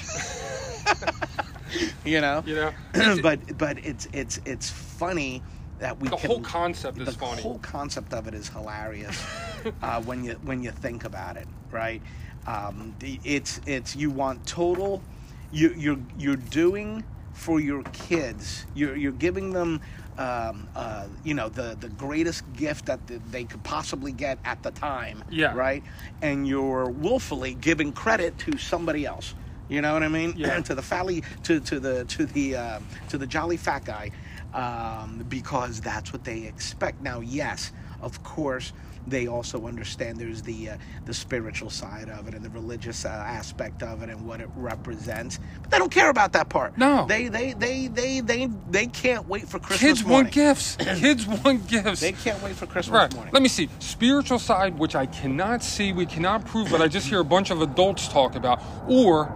you 2.05 2.21
know, 2.21 2.43
you 2.47 2.55
know, 2.55 2.73
but 3.23 3.57
but 3.59 3.79
it's 3.85 4.07
it's 4.13 4.41
it's 4.45 4.71
funny 4.71 5.43
that 5.79 5.99
we 5.99 6.09
the 6.09 6.17
can, 6.17 6.31
whole 6.31 6.41
concept 6.41 6.99
is 6.99 7.15
funny. 7.17 7.37
the 7.37 7.43
whole 7.43 7.59
concept 7.59 8.13
of 8.13 8.27
it 8.29 8.35
is 8.35 8.49
hilarious 8.49 9.25
uh, 9.83 10.01
when 10.03 10.25
you 10.25 10.33
when 10.43 10.63
you 10.63 10.71
think 10.71 11.05
about 11.05 11.37
it, 11.37 11.49
right? 11.71 12.03
Um, 12.47 12.95
it's 13.01 13.61
it's 13.67 13.95
you 13.97 14.11
want 14.11 14.47
total, 14.47 15.03
you 15.51 15.73
you're 15.77 15.99
you're 16.19 16.37
doing 16.37 17.05
for 17.33 17.61
your 17.61 17.83
kids. 17.93 18.67
You're 18.75 18.97
you're 18.97 19.13
giving 19.13 19.53
them. 19.53 19.81
Um, 20.19 20.69
uh, 20.77 21.07
you 21.25 21.33
know 21.33 21.49
the 21.49 21.77
the 21.81 21.89
greatest 21.89 22.43
gift 22.53 22.87
that 22.87 23.07
th- 23.07 23.23
they 23.31 23.45
could 23.45 23.63
possibly 23.63 24.13
get 24.13 24.39
at 24.45 24.63
the 24.63 24.71
time, 24.71 25.25
Yeah. 25.31 25.55
right? 25.55 25.83
And 26.21 26.47
you're 26.47 26.91
willfully 26.91 27.55
giving 27.55 27.93
credit 27.93 28.37
to 28.41 28.59
somebody 28.59 29.07
else. 29.07 29.35
You 29.71 29.81
know 29.81 29.93
what 29.95 30.03
I 30.03 30.09
mean? 30.09 30.35
Yeah. 30.37 30.61
to 30.69 30.75
the 30.75 30.83
fally, 30.83 31.25
to 31.45 31.61
to 31.61 31.81
the 31.81 32.05
to 32.07 32.27
the 32.27 32.57
uh, 32.57 32.81
to 33.09 33.17
the 33.19 33.27
jolly 33.27 33.57
fat 33.57 33.85
guy, 33.85 34.11
um, 34.53 35.25
because 35.29 35.81
that's 35.81 36.13
what 36.13 36.25
they 36.25 36.43
expect. 36.45 37.01
Now, 37.03 37.21
yes, 37.21 37.73
of 38.03 38.23
course, 38.25 38.73
they 39.07 39.29
also 39.29 39.67
understand 39.67 40.19
there's 40.19 40.43
the 40.43 40.71
uh, 40.71 40.77
the 41.05 41.15
spiritual 41.15 41.71
side 41.71 42.09
of 42.09 42.27
it 42.27 42.35
and 42.35 42.45
the 42.45 42.51
religious 42.51 43.05
uh, 43.05 43.09
aspect 43.09 43.83
of 43.85 44.03
it 44.03 44.09
and 44.11 44.27
what 44.27 44.41
it 44.41 44.49
represents, 44.57 45.39
but 45.63 45.71
they 45.71 45.79
don't 45.79 45.93
care 45.93 46.11
about 46.11 46.33
that 46.33 46.49
part. 46.49 46.77
No. 46.77 47.07
they 47.07 47.29
they 47.29 47.53
they 47.53 47.87
they 47.87 48.21
they 48.21 48.49
they 48.71 48.87
can't 48.87 49.29
wait 49.29 49.49
for 49.49 49.61
Christmas 49.61 49.81
Kids 49.81 50.05
morning. 50.05 50.25
want 50.25 50.33
gifts. 50.35 50.77
Kids 50.81 51.27
want 51.29 51.69
gifts. 51.69 52.01
They 52.01 52.13
can't 52.13 52.43
wait 52.43 52.57
for 52.57 52.67
Christmas 52.67 52.95
Right. 53.03 53.15
morning. 53.15 53.33
Let 53.33 53.43
me 53.43 53.49
see. 53.49 53.69
Spiritual 53.79 54.41
side, 54.41 54.79
which 54.81 54.97
I 54.97 55.07
cannot 55.07 55.63
see, 55.63 55.93
we 55.93 56.07
cannot 56.07 56.45
prove, 56.45 56.71
but 56.71 56.83
I 56.83 56.89
just 56.89 57.07
hear 57.07 57.21
a 57.21 57.25
bunch 57.25 57.51
of 57.51 57.63
adults 57.63 58.09
talk 58.09 58.35
about. 58.35 58.61
Or, 58.89 59.33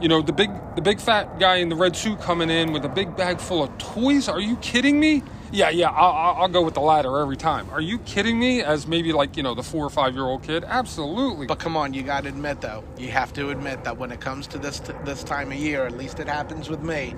you 0.00 0.08
know, 0.08 0.22
the 0.22 0.32
big 0.32 0.50
the 0.76 0.82
big 0.82 1.00
fat 1.00 1.38
guy 1.38 1.56
in 1.56 1.68
the 1.68 1.76
red 1.76 1.96
suit 1.96 2.20
coming 2.20 2.50
in 2.50 2.72
with 2.72 2.84
a 2.84 2.88
big 2.88 3.16
bag 3.16 3.38
full 3.40 3.62
of 3.62 3.76
toys. 3.78 4.28
Are 4.28 4.40
you 4.40 4.56
kidding 4.56 4.98
me? 5.00 5.22
Yeah, 5.52 5.70
yeah. 5.70 5.90
I'll, 5.90 6.42
I'll- 6.42 6.48
go 6.48 6.62
with 6.62 6.74
the 6.74 6.80
latter 6.80 7.18
every 7.20 7.36
time. 7.36 7.68
Are 7.70 7.80
you 7.80 7.98
kidding 8.00 8.38
me? 8.38 8.62
As 8.62 8.86
maybe 8.86 9.12
like 9.12 9.36
you 9.36 9.42
know 9.42 9.54
the 9.54 9.62
four 9.62 9.84
or 9.84 9.90
five 9.90 10.14
year 10.14 10.24
old 10.24 10.42
kid. 10.42 10.64
Absolutely. 10.66 11.46
But 11.46 11.58
come 11.60 11.76
on, 11.76 11.94
you 11.94 12.02
got 12.02 12.24
to 12.24 12.28
admit 12.28 12.60
though, 12.60 12.84
you 12.98 13.10
have 13.10 13.32
to 13.34 13.50
admit 13.50 13.84
that 13.84 13.96
when 13.98 14.10
it 14.12 14.20
comes 14.20 14.46
to 14.48 14.58
this 14.58 14.80
this 15.04 15.22
time 15.24 15.52
of 15.52 15.58
year, 15.58 15.86
at 15.86 15.96
least 15.96 16.18
it 16.20 16.28
happens 16.28 16.68
with 16.68 16.82
me. 16.82 17.14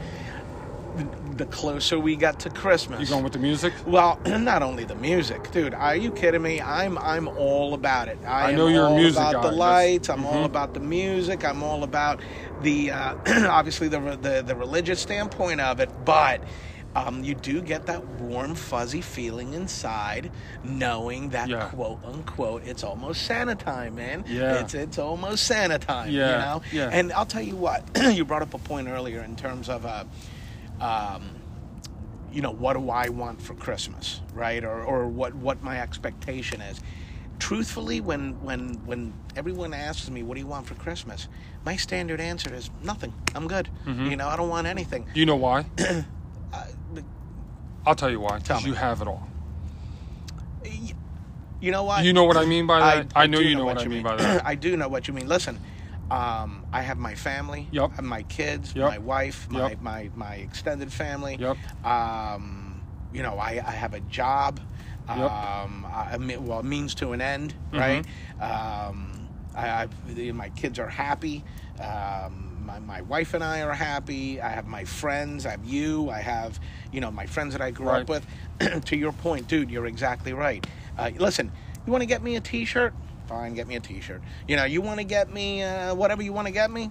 The 1.36 1.46
closer 1.46 1.98
we 1.98 2.16
got 2.16 2.40
to 2.40 2.50
Christmas, 2.50 3.00
you 3.00 3.06
going 3.06 3.22
with 3.22 3.34
the 3.34 3.38
music? 3.38 3.74
Well, 3.86 4.18
not 4.26 4.62
only 4.62 4.84
the 4.84 4.94
music, 4.94 5.50
dude. 5.50 5.74
Are 5.74 5.94
you 5.94 6.10
kidding 6.10 6.40
me? 6.42 6.60
I'm 6.62 6.96
I'm 6.98 7.28
all 7.28 7.74
about 7.74 8.08
it. 8.08 8.18
I, 8.26 8.50
I 8.50 8.54
know 8.54 8.68
you're 8.68 8.84
a 8.84 8.88
all 8.88 8.96
music 8.96 9.18
about 9.20 9.32
guy. 9.34 9.38
the 9.42 9.48
That's- 9.48 9.58
lights. 9.58 10.08
I'm 10.08 10.24
all 10.24 10.42
Mhm. 10.42 10.46
about 10.46 10.72
the 10.74 10.80
music. 10.80 11.44
I'm 11.44 11.62
all 11.62 11.82
about 11.84 12.20
the 12.62 12.90
uh, 12.90 13.14
obviously 13.50 13.88
the, 13.88 14.00
the 14.22 14.42
the 14.46 14.54
religious 14.56 15.00
standpoint 15.00 15.60
of 15.60 15.80
it, 15.80 15.90
but. 16.04 16.40
Um, 16.94 17.22
you 17.22 17.34
do 17.34 17.60
get 17.60 17.84
that 17.88 18.02
warm, 18.22 18.54
fuzzy 18.54 19.02
feeling 19.02 19.52
inside, 19.52 20.30
knowing 20.64 21.28
that 21.28 21.46
Yeah. 21.50 21.66
quote 21.68 21.98
unquote 22.02 22.62
it's 22.64 22.82
almost 22.82 23.26
Santa 23.26 23.54
time, 23.54 23.96
man. 23.96 24.24
Yeah. 24.26 24.60
it's 24.60 24.72
it's 24.72 24.98
almost 24.98 25.44
Santa 25.44 25.78
time. 25.78 26.10
Yeah, 26.10 26.30
you 26.30 26.38
know. 26.38 26.62
yeah. 26.72 26.88
And 26.90 27.12
I'll 27.12 27.26
tell 27.26 27.42
you 27.42 27.54
what, 27.54 27.84
you 28.14 28.24
brought 28.24 28.40
up 28.40 28.54
a 28.54 28.58
point 28.58 28.88
earlier 28.88 29.20
in 29.20 29.36
terms 29.36 29.68
of 29.68 29.84
uh, 29.84 30.04
um, 30.80 31.36
you 32.32 32.42
know, 32.42 32.52
what 32.52 32.74
do 32.74 32.90
I 32.90 33.08
want 33.08 33.40
for 33.40 33.54
Christmas, 33.54 34.20
right? 34.34 34.62
Or, 34.64 34.82
or 34.82 35.06
what, 35.06 35.34
what 35.34 35.62
my 35.62 35.80
expectation 35.80 36.60
is. 36.60 36.80
Truthfully, 37.38 38.00
when, 38.00 38.42
when, 38.42 38.74
when 38.86 39.12
everyone 39.36 39.74
asks 39.74 40.08
me, 40.10 40.22
what 40.22 40.34
do 40.34 40.40
you 40.40 40.46
want 40.46 40.66
for 40.66 40.74
Christmas? 40.74 41.28
My 41.64 41.76
standard 41.76 42.20
answer 42.20 42.54
is 42.54 42.70
nothing. 42.82 43.12
I'm 43.34 43.46
good. 43.46 43.68
Mm-hmm. 43.84 44.06
You 44.06 44.16
know, 44.16 44.28
I 44.28 44.36
don't 44.36 44.48
want 44.48 44.66
anything. 44.66 45.06
You 45.14 45.26
know 45.26 45.36
why? 45.36 45.66
Uh, 46.52 46.64
but, 46.94 47.04
I'll 47.84 47.94
tell 47.96 48.08
you 48.08 48.20
why. 48.20 48.38
Because 48.38 48.64
you 48.64 48.72
have 48.72 49.02
it 49.02 49.08
all. 49.08 49.28
you 51.60 51.70
know 51.70 51.82
what? 51.82 52.04
You 52.04 52.12
know 52.12 52.24
what 52.24 52.36
I 52.36 52.46
mean 52.46 52.66
by 52.66 52.78
that? 52.80 53.12
I 53.14 53.26
know 53.26 53.40
you 53.40 53.56
know 53.56 53.64
what 53.64 53.78
I 53.78 53.82
you 53.82 53.90
mean 53.90 54.02
by 54.02 54.16
that. 54.16 54.46
I 54.46 54.54
do 54.54 54.76
know 54.76 54.88
what 54.88 55.06
you 55.08 55.12
mean. 55.12 55.28
Listen, 55.28 55.58
um, 56.10 56.64
I 56.72 56.82
have 56.82 56.98
my 56.98 57.14
family, 57.14 57.68
Yep. 57.72 57.90
I 57.92 57.94
have 57.96 58.04
my 58.04 58.22
kids, 58.24 58.74
Yep. 58.74 58.88
my 58.88 58.98
wife, 58.98 59.48
my, 59.50 59.68
Yep. 59.70 59.80
my, 59.80 60.10
my 60.14 60.34
extended 60.36 60.92
family. 60.92 61.36
Um, 61.84 62.80
you 63.12 63.22
know, 63.22 63.38
I, 63.38 63.62
I 63.66 63.70
have 63.72 63.94
a 63.94 64.00
job. 64.00 64.60
Um, 65.08 65.86
I, 65.88 66.14
I 66.14 66.36
well, 66.38 66.62
means 66.62 66.94
to 66.96 67.12
an 67.12 67.20
end, 67.20 67.54
Mhm. 67.72 67.78
right? 67.78 68.06
Um, 68.40 69.28
I, 69.54 69.82
I've, 69.82 70.34
my 70.34 70.50
kids 70.50 70.78
are 70.78 70.88
happy. 70.88 71.44
Um, 71.80 72.62
my, 72.66 72.80
my 72.80 73.00
wife 73.02 73.32
and 73.34 73.44
I 73.44 73.62
are 73.62 73.72
happy. 73.72 74.40
I 74.40 74.48
have 74.48 74.66
my 74.66 74.84
friends. 74.84 75.46
I 75.46 75.50
have 75.52 75.64
you. 75.64 76.10
I 76.10 76.18
have, 76.20 76.58
you 76.92 77.00
know, 77.00 77.10
my 77.10 77.26
friends 77.26 77.52
that 77.54 77.62
I 77.62 77.70
grew 77.70 77.88
up 77.88 78.08
with. 78.08 78.26
to 78.86 78.96
your 78.96 79.12
point, 79.12 79.46
dude, 79.46 79.70
you're 79.70 79.86
exactly 79.86 80.32
right. 80.32 80.66
Uh, 80.98 81.10
listen, 81.18 81.52
you 81.86 81.92
want 81.92 82.02
to 82.02 82.06
get 82.06 82.22
me 82.22 82.34
a 82.36 82.40
T-shirt? 82.40 82.92
Fine, 83.26 83.54
get 83.54 83.66
me 83.66 83.76
a 83.76 83.80
T-shirt. 83.80 84.22
You 84.46 84.56
know, 84.56 84.64
you 84.64 84.80
want 84.80 84.98
to 85.00 85.04
get 85.04 85.32
me 85.32 85.62
uh, 85.62 85.94
whatever 85.94 86.22
you 86.22 86.32
want 86.32 86.46
to 86.46 86.52
get 86.52 86.70
me. 86.70 86.90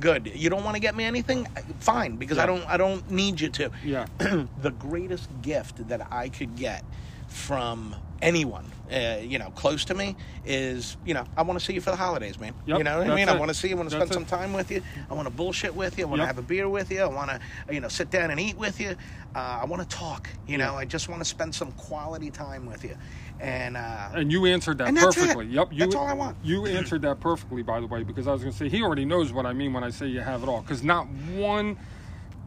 good. 0.00 0.30
You 0.34 0.50
don't 0.50 0.64
want 0.64 0.76
to 0.76 0.80
get 0.80 0.94
me 0.94 1.04
anything, 1.04 1.46
fine, 1.80 2.16
because 2.16 2.38
I 2.38 2.46
don't 2.46 2.64
I 2.68 2.76
don't 2.76 3.08
need 3.10 3.40
you 3.40 3.48
to. 3.50 3.70
Yeah. 3.84 4.06
the 4.18 4.70
greatest 4.70 5.28
gift 5.42 5.88
that 5.88 6.06
I 6.12 6.28
could 6.28 6.56
get 6.56 6.84
from 7.26 7.96
anyone, 8.20 8.70
uh, 8.92 9.16
you 9.22 9.38
know, 9.38 9.50
close 9.50 9.84
to 9.86 9.94
me 9.94 10.14
is, 10.44 10.96
you 11.04 11.14
know, 11.14 11.24
I 11.36 11.42
want 11.42 11.58
to 11.58 11.64
see 11.64 11.72
you 11.72 11.80
for 11.80 11.90
the 11.90 11.96
holidays, 11.96 12.38
man. 12.38 12.54
Yep, 12.66 12.78
you 12.78 12.84
know 12.84 12.98
what 12.98 13.10
I 13.10 13.14
mean? 13.16 13.28
I 13.28 13.36
want 13.38 13.48
to 13.48 13.54
see 13.54 13.68
you. 13.68 13.74
I 13.74 13.78
want 13.78 13.90
to 13.90 13.96
spend 13.96 14.12
some 14.12 14.26
time 14.26 14.52
with 14.52 14.70
you. 14.70 14.82
I 15.10 15.14
want 15.14 15.26
to 15.26 15.32
bullshit 15.34 15.74
with 15.74 15.98
you. 15.98 16.04
I 16.04 16.08
want 16.08 16.20
to 16.20 16.26
Yep. 16.26 16.36
have 16.36 16.38
a 16.44 16.46
beer 16.46 16.68
with 16.68 16.90
you. 16.92 17.00
I 17.02 17.06
want 17.06 17.30
to, 17.30 17.40
you 17.74 17.80
know, 17.80 17.88
sit 17.88 18.10
down 18.10 18.30
and 18.30 18.38
eat 18.38 18.56
with 18.58 18.78
you. 18.80 18.90
Uh, 19.34 19.60
I 19.62 19.64
want 19.64 19.82
to 19.82 19.96
talk. 19.96 20.28
You 20.46 20.58
know, 20.58 20.74
I 20.76 20.84
just 20.84 21.08
want 21.08 21.20
to 21.22 21.24
spend 21.24 21.54
some 21.54 21.72
quality 21.72 22.30
time 22.30 22.66
with 22.66 22.84
you. 22.84 22.96
And 23.42 23.76
uh, 23.76 24.10
And 24.14 24.30
you 24.30 24.46
answered 24.46 24.78
that 24.78 24.94
that's 24.94 25.16
it. 25.16 25.20
perfectly. 25.20 25.46
Yep. 25.46 25.72
You, 25.72 25.78
That's 25.80 25.94
all 25.96 26.06
I 26.06 26.12
want. 26.14 26.36
You 26.44 26.64
answered 26.66 27.02
that 27.02 27.18
perfectly, 27.18 27.62
by 27.62 27.80
the 27.80 27.86
way, 27.88 28.04
because 28.04 28.28
I 28.28 28.32
was 28.32 28.40
going 28.42 28.52
to 28.52 28.58
say 28.58 28.68
he 28.68 28.82
already 28.82 29.04
knows 29.04 29.32
what 29.32 29.46
I 29.46 29.52
mean 29.52 29.72
when 29.72 29.82
I 29.82 29.90
say 29.90 30.06
you 30.06 30.20
have 30.20 30.44
it 30.44 30.48
all. 30.48 30.60
Because 30.62 30.84
not 30.84 31.08
one 31.08 31.76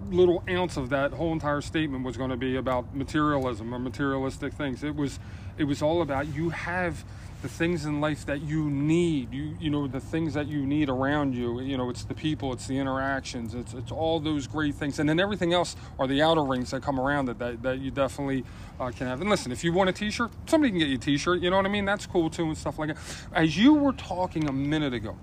little 0.10 0.42
ounce 0.50 0.78
of 0.78 0.90
that 0.90 1.12
whole 1.12 1.34
entire 1.34 1.60
statement 1.62 2.06
was 2.06 2.16
going 2.16 2.30
to 2.30 2.38
be 2.38 2.56
about 2.56 2.96
materialism 2.96 3.74
or 3.74 3.80
materialistic 3.80 4.54
things. 4.54 4.84
It 4.84 4.96
was, 4.96 5.20
it 5.58 5.66
was 5.66 5.82
all 5.82 6.02
about 6.02 6.28
you 6.34 6.50
have 6.50 7.04
the 7.42 7.50
things 7.50 7.86
in 7.86 8.02
life 8.02 8.26
that 8.26 8.42
you 8.42 8.70
need. 8.70 9.32
You, 9.34 9.56
you 9.60 9.70
know, 9.70 9.88
the 9.88 10.00
things 10.00 10.34
that 10.34 10.48
you 10.48 10.66
need 10.66 10.90
around 10.90 11.36
you. 11.36 11.60
You 11.62 11.78
know, 11.78 11.90
it's 11.90 12.04
the 12.04 12.14
people, 12.14 12.54
it's 12.54 12.68
the 12.68 12.78
interactions, 12.78 13.54
it's, 13.54 13.74
it's 13.74 13.92
all 13.92 14.20
those 14.20 14.48
great 14.48 14.76
things, 14.76 15.00
and 15.00 15.08
then 15.08 15.20
everything 15.20 15.54
else 15.54 15.76
are 16.00 16.08
the 16.08 16.22
outer 16.22 16.44
rings 16.44 16.72
that 16.72 16.82
come 16.82 17.00
around 17.00 17.30
it 17.30 17.38
that, 17.40 17.62
that 17.64 17.80
you 17.80 17.92
definitely 17.92 18.44
uh, 18.80 18.92
can 18.92 19.08
have. 19.08 19.22
And 19.22 19.30
listen, 19.30 19.52
if 19.52 19.64
you 19.64 19.74
want 19.74 19.90
a 19.90 19.94
T-shirt, 19.94 20.32
somebody 20.48 20.72
can 20.72 20.80
get 20.80 20.90
you 20.90 20.96
a 20.96 21.00
T-shirt. 21.00 21.42
You 21.42 21.50
know 21.50 21.58
what 21.58 21.66
I 21.66 21.70
mean? 21.70 21.86
That's 21.86 22.06
cool 22.06 22.30
too, 22.30 22.46
and 22.46 22.58
stuff 22.58 22.80
like 22.80 22.90
that. 22.90 22.98
As 23.34 23.58
you 23.58 23.74
were 23.74 23.94
talking 23.94 24.48
a 24.50 24.54
minute 24.54 24.94
ago, 24.94 25.18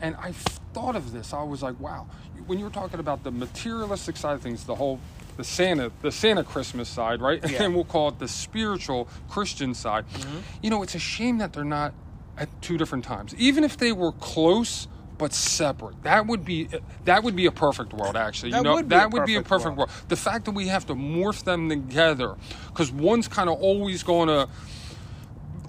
and 0.00 0.14
I 0.16 0.32
thought 0.72 0.96
of 0.96 1.12
this, 1.12 1.32
I 1.32 1.42
was 1.42 1.62
like, 1.62 1.78
wow. 1.80 2.06
When 2.46 2.58
you 2.58 2.64
were 2.64 2.70
talking 2.70 3.00
about 3.00 3.24
the 3.24 3.30
materialistic 3.32 4.16
side 4.16 4.34
of 4.34 4.42
things, 4.42 4.64
the 4.64 4.74
whole 4.74 5.00
the 5.36 5.44
Santa, 5.44 5.92
the 6.02 6.12
Santa 6.12 6.42
Christmas 6.44 6.88
side, 6.88 7.20
right? 7.20 7.40
Yeah. 7.50 7.64
and 7.64 7.74
we'll 7.74 7.84
call 7.84 8.08
it 8.08 8.18
the 8.18 8.28
spiritual 8.28 9.08
Christian 9.28 9.74
side. 9.74 10.08
Mm-hmm. 10.10 10.38
You 10.62 10.70
know, 10.70 10.82
it's 10.82 10.94
a 10.94 10.98
shame 10.98 11.38
that 11.38 11.52
they're 11.52 11.64
not 11.64 11.94
at 12.38 12.48
two 12.62 12.76
different 12.76 13.04
times. 13.04 13.34
Even 13.36 13.64
if 13.64 13.76
they 13.76 13.92
were 13.92 14.12
close 14.12 14.88
but 15.18 15.32
separate, 15.32 16.02
that 16.02 16.26
would 16.26 16.44
be 16.44 16.68
that 17.04 17.22
would 17.22 17.34
be 17.34 17.46
a 17.46 17.50
perfect 17.50 17.94
world. 17.94 18.16
Actually, 18.16 18.50
That 18.52 18.58
you 18.58 18.64
know, 18.64 18.74
would 18.74 18.90
that 18.90 19.10
would 19.12 19.24
be 19.24 19.36
a 19.36 19.42
perfect 19.42 19.76
world. 19.76 19.90
world. 19.90 20.08
The 20.08 20.16
fact 20.16 20.44
that 20.44 20.50
we 20.52 20.68
have 20.68 20.84
to 20.86 20.94
morph 20.94 21.44
them 21.44 21.68
together, 21.70 22.34
because 22.68 22.92
one's 22.92 23.26
kind 23.28 23.48
of 23.48 23.58
always 23.60 24.02
going 24.02 24.28
to. 24.28 24.46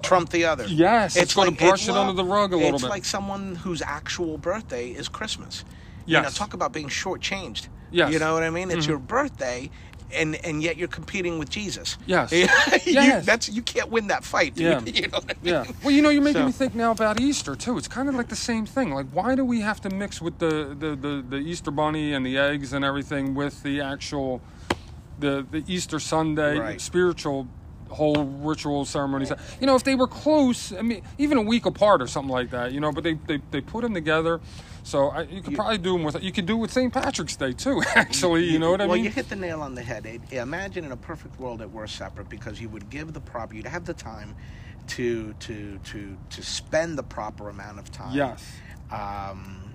trump 0.03 0.29
the 0.29 0.45
other. 0.45 0.65
Yes, 0.67 1.15
it's 1.15 1.33
gonna 1.33 1.51
brush 1.51 1.87
it 1.87 1.91
well, 1.91 2.01
under 2.01 2.13
the 2.13 2.25
rug 2.25 2.51
a 2.53 2.57
little 2.57 2.71
bit. 2.73 2.81
it's 2.81 2.89
like 2.89 3.05
someone 3.05 3.55
whose 3.55 3.81
actual 3.81 4.37
birthday 4.37 4.89
is 4.89 5.07
Christmas. 5.07 5.63
You 6.05 6.21
know, 6.21 6.29
talk 6.29 6.53
about 6.53 6.71
being 6.73 6.87
shortchanged. 6.87 7.67
Yes. 7.91 8.11
You 8.13 8.19
know 8.19 8.33
what 8.33 8.43
I 8.43 8.49
mean? 8.49 8.69
It's 8.71 8.85
Mhm. 8.85 8.89
your 8.89 8.97
birthday, 8.99 9.69
and 10.13 10.35
and 10.45 10.61
yet 10.63 10.77
you're 10.77 10.87
competing 10.87 11.37
with 11.39 11.49
Jesus. 11.49 11.97
Yes. 12.05 12.31
You- 12.31 12.47
Yes. 12.85 13.25
that's 13.25 13.49
you 13.49 13.61
can't 13.61 13.89
win 13.91 14.07
that 14.07 14.23
fight. 14.23 14.55
dude. 14.55 14.65
Yeah. 14.65 14.79
You 15.01 15.07
know 15.09 15.19
what 15.19 15.31
I 15.31 15.43
mean? 15.43 15.53
Yeah. 15.53 15.63
Well, 15.83 15.91
you 15.91 16.01
know, 16.01 16.09
you're 16.09 16.21
making 16.21 16.41
So- 16.41 16.45
me 16.47 16.51
think 16.51 16.75
now 16.75 16.91
about 16.91 17.19
Easter 17.19 17.55
too. 17.55 17.77
It's 17.77 17.87
kind 17.87 18.07
of 18.09 18.15
like 18.15 18.29
the 18.29 18.35
same 18.35 18.65
thing. 18.65 18.93
Like, 18.93 19.07
why 19.11 19.35
do 19.35 19.43
we 19.45 19.61
have 19.61 19.79
to 19.81 19.89
mix 19.89 20.21
with 20.21 20.39
the 20.39 20.75
the, 20.79 20.95
the, 20.95 21.23
the 21.29 21.37
Easter 21.37 21.71
bunny 21.71 22.13
and 22.13 22.25
the 22.25 22.37
eggs 22.37 22.73
and 22.73 22.83
everything 22.85 23.35
with 23.35 23.63
the 23.63 23.81
actual 23.81 24.41
the 25.19 25.45
the 25.51 25.63
Easter 25.67 25.99
Sunday 25.99 26.57
Right. 26.59 26.81
spiritual 26.81 27.47
whole 27.89 28.25
ritual 28.43 28.85
ceremonies? 28.85 29.31
You 29.59 29.67
know, 29.67 29.75
if 29.75 29.83
they 29.83 29.95
were 29.95 30.07
close, 30.07 30.73
I 30.73 30.81
mean, 30.81 31.01
even 31.17 31.37
a 31.37 31.41
week 31.41 31.65
apart 31.65 32.01
or 32.01 32.07
something 32.07 32.31
like 32.31 32.49
that. 32.51 32.71
You 32.71 32.79
know, 32.79 32.91
but 32.91 33.03
they 33.03 33.13
they, 33.27 33.39
they 33.51 33.61
put 33.61 33.81
them 33.83 33.93
together. 33.93 34.39
So 34.87 35.09
I, 35.09 35.23
you 35.23 35.41
could 35.41 35.53
probably 35.53 35.79
do 35.79 35.91
them 35.91 36.03
with 36.03 36.23
you 36.23 36.31
could 36.31 36.45
do 36.45 36.55
with 36.55 36.71
St. 36.71 36.93
Patrick's 36.93 37.35
Day 37.35 37.51
too. 37.51 37.83
Actually, 37.95 38.45
you, 38.45 38.57
know 38.57 38.71
what 38.71 38.79
I 38.79 38.85
well, 38.85 38.95
mean? 38.95 39.03
Well, 39.03 39.09
you 39.09 39.13
hit 39.13 39.27
the 39.27 39.35
nail 39.35 39.61
on 39.61 39.75
the 39.75 39.83
head. 39.83 40.05
It, 40.05 40.21
imagine 40.31 40.85
in 40.85 40.93
a 40.93 40.97
perfect 40.97 41.37
world 41.41 41.59
that 41.59 41.69
we're 41.69 41.87
separate 41.87 42.29
because 42.29 42.61
you 42.61 42.69
would 42.69 42.89
give 42.89 43.11
the 43.11 43.19
proper, 43.19 43.53
you'd 43.53 43.67
have 43.67 43.83
the 43.83 43.93
time 43.93 44.33
to 44.87 45.33
to 45.33 45.77
to 45.77 46.17
to 46.29 46.41
spend 46.41 46.97
the 46.97 47.03
proper 47.03 47.49
amount 47.49 47.79
of 47.79 47.91
time. 47.91 48.15
Yes. 48.15 48.49
Um, 48.89 49.66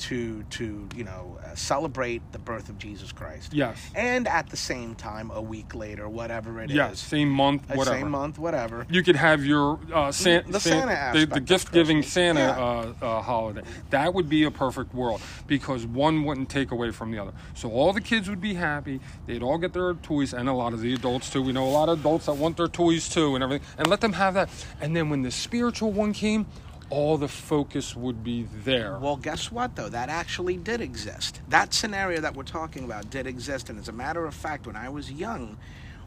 to 0.00 0.42
to 0.44 0.88
you 0.96 1.04
know 1.04 1.38
uh, 1.44 1.54
celebrate 1.54 2.22
the 2.32 2.38
birth 2.38 2.68
of 2.68 2.78
Jesus 2.78 3.12
Christ. 3.12 3.52
Yes. 3.52 3.78
And 3.94 4.26
at 4.26 4.48
the 4.50 4.56
same 4.56 4.94
time, 4.94 5.30
a 5.32 5.40
week 5.40 5.74
later, 5.74 6.08
whatever 6.08 6.60
it 6.60 6.70
is, 6.70 6.76
Yes. 6.76 6.98
Same 7.00 7.28
month, 7.28 7.70
uh, 7.70 7.74
whatever. 7.74 7.96
same 7.98 8.10
month, 8.10 8.38
whatever. 8.38 8.86
You 8.90 9.02
could 9.02 9.16
have 9.16 9.44
your 9.44 9.78
uh, 9.92 10.10
San- 10.12 10.50
The 10.50 10.60
San- 10.60 10.88
Santa 10.88 11.18
the, 11.18 11.26
the 11.26 11.40
gift 11.40 11.72
giving 11.72 12.02
Santa 12.02 12.40
Yeah. 12.40 13.04
uh, 13.04 13.06
uh, 13.18 13.22
holiday. 13.22 13.62
That 13.90 14.14
would 14.14 14.28
be 14.28 14.44
a 14.44 14.50
perfect 14.50 14.94
world 14.94 15.20
because 15.46 15.86
one 15.86 16.24
wouldn't 16.24 16.48
take 16.48 16.70
away 16.70 16.90
from 16.90 17.10
the 17.10 17.18
other. 17.18 17.32
So 17.54 17.70
all 17.70 17.92
the 17.92 18.00
kids 18.00 18.28
would 18.30 18.40
be 18.40 18.54
happy. 18.54 19.00
They'd 19.26 19.42
all 19.42 19.58
get 19.58 19.72
their 19.72 19.94
toys, 19.94 20.32
and 20.32 20.48
a 20.48 20.52
lot 20.52 20.72
of 20.72 20.80
the 20.80 20.94
adults 20.94 21.30
too. 21.30 21.42
We 21.42 21.52
know 21.52 21.66
a 21.66 21.70
lot 21.70 21.88
of 21.88 22.00
adults 22.00 22.26
that 22.26 22.36
want 22.36 22.56
their 22.56 22.68
toys 22.68 23.08
too, 23.08 23.34
and 23.34 23.44
everything. 23.44 23.66
And 23.78 23.86
let 23.88 24.00
them 24.00 24.14
have 24.14 24.34
that. 24.34 24.48
And 24.80 24.96
then 24.96 25.10
when 25.10 25.22
the 25.22 25.30
spiritual 25.30 25.92
one 25.92 26.12
came, 26.12 26.46
all 26.90 27.16
the 27.16 27.28
focus 27.28 27.96
would 27.96 28.22
be 28.22 28.46
there. 28.64 28.98
Well, 28.98 29.16
guess 29.16 29.50
what, 29.50 29.76
though? 29.76 29.88
That 29.88 30.08
actually 30.08 30.56
did 30.56 30.80
exist. 30.80 31.40
That 31.48 31.72
scenario 31.72 32.20
that 32.20 32.34
we're 32.36 32.42
talking 32.42 32.84
about 32.84 33.10
did 33.10 33.26
exist. 33.26 33.70
And 33.70 33.78
as 33.78 33.88
a 33.88 33.92
matter 33.92 34.26
of 34.26 34.34
fact, 34.34 34.66
when 34.66 34.76
I 34.76 34.88
was 34.88 35.10
young, 35.10 35.56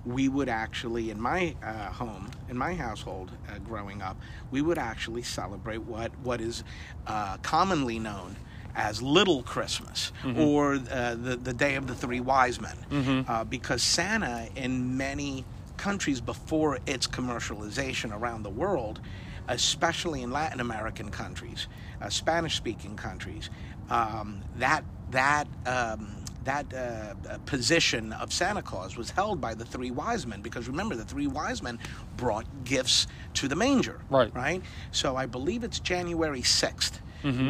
we 0.05 0.27
would 0.27 0.49
actually, 0.49 1.09
in 1.11 1.19
my 1.21 1.55
uh, 1.63 1.89
home, 1.91 2.29
in 2.49 2.57
my 2.57 2.73
household 2.73 3.31
uh, 3.49 3.59
growing 3.59 4.01
up, 4.01 4.17
we 4.51 4.61
would 4.61 4.77
actually 4.77 5.23
celebrate 5.23 5.81
what, 5.83 6.11
what 6.19 6.41
is 6.41 6.63
uh, 7.07 7.37
commonly 7.37 7.99
known 7.99 8.35
as 8.75 9.01
Little 9.01 9.43
Christmas 9.43 10.11
or 10.37 10.73
uh, 10.91 11.15
the, 11.15 11.37
the 11.41 11.53
Day 11.53 11.75
of 11.75 11.87
the 11.87 11.95
Three 11.95 12.19
Wise 12.19 12.59
Men. 12.59 13.25
Uh, 13.29 13.43
because 13.45 13.81
Santa, 13.83 14.49
in 14.55 14.97
many 14.97 15.45
countries 15.77 16.19
before 16.19 16.79
its 16.85 17.07
commercialization 17.07 18.13
around 18.13 18.43
the 18.43 18.49
world, 18.49 18.99
especially 19.47 20.21
in 20.21 20.31
Latin 20.31 20.59
American 20.59 21.09
countries, 21.09 21.67
uh, 22.01 22.09
Spanish-speaking 22.09 22.95
countries, 22.95 23.49
um, 23.89 24.41
that 24.57 24.83
that 25.11 25.47
um, 25.65 26.15
that 26.43 26.73
uh, 26.73 27.13
uh, 27.29 27.37
position 27.45 28.11
of 28.13 28.33
Santa 28.33 28.61
Claus 28.61 28.97
was 28.97 29.11
held 29.11 29.39
by 29.39 29.53
the 29.53 29.63
three 29.65 29.91
wise 29.91 30.27
men 30.27 30.41
because 30.41 30.67
remember 30.67 30.95
the 30.95 31.05
three 31.05 31.27
wise 31.27 31.61
men 31.61 31.79
brought 32.17 32.45
gifts 32.65 33.07
to 33.35 33.47
the 33.47 33.55
manger, 33.55 34.01
Right. 34.09 34.33
Right. 34.35 34.61
So 34.91 35.15
I 35.15 35.25
believe 35.25 35.63
it's 35.63 35.79
January 35.79 36.41
6th 36.41 36.99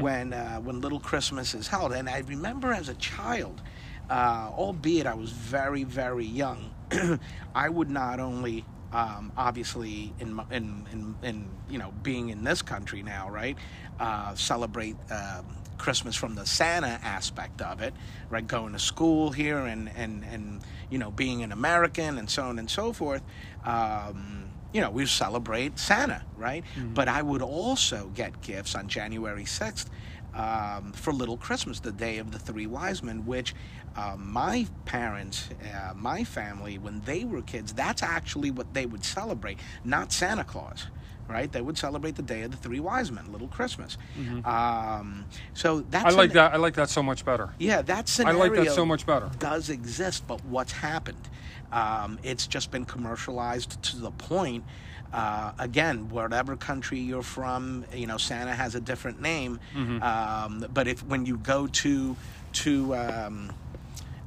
when 0.02 0.34
uh, 0.34 0.60
when 0.60 0.82
Little 0.82 1.00
Christmas 1.00 1.56
is 1.56 1.68
held, 1.68 1.94
and 1.94 2.08
I 2.08 2.20
remember 2.20 2.72
as 2.72 2.90
a 2.90 2.94
child 2.96 3.62
uh, 4.10 4.52
albeit 4.56 5.08
I 5.08 5.14
was 5.14 5.32
very, 5.32 5.84
very 5.84 6.26
young, 6.26 6.72
I 7.56 7.70
would 7.70 7.90
not 7.90 8.20
only, 8.20 8.66
um, 8.94 9.32
obviously, 9.36 10.14
in, 10.20 10.40
in, 10.52 10.88
in, 10.92 11.16
in, 11.24 11.48
you 11.70 11.80
know, 11.80 11.92
being 12.04 12.30
in 12.30 12.44
this 12.44 12.62
country 12.62 13.02
now, 13.02 13.30
right, 13.30 13.58
uh, 14.00 14.36
celebrate 14.36 14.96
um, 15.12 15.46
Christmas 15.78 16.16
from 16.16 16.36
the 16.36 16.46
Santa 16.46 17.00
aspect 17.04 17.62
of 17.62 17.82
it, 17.82 17.94
right, 18.30 18.46
going 18.46 18.74
to 18.74 18.80
school 18.80 19.32
here 19.32 19.60
and, 19.60 19.90
and, 19.96 20.24
and 20.24 20.62
you 20.90 21.00
know, 21.00 21.12
being 21.12 21.44
an 21.44 21.52
American 21.52 22.18
and 22.20 22.30
so 22.30 22.44
on 22.44 22.60
and 22.60 22.70
so 22.70 22.94
forth. 22.94 23.24
Um, 23.66 24.46
you 24.74 24.82
know, 24.82 24.90
we 24.90 25.06
celebrate 25.06 25.78
Santa, 25.80 26.24
right? 26.38 26.64
But 26.94 27.08
I 27.08 27.22
would 27.22 27.42
also 27.42 28.12
get 28.16 28.42
gifts 28.42 28.76
on 28.76 28.88
January 28.88 29.44
6th 29.44 29.86
um, 30.34 30.94
for 30.94 31.14
Little 31.14 31.38
Christmas, 31.38 31.80
the 31.80 31.92
day 31.92 32.18
of 32.18 32.32
the 32.32 32.40
three 32.40 32.66
wise 32.68 33.04
men, 33.04 33.26
which 33.26 33.54
uh, 33.96 34.16
my 34.18 34.68
parents, 34.86 35.50
uh, 35.74 35.94
my 35.96 36.24
family, 36.24 36.78
when 36.78 37.02
they 37.02 37.24
were 37.26 37.42
kids, 37.42 37.74
that's 37.74 38.02
actually 38.04 38.52
what 38.52 38.74
they 38.74 38.86
would 38.86 39.04
celebrate, 39.04 39.60
not 39.84 40.12
Santa 40.12 40.44
Claus. 40.44 40.88
Right, 41.26 41.50
they 41.50 41.62
would 41.62 41.78
celebrate 41.78 42.16
the 42.16 42.22
day 42.22 42.42
of 42.42 42.52
the 42.52 42.58
three 42.58 42.82
wise 42.82 43.10
men, 43.10 43.32
Little 43.32 43.48
Christmas. 43.48 43.98
Um, 44.44 45.24
so 45.54 45.80
that's 45.90 46.06
I 46.06 46.10
like 46.10 46.32
an- 46.32 46.36
that. 46.36 46.54
I 46.54 46.58
like 46.58 46.74
that 46.74 46.90
so 46.90 47.02
much 47.02 47.24
better. 47.24 47.54
Yeah, 47.60 47.82
that 47.84 48.20
I 48.26 48.34
like 48.34 48.54
that 48.56 48.72
so 48.72 48.86
much 48.86 49.06
better. 49.06 49.32
does 49.40 49.70
exist, 49.70 50.28
but 50.28 50.44
what's 50.44 50.74
happened? 50.74 51.30
Um, 51.72 52.20
it's 52.24 52.46
just 52.46 52.72
been 52.72 52.84
commercialized 52.84 53.82
to 53.84 53.98
the 53.98 54.12
point. 54.12 54.66
Uh, 55.14 55.54
again, 55.60 56.10
whatever 56.10 56.58
country 56.58 57.00
you're 57.00 57.24
from, 57.24 57.86
you 57.94 58.06
know, 58.06 58.18
Santa 58.18 58.54
has 58.54 58.76
a 58.76 58.82
different 58.82 59.22
name. 59.22 59.62
Mm-hmm. 59.74 60.04
Um, 60.04 60.66
but 60.74 60.90
if 60.90 61.06
when 61.06 61.26
you 61.26 61.38
go 61.38 61.68
to 61.68 62.18
to 62.54 62.94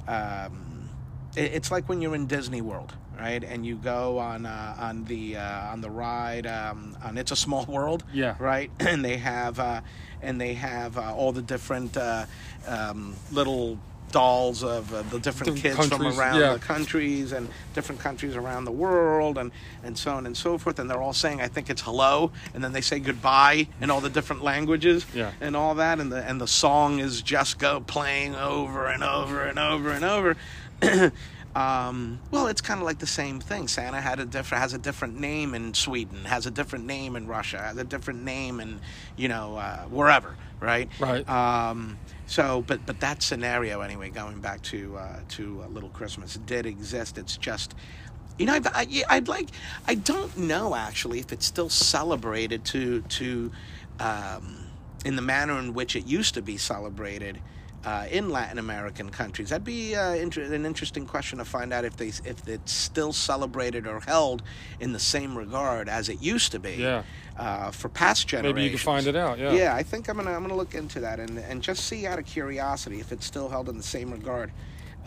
um, 0.07 0.89
it- 1.35 1.51
it's 1.53 1.71
like 1.71 1.87
when 1.89 2.01
you're 2.01 2.15
in 2.15 2.25
Disney 2.27 2.61
World, 2.61 2.93
right? 3.19 3.43
And 3.43 3.65
you 3.65 3.75
go 3.75 4.17
on 4.19 4.45
uh, 4.45 4.75
on 4.79 5.05
the 5.05 5.37
uh, 5.37 5.71
on 5.73 5.81
the 5.81 5.89
ride 5.89 6.47
um, 6.47 6.97
on 7.03 7.17
It's 7.17 7.31
a 7.31 7.35
Small 7.35 7.65
World, 7.65 8.03
Yeah. 8.13 8.35
right? 8.39 8.71
And 8.79 9.03
they 9.03 9.17
have 9.17 9.59
uh, 9.59 9.81
and 10.21 10.39
they 10.41 10.53
have 10.55 10.97
uh, 10.97 11.13
all 11.15 11.31
the 11.31 11.41
different 11.41 11.95
uh, 11.97 12.25
um, 12.67 13.15
little 13.31 13.77
dolls 14.17 14.63
of 14.63 14.91
uh, 14.91 15.03
the 15.03 15.19
different 15.19 15.53
Different 15.61 15.77
kids 15.77 15.87
from 15.95 16.07
around 16.19 16.39
yeah. 16.39 16.53
the 16.53 16.59
countries 16.59 17.33
and 17.33 17.47
different 17.75 18.01
countries 18.01 18.35
around 18.35 18.65
the 18.65 18.71
world 18.71 19.37
and, 19.37 19.51
and 19.83 19.95
so 19.95 20.09
on 20.11 20.25
and 20.25 20.35
so 20.35 20.57
forth. 20.57 20.79
And 20.79 20.89
they're 20.89 21.03
all 21.03 21.13
saying, 21.13 21.39
I 21.39 21.47
think 21.47 21.69
it's 21.69 21.83
hello. 21.83 22.31
And 22.55 22.63
then 22.63 22.71
they 22.73 22.81
say 22.81 22.97
goodbye 22.99 23.67
in 23.79 23.91
all 23.91 24.01
the 24.01 24.09
different 24.09 24.41
languages 24.43 25.05
Yeah. 25.13 25.33
and 25.39 25.55
all 25.55 25.75
that. 25.75 25.99
And 25.99 26.11
the, 26.11 26.17
and 26.23 26.41
the 26.41 26.47
song 26.47 26.97
is 26.97 27.21
just 27.21 27.59
go 27.59 27.79
playing 27.79 28.33
over 28.35 28.87
and 28.87 29.03
over 29.03 29.43
and 29.43 29.59
over 29.59 29.91
and 29.91 30.03
over. 30.03 30.35
Um, 31.55 32.19
well, 32.29 32.45
it's 32.45 32.61
kind 32.61 32.79
of 32.79 32.85
like 32.85 32.99
the 32.99 33.07
same 33.07 33.39
thing. 33.39 33.67
Santa 33.67 33.99
had 33.99 34.19
a 34.19 34.25
different 34.25 34.61
has 34.61 34.73
a 34.73 34.77
different 34.77 35.19
name 35.19 35.55
in 35.55 35.73
Sweden, 35.73 36.23
has 36.25 36.45
a 36.45 36.51
different 36.51 36.85
name 36.85 37.15
in 37.15 37.25
Russia, 37.25 37.57
has 37.57 37.77
a 37.77 37.83
different 37.83 38.21
name 38.23 38.59
in 38.59 38.79
you 39.15 39.27
know 39.27 39.57
uh, 39.57 39.79
wherever, 39.85 40.35
right? 40.59 40.87
Right. 40.99 41.27
Um, 41.27 41.97
so, 42.27 42.63
but 42.67 42.85
but 42.85 42.99
that 42.99 43.23
scenario 43.23 43.81
anyway, 43.81 44.09
going 44.09 44.39
back 44.39 44.61
to 44.63 44.97
uh, 44.97 45.19
to 45.29 45.63
uh, 45.63 45.67
Little 45.67 45.89
Christmas, 45.89 46.35
did 46.45 46.65
exist. 46.65 47.17
It's 47.17 47.37
just. 47.37 47.73
You 48.37 48.45
know, 48.45 48.53
I've, 48.53 48.67
I, 48.67 49.03
I'd 49.09 49.27
like. 49.27 49.49
I 49.87 49.95
don't 49.95 50.37
know 50.37 50.75
actually 50.75 51.19
if 51.19 51.31
it's 51.31 51.45
still 51.45 51.69
celebrated 51.69 52.63
to 52.65 53.01
to 53.01 53.51
um, 53.99 54.67
in 55.05 55.15
the 55.15 55.23
manner 55.23 55.57
in 55.57 55.73
which 55.73 55.95
it 55.95 56.05
used 56.05 56.35
to 56.35 56.43
be 56.43 56.57
celebrated 56.57 57.39
uh, 57.87 58.05
in 58.11 58.29
Latin 58.29 58.59
American 58.59 59.09
countries. 59.09 59.47
That'd 59.47 59.63
be 59.63 59.95
uh, 59.95 60.11
inter- 60.11 60.41
an 60.41 60.65
interesting 60.65 61.05
question 61.05 61.37
to 61.37 61.45
find 61.45 61.71
out 61.71 61.85
if 61.85 61.95
they 61.95 62.09
if 62.09 62.45
it's 62.45 62.73
still 62.73 63.13
celebrated 63.13 63.87
or 63.87 64.01
held 64.01 64.43
in 64.81 64.91
the 64.91 64.99
same 64.99 65.37
regard 65.37 65.87
as 65.87 66.09
it 66.09 66.21
used 66.21 66.51
to 66.51 66.59
be. 66.59 66.73
Yeah. 66.73 67.03
Uh, 67.37 67.71
for 67.71 67.87
past 67.87 68.27
generations. 68.27 68.55
Maybe 68.55 68.63
you 68.65 68.71
can 68.71 68.79
find 68.79 69.07
it 69.07 69.15
out. 69.15 69.37
Yeah. 69.39 69.53
Yeah, 69.53 69.75
I 69.75 69.83
think 69.83 70.09
I'm 70.09 70.17
gonna 70.17 70.33
I'm 70.33 70.41
gonna 70.41 70.57
look 70.57 70.75
into 70.75 70.99
that 70.99 71.21
and 71.21 71.37
and 71.37 71.61
just 71.61 71.85
see 71.85 72.05
out 72.05 72.19
of 72.19 72.25
curiosity 72.25 72.99
if 72.99 73.13
it's 73.13 73.25
still 73.25 73.47
held 73.47 73.69
in 73.69 73.77
the 73.77 73.83
same 73.83 74.11
regard. 74.11 74.51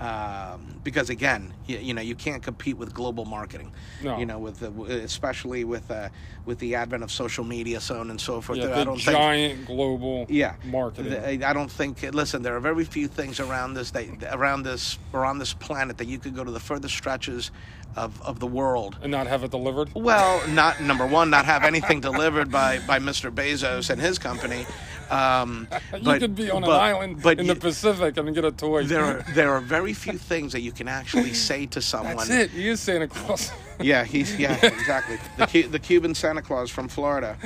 Um, 0.01 0.81
because 0.83 1.11
again, 1.11 1.53
you, 1.67 1.77
you 1.77 1.95
know, 1.95 2.01
you 2.01 2.15
can't 2.15 2.43
compete 2.43 2.79
with 2.79 2.95
global 2.95 3.27
marketing. 3.27 3.71
No. 4.03 4.19
You 4.19 4.25
know, 4.25 4.39
with 4.39 4.61
the, 4.61 4.71
especially 5.05 5.65
with 5.65 5.91
uh, 5.91 6.09
with 6.47 6.59
the 6.59 6.75
advent 6.75 7.03
of 7.03 7.13
social 7.13 7.45
media, 7.45 7.81
so 7.81 8.01
on 8.01 8.11
and 8.11 8.19
so 8.19 8.41
forth. 8.41 8.59
Yeah, 8.59 8.73
I 8.73 8.79
the 8.79 8.85
don't 8.85 8.97
think 8.97 9.17
giant 9.17 9.67
global 9.67 10.27
yeah 10.31 10.55
marketing. 10.65 11.45
I 11.45 11.53
don't 11.53 11.71
think 11.71 12.03
listen 12.15 12.43
there 12.43 12.57
are 12.57 12.61
very 12.61 12.85
few 12.85 13.09
things 13.09 13.41
around 13.41 13.75
this 13.75 13.91
that 13.91 14.07
around 14.33 14.63
this 14.63 14.99
or 15.13 15.27
on 15.27 15.39
this 15.39 15.53
planet 15.53 15.99
that 15.99 16.09
you 16.09 16.19
could 16.19 16.35
go 16.35 16.45
to 16.45 16.51
the 16.51 16.61
furthest 16.61 16.95
stretches 16.95 17.51
of, 17.97 18.21
of 18.23 18.39
the 18.41 18.47
world 18.47 18.97
and 19.03 19.11
not 19.11 19.27
have 19.27 19.43
it 19.45 19.51
delivered. 19.51 19.91
well 19.95 20.47
not 20.49 20.81
number 20.81 21.07
one 21.07 21.29
not 21.31 21.45
have 21.45 21.65
anything 21.65 22.01
delivered 22.01 22.51
by 22.51 22.79
by 22.87 22.99
mr 22.99 23.31
bezos 23.31 23.91
and 23.91 24.01
his 24.01 24.19
company 24.19 24.65
um, 25.11 25.67
you 25.95 26.01
but- 26.05 26.21
could 26.21 26.37
be 26.37 26.51
on 26.51 26.63
but- 26.63 26.71
an 26.71 26.81
island 26.81 27.23
but 27.23 27.39
in 27.41 27.47
you- 27.47 27.55
the 27.55 27.61
Pacific 27.61 28.17
and 28.17 28.33
get 28.35 28.45
a 28.45 28.53
toy. 28.53 28.85
there 28.85 29.05
are 29.05 29.25
there 29.35 29.51
are 29.53 29.61
very 29.61 29.93
few 29.93 30.17
things 30.19 30.53
that 30.53 30.61
you 30.61 30.73
can 30.73 30.87
actually 30.89 31.33
say 31.35 31.67
to 31.67 31.81
someone 31.83 32.17
That's 32.17 32.31
it. 32.31 32.55
Is 32.55 32.81
Santa 32.81 33.09
Claus. 33.09 33.51
Yeah, 33.83 34.05
he's 34.05 34.39
yeah, 34.39 34.55
exactly. 34.65 35.19
The 35.37 35.47
Cu- 35.47 35.69
the 35.69 35.79
Cuban 35.79 36.15
Santa 36.15 36.43
Claus 36.43 36.71
from 36.71 36.89
Florida, 36.89 37.37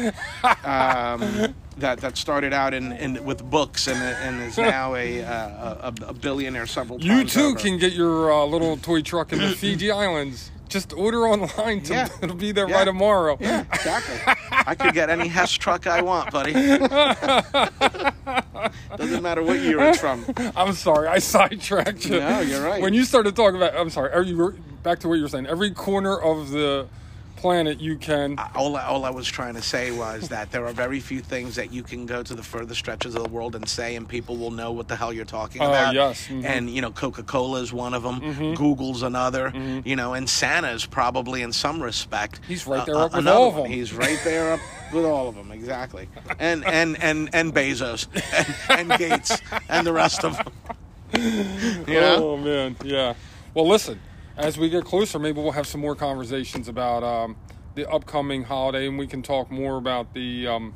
um, 0.65 1.55
that 1.79 2.01
that 2.01 2.17
started 2.17 2.53
out 2.53 2.75
in, 2.75 2.93
in 2.93 3.25
with 3.25 3.43
books 3.49 3.87
and 3.89 4.01
and 4.03 4.43
is 4.43 4.59
now 4.59 4.95
a 4.95 5.23
uh, 5.25 5.91
a, 5.91 5.95
a 6.09 6.15
billionaire 6.15 6.67
several 6.67 7.01
you 7.01 7.19
times. 7.19 7.35
too 7.35 7.41
over. 7.47 7.59
can 7.59 7.79
get 7.79 7.93
your 7.93 8.33
uh, 8.33 8.45
little 8.45 8.77
toy 8.77 9.03
truck 9.03 9.33
in 9.33 9.39
the 9.39 9.51
Fiji 9.51 9.91
Islands. 9.91 10.51
Just 10.69 10.93
order 10.95 11.29
online. 11.29 11.83
To, 11.83 11.93
Yeah. 11.95 12.09
It'll 12.23 12.35
be 12.35 12.51
there 12.51 12.69
Yeah. 12.69 12.79
right 12.79 12.85
tomorrow. 12.85 13.37
Yeah, 13.41 13.65
exactly. 13.73 14.17
I 14.51 14.75
could 14.75 14.95
get 14.95 15.11
any 15.11 15.29
Hess 15.29 15.53
truck 15.53 15.87
I 15.87 16.03
want, 16.03 16.33
buddy. 16.33 16.53
Doesn't 18.97 19.23
matter 19.23 19.43
what 19.43 19.61
year 19.61 19.81
it's 19.83 20.01
from. 20.01 20.25
I'm 20.57 20.73
sorry, 20.73 21.07
I 21.09 21.19
sidetracked 21.19 22.07
you. 22.07 22.19
No, 22.19 22.41
you're 22.41 22.65
right. 22.65 22.83
When 22.83 22.95
you 22.95 23.05
started 23.05 23.37
talking 23.37 23.57
about, 23.57 23.77
I'm 23.77 23.91
sorry. 23.91 24.13
Are 24.13 24.23
you 24.23 24.57
back 24.85 25.01
to 25.01 25.09
what 25.09 25.15
you 25.15 25.23
were 25.23 25.29
saying? 25.29 25.47
Every 25.47 25.73
corner 25.73 26.17
of 26.17 26.51
the 26.51 26.87
planet 27.37 27.81
you 27.81 27.97
can. 27.99 28.39
All, 28.55 28.77
I- 28.77 28.85
all 28.85 29.05
I 29.05 29.11
was 29.11 29.27
trying 29.27 29.55
to 29.55 29.61
say 29.63 29.91
was 29.91 30.29
that 30.35 30.51
there 30.53 30.65
are 30.67 30.73
very 30.73 31.01
few 31.01 31.21
things 31.21 31.57
that 31.57 31.73
you 31.73 31.83
can 31.83 32.07
go 32.07 32.23
to 32.23 32.35
the 32.35 32.43
furthest 32.43 32.79
stretches 32.81 33.15
of 33.17 33.23
the 33.25 33.29
world 33.29 33.55
and 33.57 33.69
say, 33.69 33.97
and 33.97 34.09
people 34.09 34.37
will 34.37 34.51
know 34.53 34.71
what 34.73 34.87
the 34.89 34.95
hell 34.97 35.13
you're 35.13 35.25
talking 35.25 35.61
Oh, 35.61 35.67
about. 35.67 35.95
yes, 35.95 36.29
mhm. 36.29 36.45
And, 36.45 36.71
you 36.71 36.81
know, 36.81 36.91
Coca 36.93 37.23
Cola 37.23 37.61
is 37.61 37.73
one 37.73 37.93
of 37.93 38.03
them, 38.03 38.55
Google's 38.55 39.03
another, 39.03 39.53
you 39.85 39.97
know, 39.97 40.15
and 40.15 40.29
Santa's 40.31 40.87
probably 40.87 41.43
in 41.43 41.53
some 41.53 41.83
respect. 41.83 42.41
He's 42.47 42.67
right 42.67 42.81
uh, 42.81 42.85
there 42.85 42.95
uh, 42.97 43.05
up 43.07 43.15
with 43.17 43.27
all 43.27 43.49
of 43.49 43.55
one. 43.55 43.63
them. 43.65 43.73
He's 43.73 43.93
right 43.93 44.21
there 44.25 44.53
up 44.55 44.61
with 44.93 45.05
all 45.05 45.29
of 45.29 45.35
them, 45.35 45.51
exactly. 45.51 46.09
And, 46.39 46.65
and, 46.65 46.97
and, 47.03 47.29
and 47.35 47.53
Bezos, 47.53 48.07
and, 48.71 48.91
and 48.91 48.99
Gates, 48.99 49.39
and 49.69 49.87
the 49.87 49.93
rest 49.93 50.25
of 50.25 50.37
them. 50.37 50.47
You 51.87 52.01
know? 52.01 52.33
Oh 52.33 52.37
man, 52.37 52.77
yeah. 52.85 53.15
Well, 53.55 53.69
listen. 53.69 54.01
As 54.37 54.59
we 54.59 54.69
get 54.69 54.85
closer, 54.85 55.19
maybe 55.19 55.41
we'll 55.41 55.53
have 55.53 55.67
some 55.67 55.81
more 55.81 55.95
conversations 55.95 56.67
about 56.69 57.05
um, 57.05 57.37
the 57.77 57.89
upcoming 57.89 58.43
holiday, 58.45 58.89
and 58.89 58.99
we 58.99 59.07
can 59.07 59.23
talk 59.23 59.51
more 59.51 59.77
about 59.77 60.13
the 60.13 60.49
um, 60.49 60.75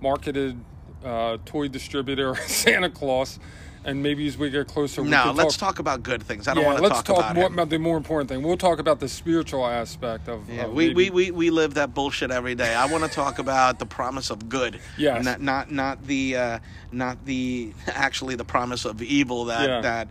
marketed 0.00 0.58
uh, 1.04 1.38
toy 1.44 1.68
distributor 1.68 2.34
Santa 2.46 2.90
Claus. 2.90 3.38
And 3.84 4.00
maybe 4.00 4.28
as 4.28 4.38
we 4.38 4.48
get 4.48 4.68
closer, 4.68 5.02
we 5.02 5.08
No, 5.10 5.32
let's 5.34 5.56
talk. 5.56 5.70
talk 5.70 5.78
about 5.80 6.04
good 6.04 6.22
things. 6.22 6.46
I 6.46 6.54
don't 6.54 6.62
yeah, 6.62 6.68
want 6.68 6.76
to 6.78 6.82
let's 6.84 6.96
talk, 7.02 7.16
talk, 7.16 7.18
about 7.18 7.34
more 7.34 7.46
about 7.46 7.68
the 7.68 7.78
more 7.80 7.96
important 7.96 8.30
thing. 8.30 8.40
We'll 8.40 8.56
talk 8.56 8.78
about 8.78 9.00
the 9.00 9.08
spiritual 9.08 9.66
aspect 9.66 10.28
of. 10.28 10.48
Yeah, 10.48 10.66
of 10.66 10.72
we, 10.72 10.88
maybe- 10.88 11.10
we, 11.10 11.10
we, 11.10 11.30
we 11.32 11.50
live 11.50 11.74
that 11.74 11.92
bullshit 11.92 12.30
every 12.30 12.54
day. 12.54 12.76
I 12.76 12.86
want 12.86 13.02
to 13.02 13.10
talk 13.10 13.40
about 13.40 13.80
the 13.80 13.86
promise 13.86 14.30
of 14.30 14.48
good. 14.48 14.78
Yes. 14.96 15.24
Not 15.24 15.40
not 15.40 15.72
not 15.72 16.06
the 16.06 16.36
uh, 16.36 16.58
not 16.92 17.24
the 17.24 17.72
actually 17.88 18.36
the 18.36 18.44
promise 18.44 18.84
of 18.84 19.02
evil 19.02 19.46
that 19.46 19.68
Yeah. 19.68 19.80
that 19.80 20.08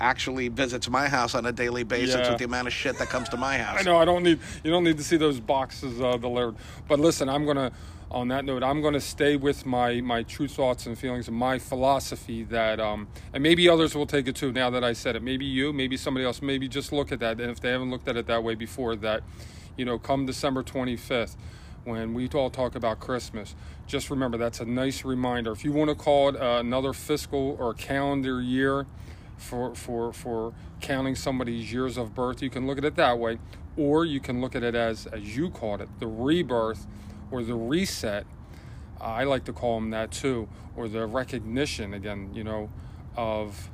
actually 0.00 0.48
visits 0.48 0.88
my 0.88 1.08
house 1.08 1.34
on 1.34 1.46
a 1.46 1.52
daily 1.52 1.84
basis 1.84 2.16
Yeah. 2.16 2.30
with 2.30 2.38
the 2.38 2.44
amount 2.44 2.66
of 2.66 2.72
shit 2.72 2.98
that 2.98 3.08
comes 3.08 3.28
to 3.28 3.36
my 3.36 3.58
house. 3.64 3.78
I 3.80 3.82
know 3.82 3.98
I 3.98 4.04
don't 4.04 4.22
need 4.22 4.38
you 4.64 4.70
don't 4.70 4.84
need 4.84 4.96
to 4.98 5.04
see 5.04 5.16
those 5.16 5.38
boxes 5.40 6.00
uh, 6.00 6.16
delivered. 6.16 6.56
But 6.88 7.00
listen, 7.00 7.28
I'm 7.28 7.46
gonna 7.46 7.72
on 8.10 8.26
that 8.28 8.44
note, 8.44 8.64
I'm 8.64 8.82
gonna 8.82 9.00
stay 9.00 9.36
with 9.36 9.64
my 9.66 10.00
my 10.00 10.22
true 10.24 10.48
thoughts 10.48 10.86
and 10.86 10.98
feelings 10.98 11.28
and 11.28 11.36
my 11.36 11.58
philosophy 11.58 12.42
that 12.44 12.80
um 12.80 13.06
and 13.32 13.42
maybe 13.42 13.68
others 13.68 13.94
will 13.94 14.06
take 14.06 14.26
it 14.26 14.34
too. 14.36 14.50
Now 14.52 14.70
that 14.70 14.82
I 14.82 14.94
said 14.94 15.14
it, 15.16 15.22
maybe 15.22 15.44
you, 15.44 15.72
maybe 15.72 15.96
somebody 15.96 16.24
else, 16.26 16.42
maybe 16.42 16.66
just 16.66 16.92
look 16.92 17.12
at 17.12 17.20
that. 17.20 17.40
And 17.40 17.50
if 17.50 17.60
they 17.60 17.70
haven't 17.70 17.90
looked 17.90 18.08
at 18.08 18.16
it 18.16 18.26
that 18.26 18.42
way 18.42 18.54
before, 18.54 18.96
that 18.96 19.22
you 19.76 19.84
know, 19.84 19.98
come 19.98 20.26
December 20.26 20.62
25th. 20.62 21.36
When 21.84 22.12
we 22.12 22.28
all 22.28 22.50
talk 22.50 22.74
about 22.74 23.00
Christmas, 23.00 23.54
just 23.86 24.10
remember 24.10 24.36
that's 24.36 24.60
a 24.60 24.66
nice 24.66 25.02
reminder. 25.02 25.50
If 25.50 25.64
you 25.64 25.72
want 25.72 25.88
to 25.88 25.94
call 25.94 26.28
it 26.28 26.36
uh, 26.36 26.58
another 26.60 26.92
fiscal 26.92 27.56
or 27.58 27.72
calendar 27.72 28.42
year, 28.42 28.84
for 29.40 29.74
for 29.74 30.12
for 30.12 30.52
counting 30.80 31.14
somebody's 31.14 31.72
years 31.72 31.96
of 31.96 32.14
birth 32.14 32.42
you 32.42 32.50
can 32.50 32.66
look 32.66 32.78
at 32.78 32.84
it 32.84 32.94
that 32.96 33.18
way 33.18 33.38
or 33.76 34.04
you 34.04 34.20
can 34.20 34.40
look 34.40 34.54
at 34.54 34.62
it 34.62 34.74
as 34.74 35.06
as 35.06 35.36
you 35.36 35.50
called 35.50 35.80
it 35.80 35.88
the 35.98 36.06
rebirth 36.06 36.86
or 37.30 37.42
the 37.42 37.54
reset 37.54 38.26
i 39.00 39.24
like 39.24 39.44
to 39.44 39.52
call 39.52 39.80
them 39.80 39.90
that 39.90 40.10
too 40.10 40.48
or 40.76 40.88
the 40.88 41.06
recognition 41.06 41.94
again 41.94 42.30
you 42.34 42.44
know 42.44 42.70
of 43.16 43.70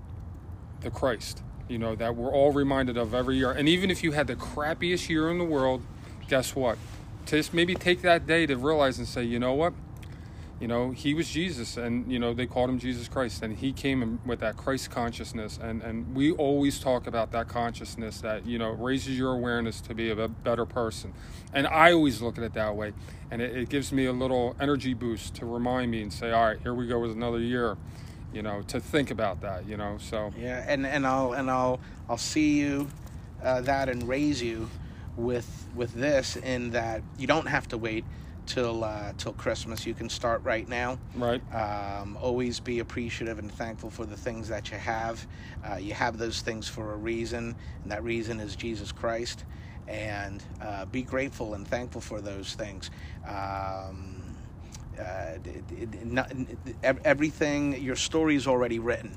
the 0.80 0.90
christ 0.90 1.42
you 1.68 1.78
know 1.78 1.94
that 1.96 2.14
we're 2.14 2.30
all 2.30 2.52
reminded 2.52 2.96
of 2.96 3.14
every 3.14 3.36
year. 3.36 3.50
And 3.50 3.68
even 3.68 3.90
if 3.90 4.02
you 4.02 4.12
had 4.12 4.26
the 4.26 4.36
crappiest 4.36 5.08
year 5.08 5.30
in 5.30 5.38
the 5.38 5.44
world 5.44 5.82
guess 6.28 6.54
what? 6.56 6.78
Just 7.24 7.54
maybe 7.54 7.74
take 7.74 8.02
that 8.02 8.26
day 8.26 8.46
to 8.46 8.56
realize 8.56 8.98
and 8.98 9.06
say 9.06 9.24
you 9.24 9.38
know 9.38 9.54
what 9.54 9.72
you 10.60 10.66
know 10.66 10.90
he 10.90 11.12
was 11.14 11.28
jesus 11.28 11.76
and 11.76 12.10
you 12.10 12.18
know 12.18 12.32
they 12.32 12.46
called 12.46 12.70
him 12.70 12.78
jesus 12.78 13.08
christ 13.08 13.42
and 13.42 13.58
he 13.58 13.72
came 13.72 14.18
with 14.24 14.40
that 14.40 14.56
christ 14.56 14.90
consciousness 14.90 15.58
and 15.62 15.82
and 15.82 16.14
we 16.14 16.32
always 16.32 16.80
talk 16.80 17.06
about 17.06 17.30
that 17.32 17.48
consciousness 17.48 18.20
that 18.20 18.46
you 18.46 18.58
know 18.58 18.70
raises 18.70 19.18
your 19.18 19.34
awareness 19.34 19.80
to 19.80 19.94
be 19.94 20.10
a 20.10 20.28
better 20.28 20.64
person. 20.64 21.12
And 21.52 21.66
i 21.66 21.92
always 21.92 22.22
look 22.22 22.38
at 22.38 22.44
it 22.44 22.54
that 22.54 22.74
way 22.74 22.92
and 23.30 23.42
it, 23.42 23.56
it 23.56 23.68
gives 23.68 23.92
me 23.92 24.06
a 24.06 24.12
little 24.12 24.56
energy 24.58 24.94
boost 24.94 25.34
to 25.36 25.46
remind 25.46 25.90
me 25.90 26.02
and 26.02 26.12
say 26.12 26.30
all 26.32 26.46
right 26.46 26.58
here 26.62 26.74
we 26.74 26.86
go 26.86 27.00
with 27.00 27.12
another 27.12 27.38
year 27.38 27.76
you 28.32 28.42
know 28.42 28.62
to 28.62 28.80
think 28.80 29.10
about 29.10 29.40
that 29.40 29.66
you 29.66 29.76
know 29.76 29.96
so. 29.98 30.32
Yeah, 30.38 30.64
and, 30.66 30.86
and 30.86 31.06
I'll 31.06 31.32
and 31.32 31.50
I'll 31.50 31.80
I'll 32.08 32.18
see 32.18 32.58
you 32.58 32.88
uh, 33.42 33.62
that 33.62 33.88
and 33.88 34.06
raise 34.06 34.42
you 34.42 34.68
with 35.16 35.68
with 35.74 35.94
this 35.94 36.36
in 36.36 36.70
that 36.70 37.02
you 37.18 37.26
don't 37.26 37.46
have 37.46 37.68
to 37.68 37.78
wait 37.78 38.04
till 38.46 38.84
uh, 38.84 39.12
till 39.18 39.32
Christmas. 39.34 39.86
You 39.86 39.94
can 39.94 40.08
start 40.08 40.42
right 40.44 40.68
now. 40.68 40.98
right 41.14 41.42
Um, 41.54 42.16
always 42.20 42.60
be 42.60 42.78
appreciative 42.78 43.38
and 43.38 43.50
thankful 43.52 43.90
for 43.90 44.06
the 44.06 44.16
things 44.16 44.48
that 44.48 44.70
you 44.70 44.78
have. 44.78 45.26
Uh, 45.64 45.76
you 45.76 45.94
have 45.94 46.18
those 46.18 46.40
things 46.42 46.68
for 46.68 46.92
a 46.92 46.96
reason, 46.96 47.54
and 47.82 47.92
that 47.92 48.02
reason 48.04 48.40
is 48.40 48.56
Jesus 48.56 48.92
Christ. 48.92 49.44
And 49.88 50.42
uh, 50.60 50.86
be 50.86 51.02
grateful 51.02 51.54
and 51.54 51.66
thankful 51.66 52.00
for 52.00 52.20
those 52.20 52.54
things. 52.54 52.90
Um, 53.26 54.22
uh, 54.98 55.38
it- 55.44 55.64
it- 55.70 56.06
not- 56.06 56.32
ev- 56.82 57.00
everything, 57.04 57.80
your 57.82 57.96
story 57.96 58.34
is 58.36 58.46
already 58.46 58.78
written. 58.78 59.12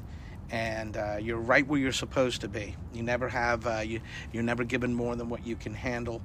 And 0.52 0.98
uh, 0.98 1.18
you're 1.22 1.38
right 1.40 1.66
where 1.68 1.80
you're 1.80 1.92
supposed 1.92 2.42
to 2.42 2.48
be. 2.48 2.76
You 2.94 3.04
never 3.04 3.30
have, 3.30 3.68
uh, 3.68 3.80
you, 3.86 4.02
you're 4.34 4.44
never 4.44 4.64
given 4.64 4.94
more 4.94 5.16
than 5.16 5.30
what 5.30 5.46
you 5.46 5.56
can 5.56 5.74
handle 5.76 6.22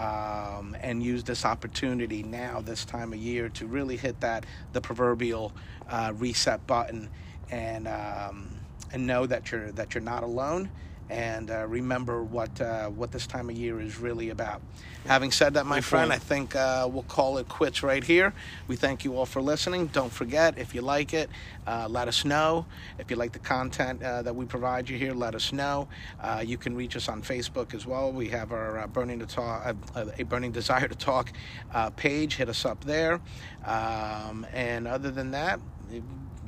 um, 0.00 0.76
and 0.80 1.02
use 1.02 1.22
this 1.24 1.44
opportunity 1.44 2.22
now, 2.22 2.60
this 2.60 2.84
time 2.84 3.12
of 3.12 3.18
year, 3.18 3.48
to 3.50 3.66
really 3.66 3.96
hit 3.96 4.20
that 4.20 4.46
the 4.72 4.80
proverbial 4.80 5.52
uh, 5.88 6.12
reset 6.16 6.66
button 6.66 7.10
and 7.50 7.86
um, 7.86 8.60
and 8.92 9.06
know 9.06 9.26
that 9.26 9.52
you're 9.52 9.70
that 9.72 9.94
you're 9.94 10.02
not 10.02 10.22
alone 10.22 10.70
and 11.10 11.50
uh, 11.50 11.66
remember 11.66 12.22
what 12.22 12.60
uh, 12.60 12.88
what 12.88 13.10
this 13.10 13.26
time 13.26 13.50
of 13.50 13.56
year 13.56 13.80
is 13.80 13.98
really 13.98 14.30
about. 14.30 14.62
Having 15.06 15.32
said 15.32 15.54
that, 15.54 15.64
my 15.64 15.76
Good 15.76 15.84
friend, 15.86 16.12
I 16.12 16.18
think 16.18 16.54
uh, 16.54 16.86
we'll 16.90 17.02
call 17.04 17.38
it 17.38 17.48
quits 17.48 17.82
right 17.82 18.04
here. 18.04 18.34
We 18.68 18.76
thank 18.76 19.04
you 19.04 19.16
all 19.16 19.24
for 19.24 19.40
listening. 19.40 19.86
Don't 19.86 20.12
forget, 20.12 20.58
if 20.58 20.74
you 20.74 20.82
like 20.82 21.14
it, 21.14 21.30
uh, 21.66 21.88
let 21.88 22.06
us 22.06 22.24
know. 22.24 22.66
If 22.98 23.10
you 23.10 23.16
like 23.16 23.32
the 23.32 23.38
content 23.38 24.02
uh, 24.02 24.22
that 24.22 24.36
we 24.36 24.44
provide 24.44 24.90
you 24.90 24.98
here, 24.98 25.14
let 25.14 25.34
us 25.34 25.52
know. 25.54 25.88
Uh, 26.20 26.44
you 26.46 26.58
can 26.58 26.76
reach 26.76 26.96
us 26.96 27.08
on 27.08 27.22
Facebook 27.22 27.74
as 27.74 27.86
well. 27.86 28.12
We 28.12 28.28
have 28.28 28.52
our 28.52 28.80
uh, 28.80 28.86
burning 28.88 29.18
to 29.20 29.26
talk, 29.26 29.74
uh, 29.94 30.04
a 30.18 30.22
burning 30.24 30.52
desire 30.60 30.86
to 30.86 30.94
talk 30.94 31.32
uh, 31.72 31.90
page. 31.90 32.36
Hit 32.36 32.50
us 32.50 32.66
up 32.66 32.84
there. 32.84 33.20
Um, 33.64 34.46
and 34.52 34.86
other 34.86 35.10
than 35.10 35.30
that, 35.30 35.60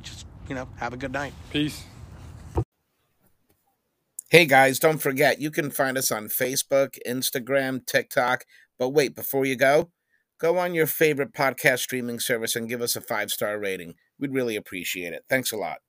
just 0.03 0.27
you 0.47 0.53
know, 0.53 0.67
have 0.77 0.93
a 0.93 0.97
good 0.97 1.11
night. 1.11 1.33
Peace. 1.49 1.83
Hey 4.33 4.47
guys, 4.47 4.79
don't 4.79 4.97
forget, 4.97 5.39
you 5.39 5.51
can 5.51 5.69
find 5.69 5.95
us 5.95 6.11
on 6.11 6.27
Facebook, 6.27 6.97
Instagram, 7.05 7.85
TikTok. 7.85 8.45
But 8.79 8.89
wait, 8.89 9.15
before 9.15 9.45
you 9.45 9.55
go, 9.55 9.91
go 10.39 10.57
on 10.57 10.73
your 10.73 10.87
favorite 10.87 11.33
podcast 11.33 11.81
streaming 11.81 12.19
service 12.19 12.55
and 12.55 12.67
give 12.67 12.81
us 12.81 12.95
a 12.95 13.01
five 13.01 13.29
star 13.29 13.59
rating. 13.59 13.93
We'd 14.17 14.33
really 14.33 14.55
appreciate 14.55 15.13
it. 15.13 15.21
Thanks 15.29 15.51
a 15.51 15.57
lot. 15.57 15.82